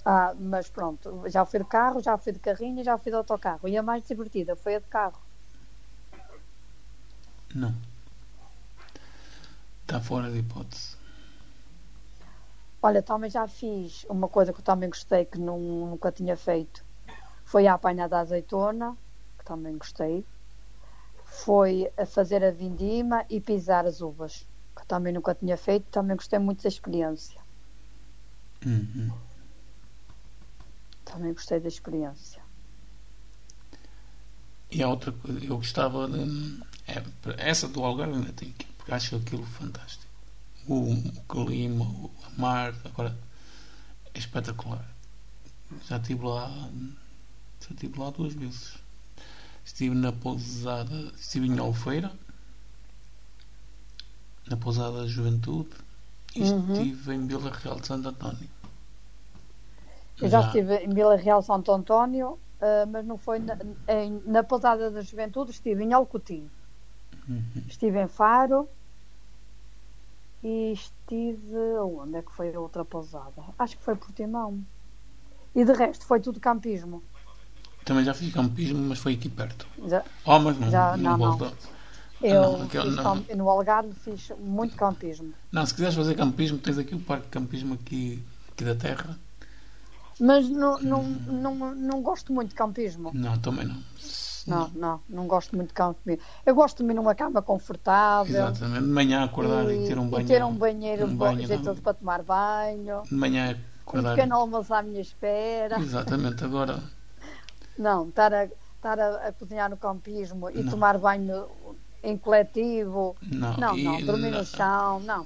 Ah, 0.04 0.34
mas 0.40 0.68
pronto, 0.70 1.24
já 1.30 1.46
fui 1.46 1.60
de 1.60 1.66
carro, 1.66 2.02
já 2.02 2.18
fui 2.18 2.32
de 2.32 2.40
carrinha, 2.40 2.84
já 2.84 2.98
fui 2.98 3.12
de 3.12 3.18
autocarro. 3.18 3.68
E 3.68 3.78
a 3.78 3.84
mais 3.84 4.04
divertida 4.04 4.56
foi 4.56 4.76
a 4.76 4.80
de 4.80 4.88
carro. 4.88 5.20
Não. 7.54 7.76
Está 9.84 10.02
fora 10.02 10.32
de 10.32 10.40
hipótese. 10.40 11.01
Olha, 12.82 13.02
também 13.02 13.30
já 13.30 13.48
fiz 13.48 14.04
uma 14.10 14.28
coisa 14.28 14.52
que 14.54 14.60
eu 14.60 14.64
também 14.64 14.90
gostei, 14.90 15.26
que 15.26 15.40
nu- 15.40 15.88
nunca 15.88 16.12
tinha 16.12 16.36
feito. 16.36 16.84
Foi 17.46 17.68
a 17.68 17.74
apanha 17.76 18.10
da 18.10 18.20
azeitona, 18.20 18.98
que 19.38 19.46
também 19.46 19.78
gostei. 19.78 20.26
Foi 21.44 21.92
a 21.98 22.06
fazer 22.06 22.44
a 22.44 22.52
vindima 22.52 23.26
e 23.30 23.42
pisar 23.42 23.86
as 23.86 24.02
uvas, 24.02 24.48
que 24.78 24.86
também 24.88 25.14
nunca 25.14 25.34
tinha 25.36 25.58
feito. 25.58 25.90
Também 25.90 26.16
gostei 26.16 26.40
muito 26.40 26.64
da 26.64 26.70
experiência. 26.70 27.42
Uhum. 28.66 29.12
Também 31.06 31.32
gostei 31.34 31.60
da 31.60 31.68
experiência. 31.68 32.42
E 34.72 34.82
há 34.82 34.90
outra 34.90 35.12
coisa, 35.12 35.40
eu 35.46 35.58
gostava 35.58 36.08
de. 36.08 36.60
é, 36.88 37.04
essa 37.50 37.68
do 37.68 37.84
Algarve 37.84 38.16
ainda 38.16 38.34
tenho 38.34 38.54
que 38.54 38.66
porque 38.74 38.92
acho 38.94 39.16
aquilo 39.16 39.46
fantástico. 39.46 40.12
O, 40.68 40.94
o 40.94 41.24
clima, 41.28 41.86
o 41.86 42.10
mar, 42.42 42.74
agora 42.84 43.16
é 44.14 44.18
espetacular. 44.20 44.84
Já 45.88 45.98
estive 45.98 46.26
lá, 46.26 46.50
já 47.62 47.70
estive 47.70 48.00
lá 48.00 48.10
duas 48.10 48.34
vezes. 48.34 48.78
Estive 49.64 49.96
na 49.96 50.12
pousada, 50.12 50.96
estive 51.18 51.48
em 51.48 51.58
Albufeira, 51.60 52.12
na 54.50 54.58
pousada 54.58 55.02
da 55.02 55.08
Juventude, 55.08 55.70
e 56.36 56.42
Uhum. 56.42 56.74
estive 56.74 57.14
em 57.14 57.28
Vila 57.28 57.52
Real 57.52 57.80
de 57.80 57.88
Santo 57.88 58.10
António. 58.10 58.50
Eu 60.20 60.30
já 60.30 60.40
estive 60.42 60.76
em 60.78 60.90
Vila 60.90 61.16
Real 61.16 61.42
Santo 61.42 61.72
António, 61.72 62.40
ah, 62.60 62.86
mas 62.88 63.06
não 63.06 63.18
foi 63.18 63.40
na, 63.40 63.58
em- 63.88 64.22
na 64.26 64.44
Pousada 64.44 64.90
da 64.92 65.02
Juventude, 65.02 65.52
estive 65.52 65.84
em 65.84 65.94
Alcotim. 65.94 66.50
Uhum. 67.30 67.64
Estive 67.68 68.00
em 68.02 68.08
Faro 68.08 68.68
e 70.44 70.74
estive. 70.74 71.56
Onde 71.84 72.18
é 72.18 72.22
que 72.22 72.32
foi 72.34 72.54
a 72.54 72.60
outra 72.60 72.84
pousada? 72.86 73.42
Acho 73.58 73.78
que 73.78 73.84
foi 73.84 73.96
Portimão. 73.96 74.64
E 75.56 75.66
de 75.66 75.74
resto 75.74 76.06
foi 76.06 76.20
tudo 76.20 76.40
campismo. 76.40 77.04
Também 77.84 78.06
já 78.06 78.14
fiz 78.14 78.34
campismo, 78.34 78.80
mas 78.80 79.00
foi 79.00 79.14
aqui 79.14 79.28
perto. 79.30 79.68
Já- 79.88 80.04
Oh, 80.26 80.40
mas 80.40 80.58
não, 80.60 80.70
Já- 80.70 80.96
não, 80.98 81.18
não, 81.18 81.38
não. 81.38 81.52
Eu 82.22 82.42
não, 82.42 82.62
aquele 82.64 82.92
não. 82.92 83.16
no 83.36 83.50
Algarve 83.50 83.94
fiz 83.96 84.32
muito 84.40 84.76
campismo. 84.76 85.34
Não, 85.52 85.66
se 85.66 85.74
quiseres 85.74 85.96
fazer 85.96 86.16
campismo, 86.16 86.60
tens 86.60 86.78
aqui 86.78 86.94
o 86.94 87.00
parque 87.00 87.26
de 87.26 87.32
campismo 87.32 87.74
aqui, 87.74 88.24
aqui 88.52 88.64
da 88.64 88.76
Terra. 88.76 89.18
Mas 90.20 90.48
não, 90.48 90.80
não, 90.80 91.04
não, 91.04 91.74
não 91.76 92.02
gosto 92.04 92.32
muito 92.32 92.50
de 92.50 92.56
campismo. 92.56 93.10
Não, 93.12 93.40
também 93.40 93.66
não. 93.66 93.82
Não, 94.50 94.68
não, 94.70 95.02
não 95.10 95.28
gosto 95.28 95.56
muito 95.56 95.70
de 95.70 95.74
campismo. 95.74 96.22
Eu 96.46 96.56
gosto 96.56 96.78
de 96.78 96.84
dormir 96.84 96.94
numa 96.96 97.14
cama 97.16 97.42
confortável. 97.42 98.34
Exatamente. 98.34 98.82
De 98.84 98.90
manhã 98.90 99.24
acordar 99.24 99.72
e, 99.72 99.88
ter 99.88 99.98
um 100.00 100.08
banho. 100.08 100.24
e 100.24 100.28
ter 100.28 100.44
um 100.44 100.54
banheiro 100.56 101.06
um 101.06 101.16
banho, 101.16 101.46
jeitoso 101.48 101.76
não. 101.76 101.82
para 101.84 101.94
tomar 101.94 102.24
banho. 102.24 103.02
De 103.04 103.14
manhã 103.14 103.58
Um 103.78 103.82
acordar. 103.90 104.16
pequeno 104.16 104.36
almoço 104.36 104.74
à 104.74 104.82
minha 104.82 105.02
espera. 105.02 105.80
Exatamente, 105.80 106.44
agora. 106.44 106.82
Não, 107.78 108.10
estar 108.10 108.32
a, 108.34 108.46
estar 108.46 109.00
a, 109.00 109.28
a 109.30 109.32
cozinhar 109.34 109.70
no 109.70 109.78
campismo 109.78 110.50
e 110.52 110.62
Não. 110.62 110.72
tomar 110.72 110.98
banho 111.00 111.48
em 112.04 112.18
coletivo. 112.18 113.16
Não, 113.22 113.58
Não, 113.58 113.78
e- 113.78 113.84
não, 113.84 114.02
dormir 114.06 114.30
não. 114.32 114.40
no 114.40 114.46
chão, 114.46 115.00
não. 115.00 115.26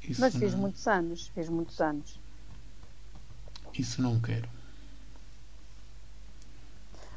Isso 0.00 0.20
Mas 0.22 0.34
fiz 0.34 0.52
não, 0.54 0.60
muitos 0.60 0.86
anos, 0.86 1.26
fiz 1.34 1.48
muitos 1.50 1.78
anos. 1.80 2.18
Isso 3.74 4.00
não 4.00 4.18
quero. 4.20 4.48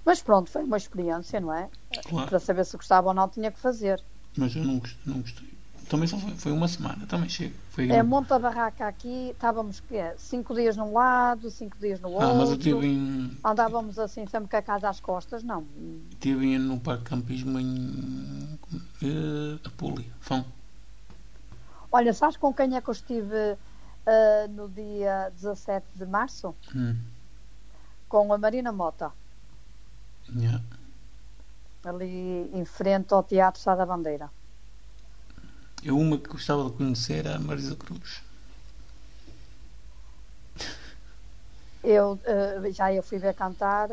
Mas 0.06 0.22
pronto, 0.22 0.50
foi 0.50 0.64
uma 0.64 0.78
experiência, 0.78 1.40
não 1.40 1.54
é? 1.54 1.70
Claro. 2.10 2.30
Para 2.30 2.40
saber 2.40 2.66
se 2.66 2.76
gostava 2.78 3.10
ou 3.10 3.14
não, 3.14 3.28
tinha 3.30 3.52
que 3.52 3.60
fazer. 3.60 4.02
Mas 4.38 4.56
eu 4.56 4.64
não 4.64 4.80
gostei. 4.80 5.00
Não 5.06 5.22
gostei. 5.22 5.50
Também 5.90 6.08
só 6.08 6.18
foi, 6.18 6.32
foi 6.36 6.52
uma 6.54 6.68
semana, 6.68 7.06
também 7.06 7.28
chego. 7.28 7.54
Foi 7.72 7.90
É, 7.92 8.02
monta 8.02 8.40
barraca 8.40 8.88
aqui, 8.88 9.32
estávamos 9.32 9.82
que 9.82 9.98
é, 9.98 10.16
cinco 10.18 10.56
dias 10.56 10.78
num 10.78 10.94
lado, 10.94 11.52
cinco 11.52 11.78
dias 11.78 12.00
no 12.00 12.10
outro. 12.12 12.28
ah, 12.30 12.34
mas 12.34 12.50
eu 12.50 12.56
estive 12.56 12.88
em, 12.88 13.32
Andávamos 13.44 14.00
assim, 14.00 14.26
sempre 14.26 14.50
com 14.50 14.56
a 14.56 14.62
casa 14.62 14.88
às 14.88 15.02
costas, 15.02 15.44
não. 15.44 15.66
tive 16.20 16.46
em- 16.46 16.60
no 16.60 16.80
parque 16.80 17.04
de 17.04 17.10
campismo 17.10 17.60
em. 17.60 18.58
Uh, 19.04 19.60
Apulia, 19.66 20.06
Fão. 20.22 20.46
Olha, 21.92 22.14
sabes 22.14 22.38
com 22.38 22.54
quem 22.54 22.76
é 22.78 22.82
que 22.82 22.90
eu 22.90 22.94
estive 22.94 23.58
ah, 24.06 24.48
no 24.50 24.70
dia 24.70 25.30
17 25.34 25.88
de 25.94 26.06
março? 26.06 26.56
Hum. 26.74 26.96
Com 28.08 28.32
a 28.34 28.38
Marina 28.38 28.72
Mota, 28.72 29.12
Yeah. 30.36 30.62
ali 31.84 32.50
em 32.54 32.66
frente 32.66 33.14
ao 33.14 33.24
Teatro 33.24 33.62
Sá 33.62 33.76
da 33.76 33.86
Bandeira. 33.86 34.32
Eu 35.84 35.98
uma 35.98 36.18
que 36.18 36.30
gostava 36.30 36.64
de 36.70 36.78
conhecer 36.78 37.26
era 37.26 37.36
a 37.36 37.40
Marisa 37.40 37.76
Cruz. 37.76 38.22
Eu 41.84 42.20
ah, 42.26 42.70
já 42.72 42.94
eu 42.94 43.04
fui 43.04 43.18
ver 43.20 43.34
cantar 43.34 43.90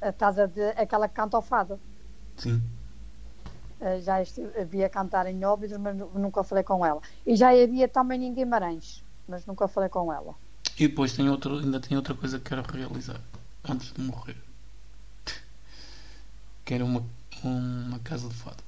a 0.00 0.12
casa 0.12 0.46
de 0.48 0.62
aquela 0.70 1.08
que 1.08 1.14
canta 1.14 1.36
ao 1.36 1.42
fado. 1.42 1.80
Sim. 2.36 2.62
Ah, 3.80 3.98
já 4.00 4.16
havia 4.60 4.88
cantar 4.88 5.26
em 5.26 5.44
Óbidos, 5.44 5.78
mas 5.78 5.96
nu- 5.96 6.10
nunca 6.18 6.42
falei 6.44 6.64
com 6.64 6.84
ela. 6.84 7.00
E 7.26 7.36
já 7.36 7.50
havia 7.50 7.88
também 7.88 8.24
em 8.24 8.34
Guimarães, 8.34 9.04
mas 9.26 9.46
nunca 9.46 9.68
falei 9.68 9.88
com 9.88 10.12
ela. 10.12 10.34
E 10.78 10.88
depois 10.88 11.12
tem 11.14 11.28
outro, 11.28 11.58
ainda 11.58 11.78
tem 11.80 11.96
outra 11.96 12.14
coisa 12.14 12.38
que 12.38 12.48
quero 12.48 12.62
realizar 12.62 13.20
antes 13.68 13.92
de 13.92 14.00
morrer. 14.00 14.47
Quero 16.68 16.84
uma, 16.84 17.02
uma 17.42 17.98
casa 18.00 18.28
de 18.28 18.34
fado. 18.34 18.62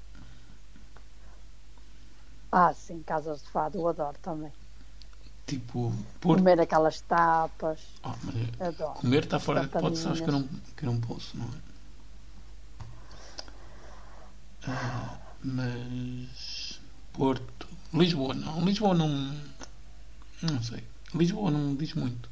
Ah, 2.51 2.73
sim, 2.73 3.03
casas 3.03 3.43
de 3.43 3.49
fado, 3.51 3.77
eu 3.77 3.87
adoro 3.87 4.17
também. 4.23 4.51
Tipo, 5.47 5.93
Porto. 6.19 6.39
Comer 6.39 6.59
aquelas 6.63 7.03
tapas, 7.03 7.81
mas 8.03 8.69
adoro. 8.69 8.95
comer 9.01 9.25
está 9.25 9.39
fora 9.39 9.61
de 9.61 9.67
hipótese, 9.67 10.03
sabes 10.03 10.21
que 10.23 10.31
eu 10.31 10.33
não, 10.33 10.49
que 10.75 10.87
eu 10.87 10.93
não 10.93 10.99
posso, 10.99 11.37
não 11.37 11.45
é? 11.45 11.59
Ah, 14.67 15.19
mas 15.45 16.81
Porto, 17.13 17.69
Lisboa 17.93 18.33
não, 18.33 18.65
Lisboa 18.65 18.95
não, 18.95 19.09
não 20.41 20.63
sei, 20.63 20.83
Lisboa 21.15 21.51
não 21.51 21.61
me 21.73 21.77
diz 21.77 21.93
muito. 21.93 22.30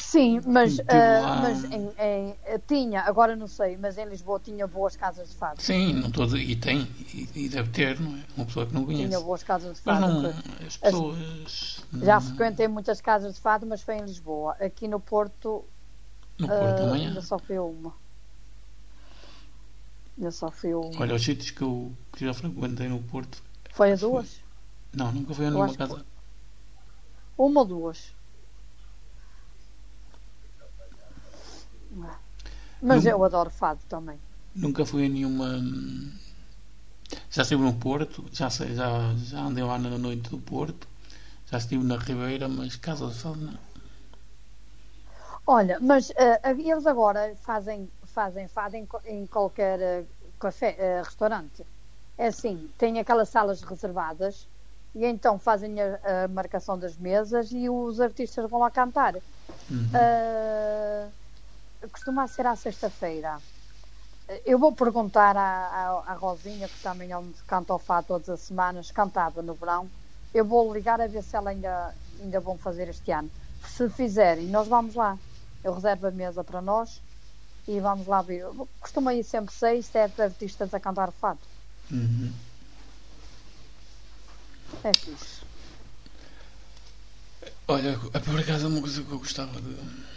Sim, 0.00 0.40
mas, 0.46 0.78
lá- 0.78 1.40
mas 1.42 1.64
em, 1.64 1.88
em- 1.98 2.36
tinha, 2.66 3.02
agora 3.02 3.36
não 3.36 3.46
sei, 3.46 3.76
mas 3.76 3.98
em 3.98 4.06
Lisboa 4.06 4.40
tinha 4.40 4.66
boas 4.66 4.96
casas 4.96 5.28
de 5.30 5.36
fado. 5.36 5.60
Sim, 5.60 5.92
não 5.94 6.10
dizer- 6.10 6.38
e 6.38 6.56
tem, 6.56 6.80
e, 7.12 7.28
e 7.34 7.48
deve 7.48 7.68
ter, 7.70 8.00
não 8.00 8.16
é? 8.16 8.24
Uma 8.36 8.46
pessoa 8.46 8.64
que 8.66 8.72
não 8.72 8.86
conhece. 8.86 9.08
Tinha 9.08 9.20
boas 9.20 9.42
casas 9.42 9.76
de 9.76 9.82
fado. 9.82 10.00
não, 10.22 10.30
as 10.66 10.76
pessoas. 10.78 11.84
Já 12.00 12.14
não- 12.14 12.20
frequentei 12.22 12.68
muitas 12.68 13.00
casas 13.02 13.34
de 13.34 13.40
fado, 13.40 13.66
mas 13.66 13.82
foi 13.82 13.96
em 13.96 14.02
Lisboa. 14.02 14.52
Aqui 14.60 14.88
no 14.88 14.98
Porto, 14.98 15.64
No 16.38 16.48
Porto 16.48 16.82
amanhã. 16.84 17.08
ainda 17.08 17.20
só 17.20 17.38
fui 17.38 17.58
uma. 17.58 17.94
Ainda 20.16 20.30
só 20.30 20.50
fui 20.50 20.72
uma. 20.72 21.00
Olha, 21.00 21.14
os 21.14 21.22
sítios 21.22 21.50
que 21.50 21.62
eu 21.62 21.92
que 22.12 22.24
já 22.24 22.32
frequentei 22.32 22.88
no 22.88 23.02
Porto. 23.02 23.42
Foi 23.72 23.92
a 23.92 23.96
duas? 23.96 24.40
Não, 24.94 25.12
nunca 25.12 25.34
fui 25.34 25.46
a 25.46 25.50
nenhuma 25.50 25.74
casa. 25.74 26.04
Uma 27.36 27.60
ou 27.60 27.66
duas? 27.66 28.14
Mas 32.80 33.04
Não- 33.04 33.12
eu 33.12 33.24
adoro 33.24 33.50
fado 33.50 33.80
também. 33.88 34.18
Nunca 34.54 34.84
fui 34.84 35.06
a 35.06 35.08
nenhuma. 35.08 35.46
hum, 35.56 36.10
Já 37.34 37.42
estive 37.42 37.62
no 37.64 37.74
Porto, 37.86 38.24
já 38.32 38.48
sei, 38.48 38.74
já, 38.76 38.90
já 39.30 39.40
andei 39.48 39.64
lá 39.64 39.76
na 39.76 39.98
noite 39.98 40.30
do 40.30 40.38
Porto, 40.38 40.86
já 41.50 41.58
estive 41.58 41.82
na 41.84 41.96
Ribeira, 41.96 42.46
mas 42.48 42.76
casa 42.76 43.08
de 43.08 43.14
fado 43.22 43.40
não. 43.40 43.58
Olha, 45.46 45.78
mas 45.80 46.12
ah, 46.16 46.50
eles 46.52 46.86
agora 46.86 47.34
fazem, 47.36 47.90
fazem 48.04 48.46
fado 48.48 48.76
em, 48.76 48.88
em 49.04 49.26
qualquer 49.26 49.80
ah, 49.82 50.04
café, 50.38 50.76
ah, 51.00 51.02
restaurante. 51.02 51.66
É 52.16 52.26
assim, 52.28 52.70
tem 52.78 52.98
aquelas 53.00 53.28
salas 53.28 53.62
reservadas 53.62 54.48
e 54.94 55.04
então 55.06 55.38
fazem 55.38 55.80
a, 55.80 56.24
a 56.24 56.28
marcação 56.28 56.78
das 56.78 56.96
mesas 56.96 57.50
e 57.52 57.68
os 57.68 58.00
artistas 58.00 58.48
vão 58.50 58.60
lá 58.60 58.70
cantar. 58.70 59.14
Uhum. 59.70 60.12
Costuma 61.90 62.26
ser 62.28 62.46
à 62.46 62.54
sexta-feira. 62.54 63.40
Eu 64.46 64.58
vou 64.58 64.72
perguntar 64.72 65.36
à, 65.36 65.40
à, 65.40 66.12
à, 66.12 66.14
Rosinha, 66.14 66.68
que 66.68 66.80
também 66.80 67.10
é 67.10 67.18
onde 67.18 67.34
canta 67.46 67.74
o 67.74 67.78
Fá 67.78 68.02
todas 68.02 68.28
as 68.28 68.40
semanas, 68.40 68.90
cantava 68.90 69.42
no 69.42 69.54
verão. 69.54 69.90
Eu 70.32 70.44
vou 70.44 70.72
ligar 70.72 71.00
a 71.00 71.06
ver 71.06 71.22
se 71.22 71.36
ela 71.36 71.50
ainda, 71.50 71.94
ainda 72.20 72.40
vão 72.40 72.56
fazer 72.56 72.88
este 72.88 73.10
ano. 73.10 73.30
Se 73.66 73.88
fizerem, 73.90 74.46
nós 74.46 74.68
vamos 74.68 74.94
lá. 74.94 75.18
Eu 75.62 75.74
reservo 75.74 76.06
a 76.06 76.10
mesa 76.10 76.42
para 76.42 76.60
nós 76.60 77.00
e 77.66 77.78
vamos 77.80 78.06
lá 78.06 78.22
ver. 78.22 78.46
Costuma 78.80 79.14
ir 79.14 79.24
sempre 79.24 79.52
seis, 79.52 79.86
sete 79.86 80.22
artistas 80.22 80.72
a 80.72 80.80
cantar 80.80 81.08
o 81.08 81.12
fato. 81.12 81.46
Uhum. 81.90 82.32
É 84.84 84.92
fixe. 84.94 85.42
Olha, 87.68 87.98
por 87.98 88.40
acaso 88.40 88.66
é 88.66 88.68
uma 88.68 88.80
coisa 88.80 89.02
que 89.02 89.10
eu 89.10 89.18
gostava 89.18 89.60
de. 89.60 90.11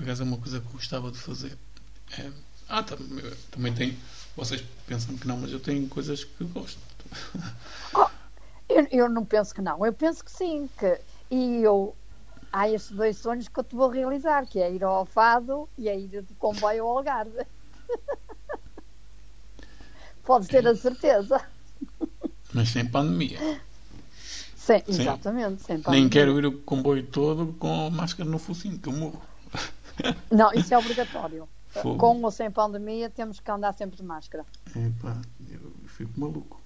Por 0.00 0.04
acaso 0.04 0.22
é 0.22 0.24
uma 0.24 0.38
coisa 0.38 0.60
que 0.60 0.72
gostava 0.72 1.10
de 1.10 1.18
fazer. 1.18 1.58
É... 2.18 2.30
Ah, 2.70 2.82
também, 2.82 3.22
também 3.50 3.74
tem. 3.74 3.98
Vocês 4.34 4.64
pensam 4.86 5.14
que 5.18 5.28
não, 5.28 5.36
mas 5.36 5.52
eu 5.52 5.60
tenho 5.60 5.86
coisas 5.88 6.24
que 6.24 6.42
gosto. 6.42 6.80
Oh, 7.92 8.06
eu, 8.66 8.86
eu 8.90 9.08
não 9.10 9.26
penso 9.26 9.54
que 9.54 9.60
não. 9.60 9.84
Eu 9.84 9.92
penso 9.92 10.24
que 10.24 10.32
sim. 10.32 10.70
Que, 10.78 10.98
e 11.30 11.62
eu. 11.62 11.94
Há 12.50 12.70
estes 12.70 12.96
dois 12.96 13.18
sonhos 13.18 13.46
que 13.46 13.60
eu 13.60 13.62
te 13.62 13.76
vou 13.76 13.90
realizar, 13.90 14.46
que 14.46 14.58
é 14.58 14.72
ir 14.72 14.82
ao 14.82 15.04
Fado 15.04 15.68
e 15.76 15.86
é 15.86 15.98
ir 15.98 16.22
de 16.22 16.34
comboio 16.38 16.82
ao 16.82 16.96
Algarve. 16.96 17.44
Podes 20.24 20.48
ter 20.48 20.66
a 20.66 20.74
certeza. 20.74 21.44
Mas 22.54 22.70
sem 22.70 22.86
pandemia. 22.86 23.38
Sim, 24.56 24.82
exatamente, 24.88 25.62
sem 25.62 25.82
pandemia. 25.82 26.00
Nem 26.00 26.08
quero 26.08 26.38
ir 26.38 26.46
o 26.46 26.58
comboio 26.62 27.06
todo 27.06 27.52
com 27.58 27.86
a 27.86 27.90
máscara 27.90 28.28
no 28.28 28.38
focinho, 28.38 28.78
que 28.78 28.88
eu 28.88 28.94
morro. 28.94 29.29
Não, 30.30 30.52
isso 30.52 30.72
é 30.74 30.78
obrigatório. 30.78 31.48
Fogo. 31.68 31.98
Com 31.98 32.20
ou 32.22 32.30
sem 32.30 32.50
pandemia, 32.50 33.08
temos 33.08 33.38
que 33.38 33.50
andar 33.50 33.72
sempre 33.74 33.96
de 33.96 34.02
máscara. 34.02 34.44
Epá, 34.74 35.16
eu 35.48 35.72
fico 35.86 36.18
maluco. 36.18 36.60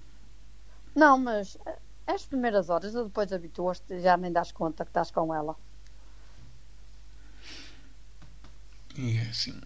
Não, 0.95 1.17
mas 1.17 1.57
eh, 1.65 1.77
as 2.07 2.25
primeiras 2.25 2.69
horas, 2.69 2.93
depois 2.93 3.31
habituas-te, 3.31 3.99
já 4.01 4.17
nem 4.17 4.31
das 4.31 4.51
conta 4.51 4.83
que 4.83 4.89
estás 4.89 5.11
com 5.11 5.33
ela. 5.33 5.55
E 8.97 9.17
é 9.17 9.21
assim. 9.23 9.61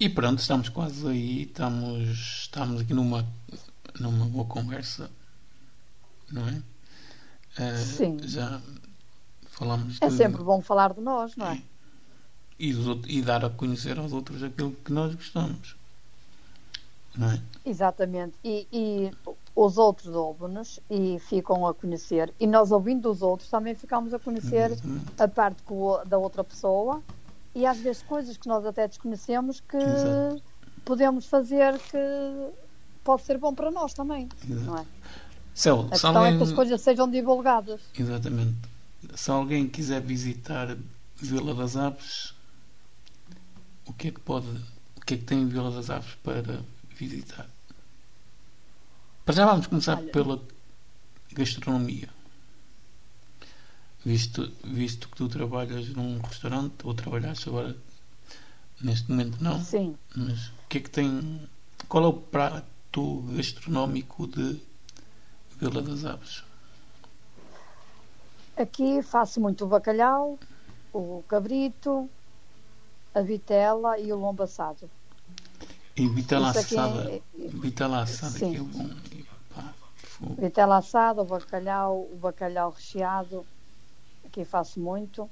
E 0.00 0.08
pronto, 0.08 0.40
estamos 0.40 0.68
quase 0.68 1.06
aí, 1.06 1.42
estamos, 1.42 2.08
estamos 2.42 2.80
aqui 2.80 2.94
numa, 2.94 3.26
numa 4.00 4.26
boa 4.26 4.46
conversa, 4.46 5.10
não 6.30 6.48
é? 6.48 6.62
Uh, 7.60 7.76
Sim. 7.78 8.18
Já 8.22 8.60
falamos 9.58 9.98
É 10.00 10.08
de, 10.08 10.14
sempre 10.14 10.42
bom 10.42 10.60
falar 10.60 10.94
de 10.94 11.00
nós, 11.00 11.36
não 11.36 11.48
é? 11.48 11.60
E, 12.58 12.72
e, 13.08 13.22
dar 13.22 13.44
a 13.44 13.50
conhecer 13.50 13.98
aos 13.98 14.12
outros 14.12 14.42
aquilo 14.42 14.72
que 14.84 14.92
nós 14.92 15.14
gostamos. 15.14 15.76
Não 17.16 17.30
é? 17.30 17.40
Exatamente. 17.64 18.34
E, 18.44 18.66
e 18.72 19.10
os 19.54 19.78
outros 19.78 20.14
ouvem-nos 20.14 20.80
e 20.90 21.18
ficam 21.20 21.66
a 21.66 21.74
conhecer. 21.74 22.32
E 22.38 22.46
nós, 22.46 22.70
ouvindo 22.70 23.10
os 23.10 23.22
outros, 23.22 23.48
também 23.48 23.74
ficamos 23.74 24.14
a 24.14 24.18
conhecer 24.18 24.72
Exatamente. 24.72 25.22
a 25.22 25.28
parte 25.28 25.62
da 26.06 26.18
outra 26.18 26.42
pessoa 26.42 27.02
e 27.54 27.66
às 27.66 27.78
vezes 27.78 28.02
coisas 28.02 28.36
que 28.36 28.48
nós 28.48 28.64
até 28.64 28.86
desconhecemos 28.86 29.60
que 29.60 29.76
Exato. 29.76 30.42
podemos 30.84 31.26
fazer 31.26 31.78
que 31.78 31.98
pode 33.02 33.22
ser 33.22 33.38
bom 33.38 33.54
para 33.54 33.70
nós 33.70 33.92
também, 33.94 34.28
Exato. 34.48 34.64
não 34.66 34.78
é? 34.78 34.84
Se, 35.54 35.70
a 35.70 35.84
questão 35.90 36.24
é 36.24 36.36
que 36.36 36.42
as 36.42 36.52
coisas 36.52 36.80
sejam 36.80 37.10
divulgadas. 37.10 37.80
Exatamente. 37.98 38.56
Se 39.18 39.32
alguém 39.32 39.68
quiser 39.68 40.00
visitar 40.00 40.78
Vila 41.16 41.52
das 41.52 41.74
Aves, 41.76 42.32
o 43.84 43.92
que 43.92 44.08
é 44.08 44.10
que 44.12 44.20
pode, 44.20 44.46
o 44.96 45.00
que 45.04 45.14
é 45.14 45.16
que 45.16 45.24
tem 45.24 45.44
Vila 45.48 45.72
das 45.72 45.90
Aves 45.90 46.14
para 46.22 46.64
visitar? 46.96 47.50
Para 49.24 49.34
já 49.34 49.44
vamos 49.44 49.66
começar 49.66 49.98
Olha. 49.98 50.12
pela 50.12 50.40
gastronomia 51.32 52.08
visto, 54.04 54.52
visto 54.62 55.08
que 55.08 55.16
tu 55.16 55.28
trabalhas 55.28 55.88
num 55.88 56.20
restaurante 56.20 56.76
ou 56.84 56.94
trabalhaste 56.94 57.48
agora 57.48 57.76
neste 58.80 59.10
momento 59.10 59.42
não 59.42 59.62
sim 59.64 59.96
mas 60.14 60.46
o 60.46 60.68
que 60.68 60.78
é 60.78 60.80
que 60.80 60.90
tem 60.90 61.48
qual 61.88 62.04
é 62.04 62.06
o 62.06 62.12
prato 62.12 63.22
gastronómico 63.34 64.28
de 64.28 64.60
Vila 65.58 65.82
das 65.82 66.04
Aves 66.04 66.47
aqui 68.60 69.02
faço 69.02 69.40
muito 69.40 69.64
o 69.64 69.68
bacalhau 69.68 70.38
o 70.92 71.22
cabrito 71.28 72.08
a 73.14 73.22
vitela 73.22 73.98
e 73.98 74.12
o 74.12 74.16
lombo 74.16 74.42
assado 74.42 74.90
e 75.96 76.08
vitela 76.08 76.50
assada 76.50 77.10
é... 77.10 77.22
vitela 77.36 78.02
assada 78.02 78.32
sim. 78.32 78.52
que 78.52 78.56
é 78.56 78.60
bom 78.60 78.90
vitela 80.36 80.78
assada 80.78 81.22
o 81.22 81.24
bacalhau 81.24 82.08
o 82.12 82.16
bacalhau 82.16 82.70
recheado 82.70 83.46
aqui 84.28 84.44
faço 84.44 84.78
muito, 84.78 85.28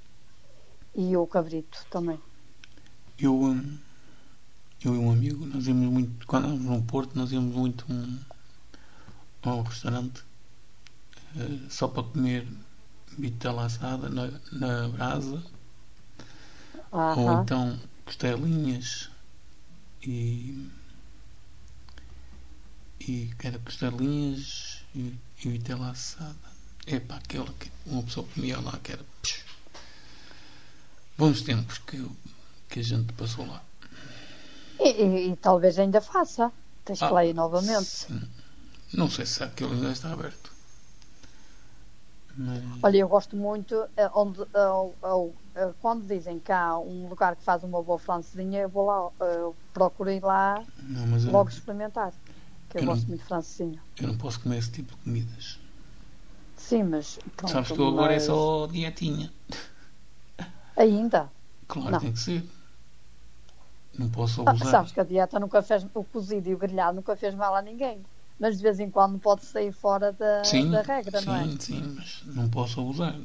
e 0.95 1.17
o 1.17 1.27
cabrito 1.27 1.87
também. 1.91 2.19
Eu, 3.19 3.35
hum, 3.35 3.79
eu 4.85 4.95
e 4.95 4.99
um 4.99 5.13
amigo, 5.13 5.47
nós 5.47 5.67
íamos 5.67 5.93
muito, 5.93 6.27
quando 6.27 6.47
estávamos 6.47 6.79
no 6.79 6.83
Porto, 6.83 7.15
nós 7.15 7.31
íamos 7.31 7.55
muito 7.55 7.85
um, 7.91 8.19
a 9.43 9.55
um 9.55 9.63
restaurante 9.63 10.25
uh, 11.37 11.71
só 11.71 11.87
para 11.87 12.03
comer 12.03 12.49
vitela 13.19 13.67
assada 13.67 14.09
na, 14.09 14.31
na 14.53 14.89
brasa, 14.89 15.43
ou 16.91 17.43
então 17.43 17.79
costelinhas 18.05 19.11
e 20.03 20.71
e 23.01 23.31
era 23.43 23.59
costelinhas 23.59 24.83
e, 24.95 25.15
e 25.45 25.49
vitela 25.49 25.91
assada 25.91 26.57
é 26.87 27.01
para 27.01 27.17
aquela 27.17 27.53
que 27.55 27.71
uma 27.85 28.03
pessoa 28.03 28.27
comia 28.35 28.61
lá 28.61 28.79
que 28.83 28.93
era 28.93 29.05
psh, 29.23 29.45
bons 31.19 31.43
tempos 31.43 31.79
que, 31.79 32.05
que 32.69 32.81
a 32.81 32.83
gente 32.83 33.13
passou 33.15 33.47
lá. 33.47 33.63
E, 34.79 35.03
e, 35.03 35.33
e 35.33 35.37
talvez 35.37 35.79
ainda 35.79 36.01
faça. 36.01 36.53
Tens 36.85 37.03
ah, 37.03 37.09
que 37.09 37.15
lá 37.15 37.25
ir 37.25 37.35
novamente. 37.35 37.85
Sim. 37.85 38.23
Não 38.93 39.11
sei 39.11 39.27
se 39.27 39.43
aquilo 39.43 39.73
ainda 39.73 39.91
está 39.91 40.13
aberto. 40.13 40.53
Mas... 42.37 42.63
Olha, 42.83 42.99
eu 42.99 43.09
gosto 43.09 43.37
muito 43.37 43.75
eh, 43.97 44.11
onde, 44.15 44.41
uh, 44.43 44.95
uh, 45.03 45.35
quando 45.81 46.07
dizem 46.07 46.39
que 46.39 46.53
há 46.53 46.79
um 46.79 47.09
lugar 47.09 47.35
que 47.35 47.43
faz 47.43 47.65
uma 47.65 47.83
boa 47.83 47.99
francesinha, 47.99 48.61
eu 48.61 48.69
vou 48.69 48.87
lá, 48.87 49.11
procuro 49.73 50.11
ir 50.11 50.23
lá 50.23 50.63
não, 50.83 51.33
logo 51.33 51.49
experimentar. 51.49 52.13
Que 52.69 52.79
eu, 52.79 52.83
eu 52.83 52.87
gosto 52.89 53.03
não, 53.03 53.09
muito 53.09 53.21
de 53.23 53.27
francesinha. 53.27 53.83
Eu 54.01 54.09
não 54.09 54.19
posso 54.19 54.41
comer 54.41 54.59
esse 54.59 54.71
tipo 54.71 54.95
de 54.95 55.03
comidas. 55.03 55.59
Sim, 56.57 56.85
mas. 56.85 57.19
Pronto, 57.37 57.53
Sabes 57.53 57.71
que 57.71 57.79
eu 57.79 57.89
agora 57.89 58.15
é 58.15 58.21
só 58.21 58.67
dietinha. 58.67 59.33
Ainda? 60.77 61.31
Claro, 61.69 61.91
não. 61.93 62.01
tem 62.01 62.13
que 62.13 62.19
ser. 62.19 62.45
Não 63.99 64.11
posso 64.11 64.43
ah, 64.43 64.51
abusar. 64.51 64.69
Ah, 64.69 64.71
sabes 64.71 64.93
que 64.93 65.01
a 65.01 65.05
dieta 65.05 65.39
nunca 65.39 65.63
fez. 65.63 65.87
O 65.95 66.05
cozido 66.05 66.49
e 66.49 66.55
o 66.55 66.59
grelhado 66.59 66.97
nunca 66.97 67.17
fez 67.17 67.35
mal 67.35 67.55
a 67.55 67.63
ninguém. 67.63 68.05
Mas 68.39 68.59
de 68.59 68.63
vez 68.63 68.79
em 68.81 68.91
quando 68.91 69.19
pode 69.19 69.45
sair 69.45 69.73
fora 69.73 70.13
da, 70.13 70.45
sim, 70.45 70.71
da 70.71 70.83
regra, 70.83 71.21
sim, 71.21 71.27
não 71.27 71.35
é? 71.37 71.45
Sim, 71.45 71.59
sim, 71.59 71.95
mas 71.97 72.23
não 72.27 72.49
posso 72.49 72.81
abusar. 72.81 73.19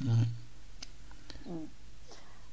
Não 0.00 0.12
é? 0.12 0.26
Hum. 1.46 1.66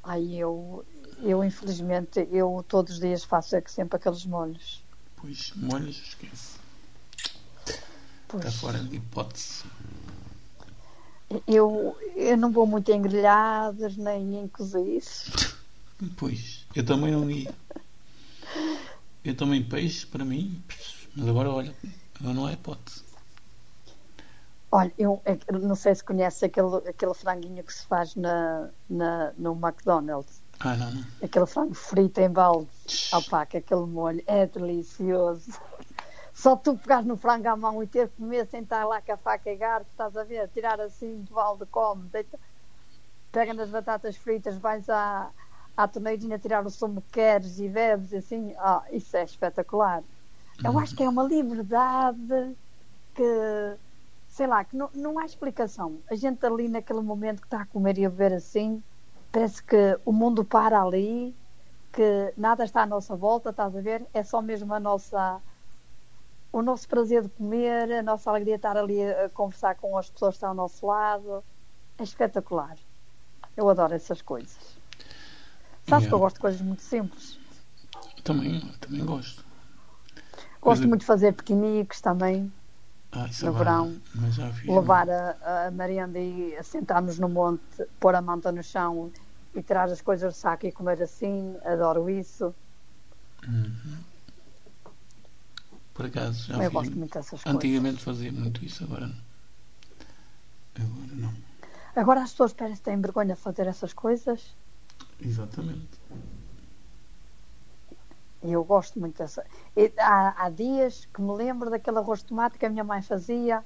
Aí 0.04 0.38
eu, 0.38 0.86
eu 1.22 1.44
infelizmente, 1.44 2.28
eu 2.32 2.64
todos 2.68 2.96
os 2.96 3.00
dias 3.00 3.24
faço 3.24 3.56
sempre 3.68 3.96
aqueles 3.96 4.26
molhos. 4.26 4.84
Pois, 5.16 5.54
molhos, 5.56 5.98
esquece. 5.98 6.60
Pois. 8.28 8.44
Está 8.44 8.60
fora 8.60 8.80
de 8.80 8.98
hipótese. 8.98 9.64
Eu, 11.48 11.98
eu 12.16 12.38
não 12.38 12.52
vou 12.52 12.68
muito 12.68 12.92
em 12.92 13.02
grelhadas 13.02 13.96
nem 13.96 14.40
em 14.40 14.48
cozidos. 14.48 15.32
Pois, 16.18 16.66
eu 16.76 16.86
também 16.86 17.12
não 17.12 17.30
ia. 17.32 17.54
Eu 19.24 19.36
também 19.36 19.64
peixe 19.64 20.06
para 20.06 20.26
mim, 20.26 20.62
mas 21.16 21.28
agora 21.28 21.50
olha, 21.52 21.76
agora 22.20 22.34
não 22.34 22.48
é 22.48 22.54
hipótese. 22.54 23.04
Olha, 24.72 24.92
eu, 24.98 25.22
é 25.24 25.38
não 25.52 25.76
sei 25.76 25.94
se 25.94 26.04
conhece 26.04 26.46
aquele, 26.46 26.78
aquele 26.90 27.14
franguinho 27.14 27.64
que 27.64 27.72
se 27.72 27.86
faz 27.86 28.16
na, 28.16 28.70
na, 28.90 29.32
no 29.38 29.54
McDonald's. 29.54 30.42
Ah, 30.60 30.76
não, 30.76 30.92
não. 30.92 31.06
Aquele 31.22 31.46
frango 31.46 31.76
frito 31.76 32.20
em 32.20 32.30
balde. 32.30 32.70
Opa, 33.14 33.46
que 33.46 33.58
aquele 33.58 33.86
molho 33.86 34.24
é 34.26 34.48
delicioso. 34.48 35.52
Só 36.34 36.56
tu 36.56 36.76
pegares 36.76 37.06
no 37.06 37.16
frango 37.16 37.48
à 37.48 37.56
mão 37.56 37.84
e 37.84 37.88
ter 37.88 38.10
que 38.10 38.18
comer 38.18 38.48
sem 38.48 38.64
estar 38.64 38.84
lá 38.86 39.00
com 39.00 39.14
a 39.14 39.18
faca 39.18 39.52
e 39.52 39.56
garfo, 39.56 39.92
estás 39.92 40.18
a 40.18 40.24
ver? 40.24 40.50
Tirar 40.50 40.82
assim 40.82 41.22
do 41.22 41.36
balde, 41.36 41.68
come, 41.68 42.10
deita, 42.10 42.40
pega 43.32 43.54
nas 43.54 43.70
batatas 43.70 44.18
fritas, 44.18 44.58
vais 44.58 44.90
à, 44.90 45.30
à 45.78 45.88
torneirinha 45.88 46.40
tirar 46.40 46.66
o 46.66 46.72
sumo 46.72 47.02
que 47.02 47.12
queres 47.12 47.60
e 47.60 47.70
bebes 47.70 48.12
assim, 48.12 48.56
ah, 48.58 48.84
isso 48.92 49.16
é 49.16 49.24
espetacular. 49.24 50.04
Eu 50.62 50.78
acho 50.78 50.96
que 50.96 51.04
é 51.04 51.10
uma 51.10 51.24
liberdade 51.24 52.56
que, 53.16 53.78
sei 54.28 54.48
lá, 54.48 54.64
que 54.64 54.76
não, 54.76 54.90
não 54.94 55.20
há 55.20 55.26
explicação. 55.26 56.02
A 56.10 56.16
gente 56.16 56.46
ali 56.46 56.68
naquele 56.68 57.02
momento 57.02 57.42
que 57.42 57.48
está 57.48 57.62
a 57.62 57.66
comer 57.66 57.98
e 57.98 58.06
a 58.06 58.10
beber 58.10 58.34
assim, 58.34 58.84
parece 59.32 59.64
que 59.64 60.00
o 60.06 60.12
mundo 60.12 60.44
para 60.44 60.82
ali, 60.82 61.36
que 61.92 62.34
nada 62.38 62.64
está 62.64 62.84
à 62.84 62.86
nossa 62.86 63.16
volta, 63.16 63.50
estás 63.52 63.76
a 63.76 63.82
ver? 63.82 64.06
É 64.14 64.24
só 64.24 64.42
mesmo 64.42 64.74
a 64.74 64.80
nossa 64.80 65.42
o 66.52 66.62
nosso 66.62 66.88
prazer 66.88 67.24
de 67.24 67.30
comer, 67.30 67.92
a 67.92 68.04
nossa 68.04 68.30
alegria 68.30 68.54
de 68.54 68.60
estar 68.60 68.78
ali 68.78 69.02
a 69.04 69.28
conversar 69.30 69.76
com 69.76 69.98
as 69.98 70.10
pessoas 70.12 70.34
que 70.34 70.38
estão 70.38 70.50
ao 70.50 70.56
nosso 70.56 70.86
lado. 70.86 71.44
É 71.98 72.04
espetacular. 72.04 72.78
Eu 73.58 73.68
adoro 73.70 73.94
essas 73.94 74.22
coisas. 74.22 74.80
Sabes 75.88 76.06
Yeah. 76.06 76.08
que 76.08 76.14
eu 76.14 76.20
gosto 76.20 76.36
de 76.36 76.42
coisas 76.42 76.62
muito 76.62 76.82
simples. 76.84 77.40
Também, 78.24 78.62
também 78.80 79.04
gosto. 79.06 79.44
Gosto 80.64 80.78
Coisa- 80.80 80.88
muito 80.88 81.02
de 81.02 81.06
fazer 81.08 81.34
piqueniques 81.34 82.00
também, 82.00 82.52
Ah, 83.12 83.28
isso 83.30 83.46
No 83.46 83.52
agora, 83.52 83.66
verão, 83.66 84.02
levar 84.66 85.10
a, 85.10 85.68
a 85.68 85.72
merenda 85.72 86.18
e 86.18 86.58
sentarmos 86.64 87.20
no 87.20 87.28
monte, 87.30 87.86
pôr 88.00 88.16
a 88.16 88.22
manta 88.22 88.52
no 88.52 88.64
chão 88.64 89.12
e 89.54 89.62
tirar 89.62 89.90
as 89.90 90.02
coisas 90.02 90.34
do 90.34 90.36
saco 90.38 90.66
e 90.66 90.72
comer 90.72 91.02
assim. 91.02 91.56
Adoro 91.66 92.10
isso. 92.10 92.56
Por 95.94 96.06
acaso, 96.08 96.46
já 96.48 96.56
eu 96.64 96.70
vi. 96.70 96.76
gosto 96.76 96.98
muito 96.98 97.14
dessas 97.14 97.44
coisas. 97.44 97.56
Antigamente 97.56 98.04
fazia 98.04 98.32
muito 98.32 98.64
isso, 98.66 98.84
agora 98.84 99.08
não. 99.08 99.24
Agora 100.76 101.16
não. 101.16 101.34
Agora 101.96 102.24
as 102.24 102.32
pessoas 102.32 102.54
parecem 102.54 102.78
que 102.78 102.84
têm 102.84 103.00
vergonha 103.02 103.36
de 103.36 103.40
fazer 103.42 103.68
essas 103.68 103.94
coisas 103.94 104.56
Exatamente. 105.20 105.90
E 108.44 108.52
eu 108.52 108.64
gosto 108.64 109.00
muito 109.00 109.18
dessa. 109.18 109.46
Há, 109.98 110.46
há 110.46 110.50
dias 110.50 111.08
que 111.14 111.22
me 111.22 111.34
lembro 111.34 111.70
daquele 111.70 111.98
arroz 111.98 112.20
de 112.20 112.26
tomate 112.26 112.58
que 112.58 112.66
a 112.66 112.70
minha 112.70 112.84
mãe 112.84 113.02
fazia 113.02 113.64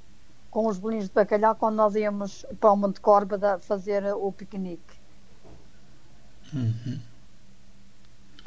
com 0.51 0.67
os 0.67 0.77
bolinhos 0.77 1.05
de 1.05 1.13
bacalhau 1.13 1.55
quando 1.55 1.75
nós 1.75 1.95
íamos 1.95 2.45
para 2.59 2.71
o 2.71 2.75
Monte 2.75 3.01
Córbada 3.01 3.59
fazer 3.59 4.03
o 4.13 4.31
piquenique. 4.31 4.95
Uhum. 6.53 7.01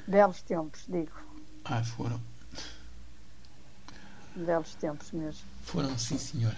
Belos 0.07 0.43
tempos, 0.43 0.85
digo. 0.89 1.13
Ah, 1.65 1.83
foram. 1.85 2.21
Belos 4.35 4.75
tempos 4.77 5.11
mesmo. 5.13 5.47
Foram, 5.63 5.99
sim, 5.99 6.17
senhora. 6.17 6.57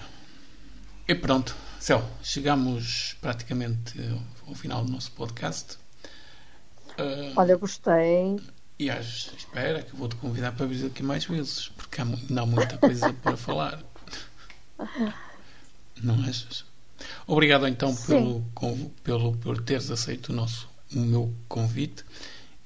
E 1.08 1.14
pronto, 1.14 1.56
Céu, 1.80 2.02
chegamos 2.22 3.16
praticamente 3.20 3.98
ao 4.46 4.54
final 4.54 4.84
do 4.84 4.92
nosso 4.92 5.10
podcast. 5.12 5.78
Ah, 6.96 7.32
Olha, 7.36 7.56
gostei. 7.56 8.36
E 8.82 8.90
às 8.90 9.32
espera 9.38 9.82
que 9.82 9.94
vou-te 9.94 10.16
convidar 10.16 10.52
para 10.52 10.66
vir 10.66 10.86
aqui 10.86 11.04
mais 11.04 11.24
vezes, 11.24 11.68
porque 11.68 12.00
há, 12.00 12.04
ainda 12.04 12.42
há 12.42 12.46
muita 12.46 12.76
coisa 12.78 13.12
para 13.22 13.36
falar. 13.36 13.80
Não 16.02 16.14
achas? 16.24 16.64
Obrigado 17.26 17.66
então 17.68 17.94
pelo, 17.94 18.44
pelo, 19.04 19.36
por 19.36 19.62
teres 19.62 19.90
aceito 19.90 20.30
o, 20.30 20.32
nosso, 20.32 20.68
o 20.92 20.98
meu 20.98 21.32
convite 21.48 22.04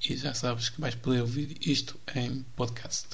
e 0.02 0.16
já 0.16 0.32
sabes 0.32 0.70
que 0.70 0.80
vais 0.80 0.94
poder 0.94 1.20
ouvir 1.20 1.58
isto 1.60 2.00
em 2.14 2.42
podcast. 2.54 3.08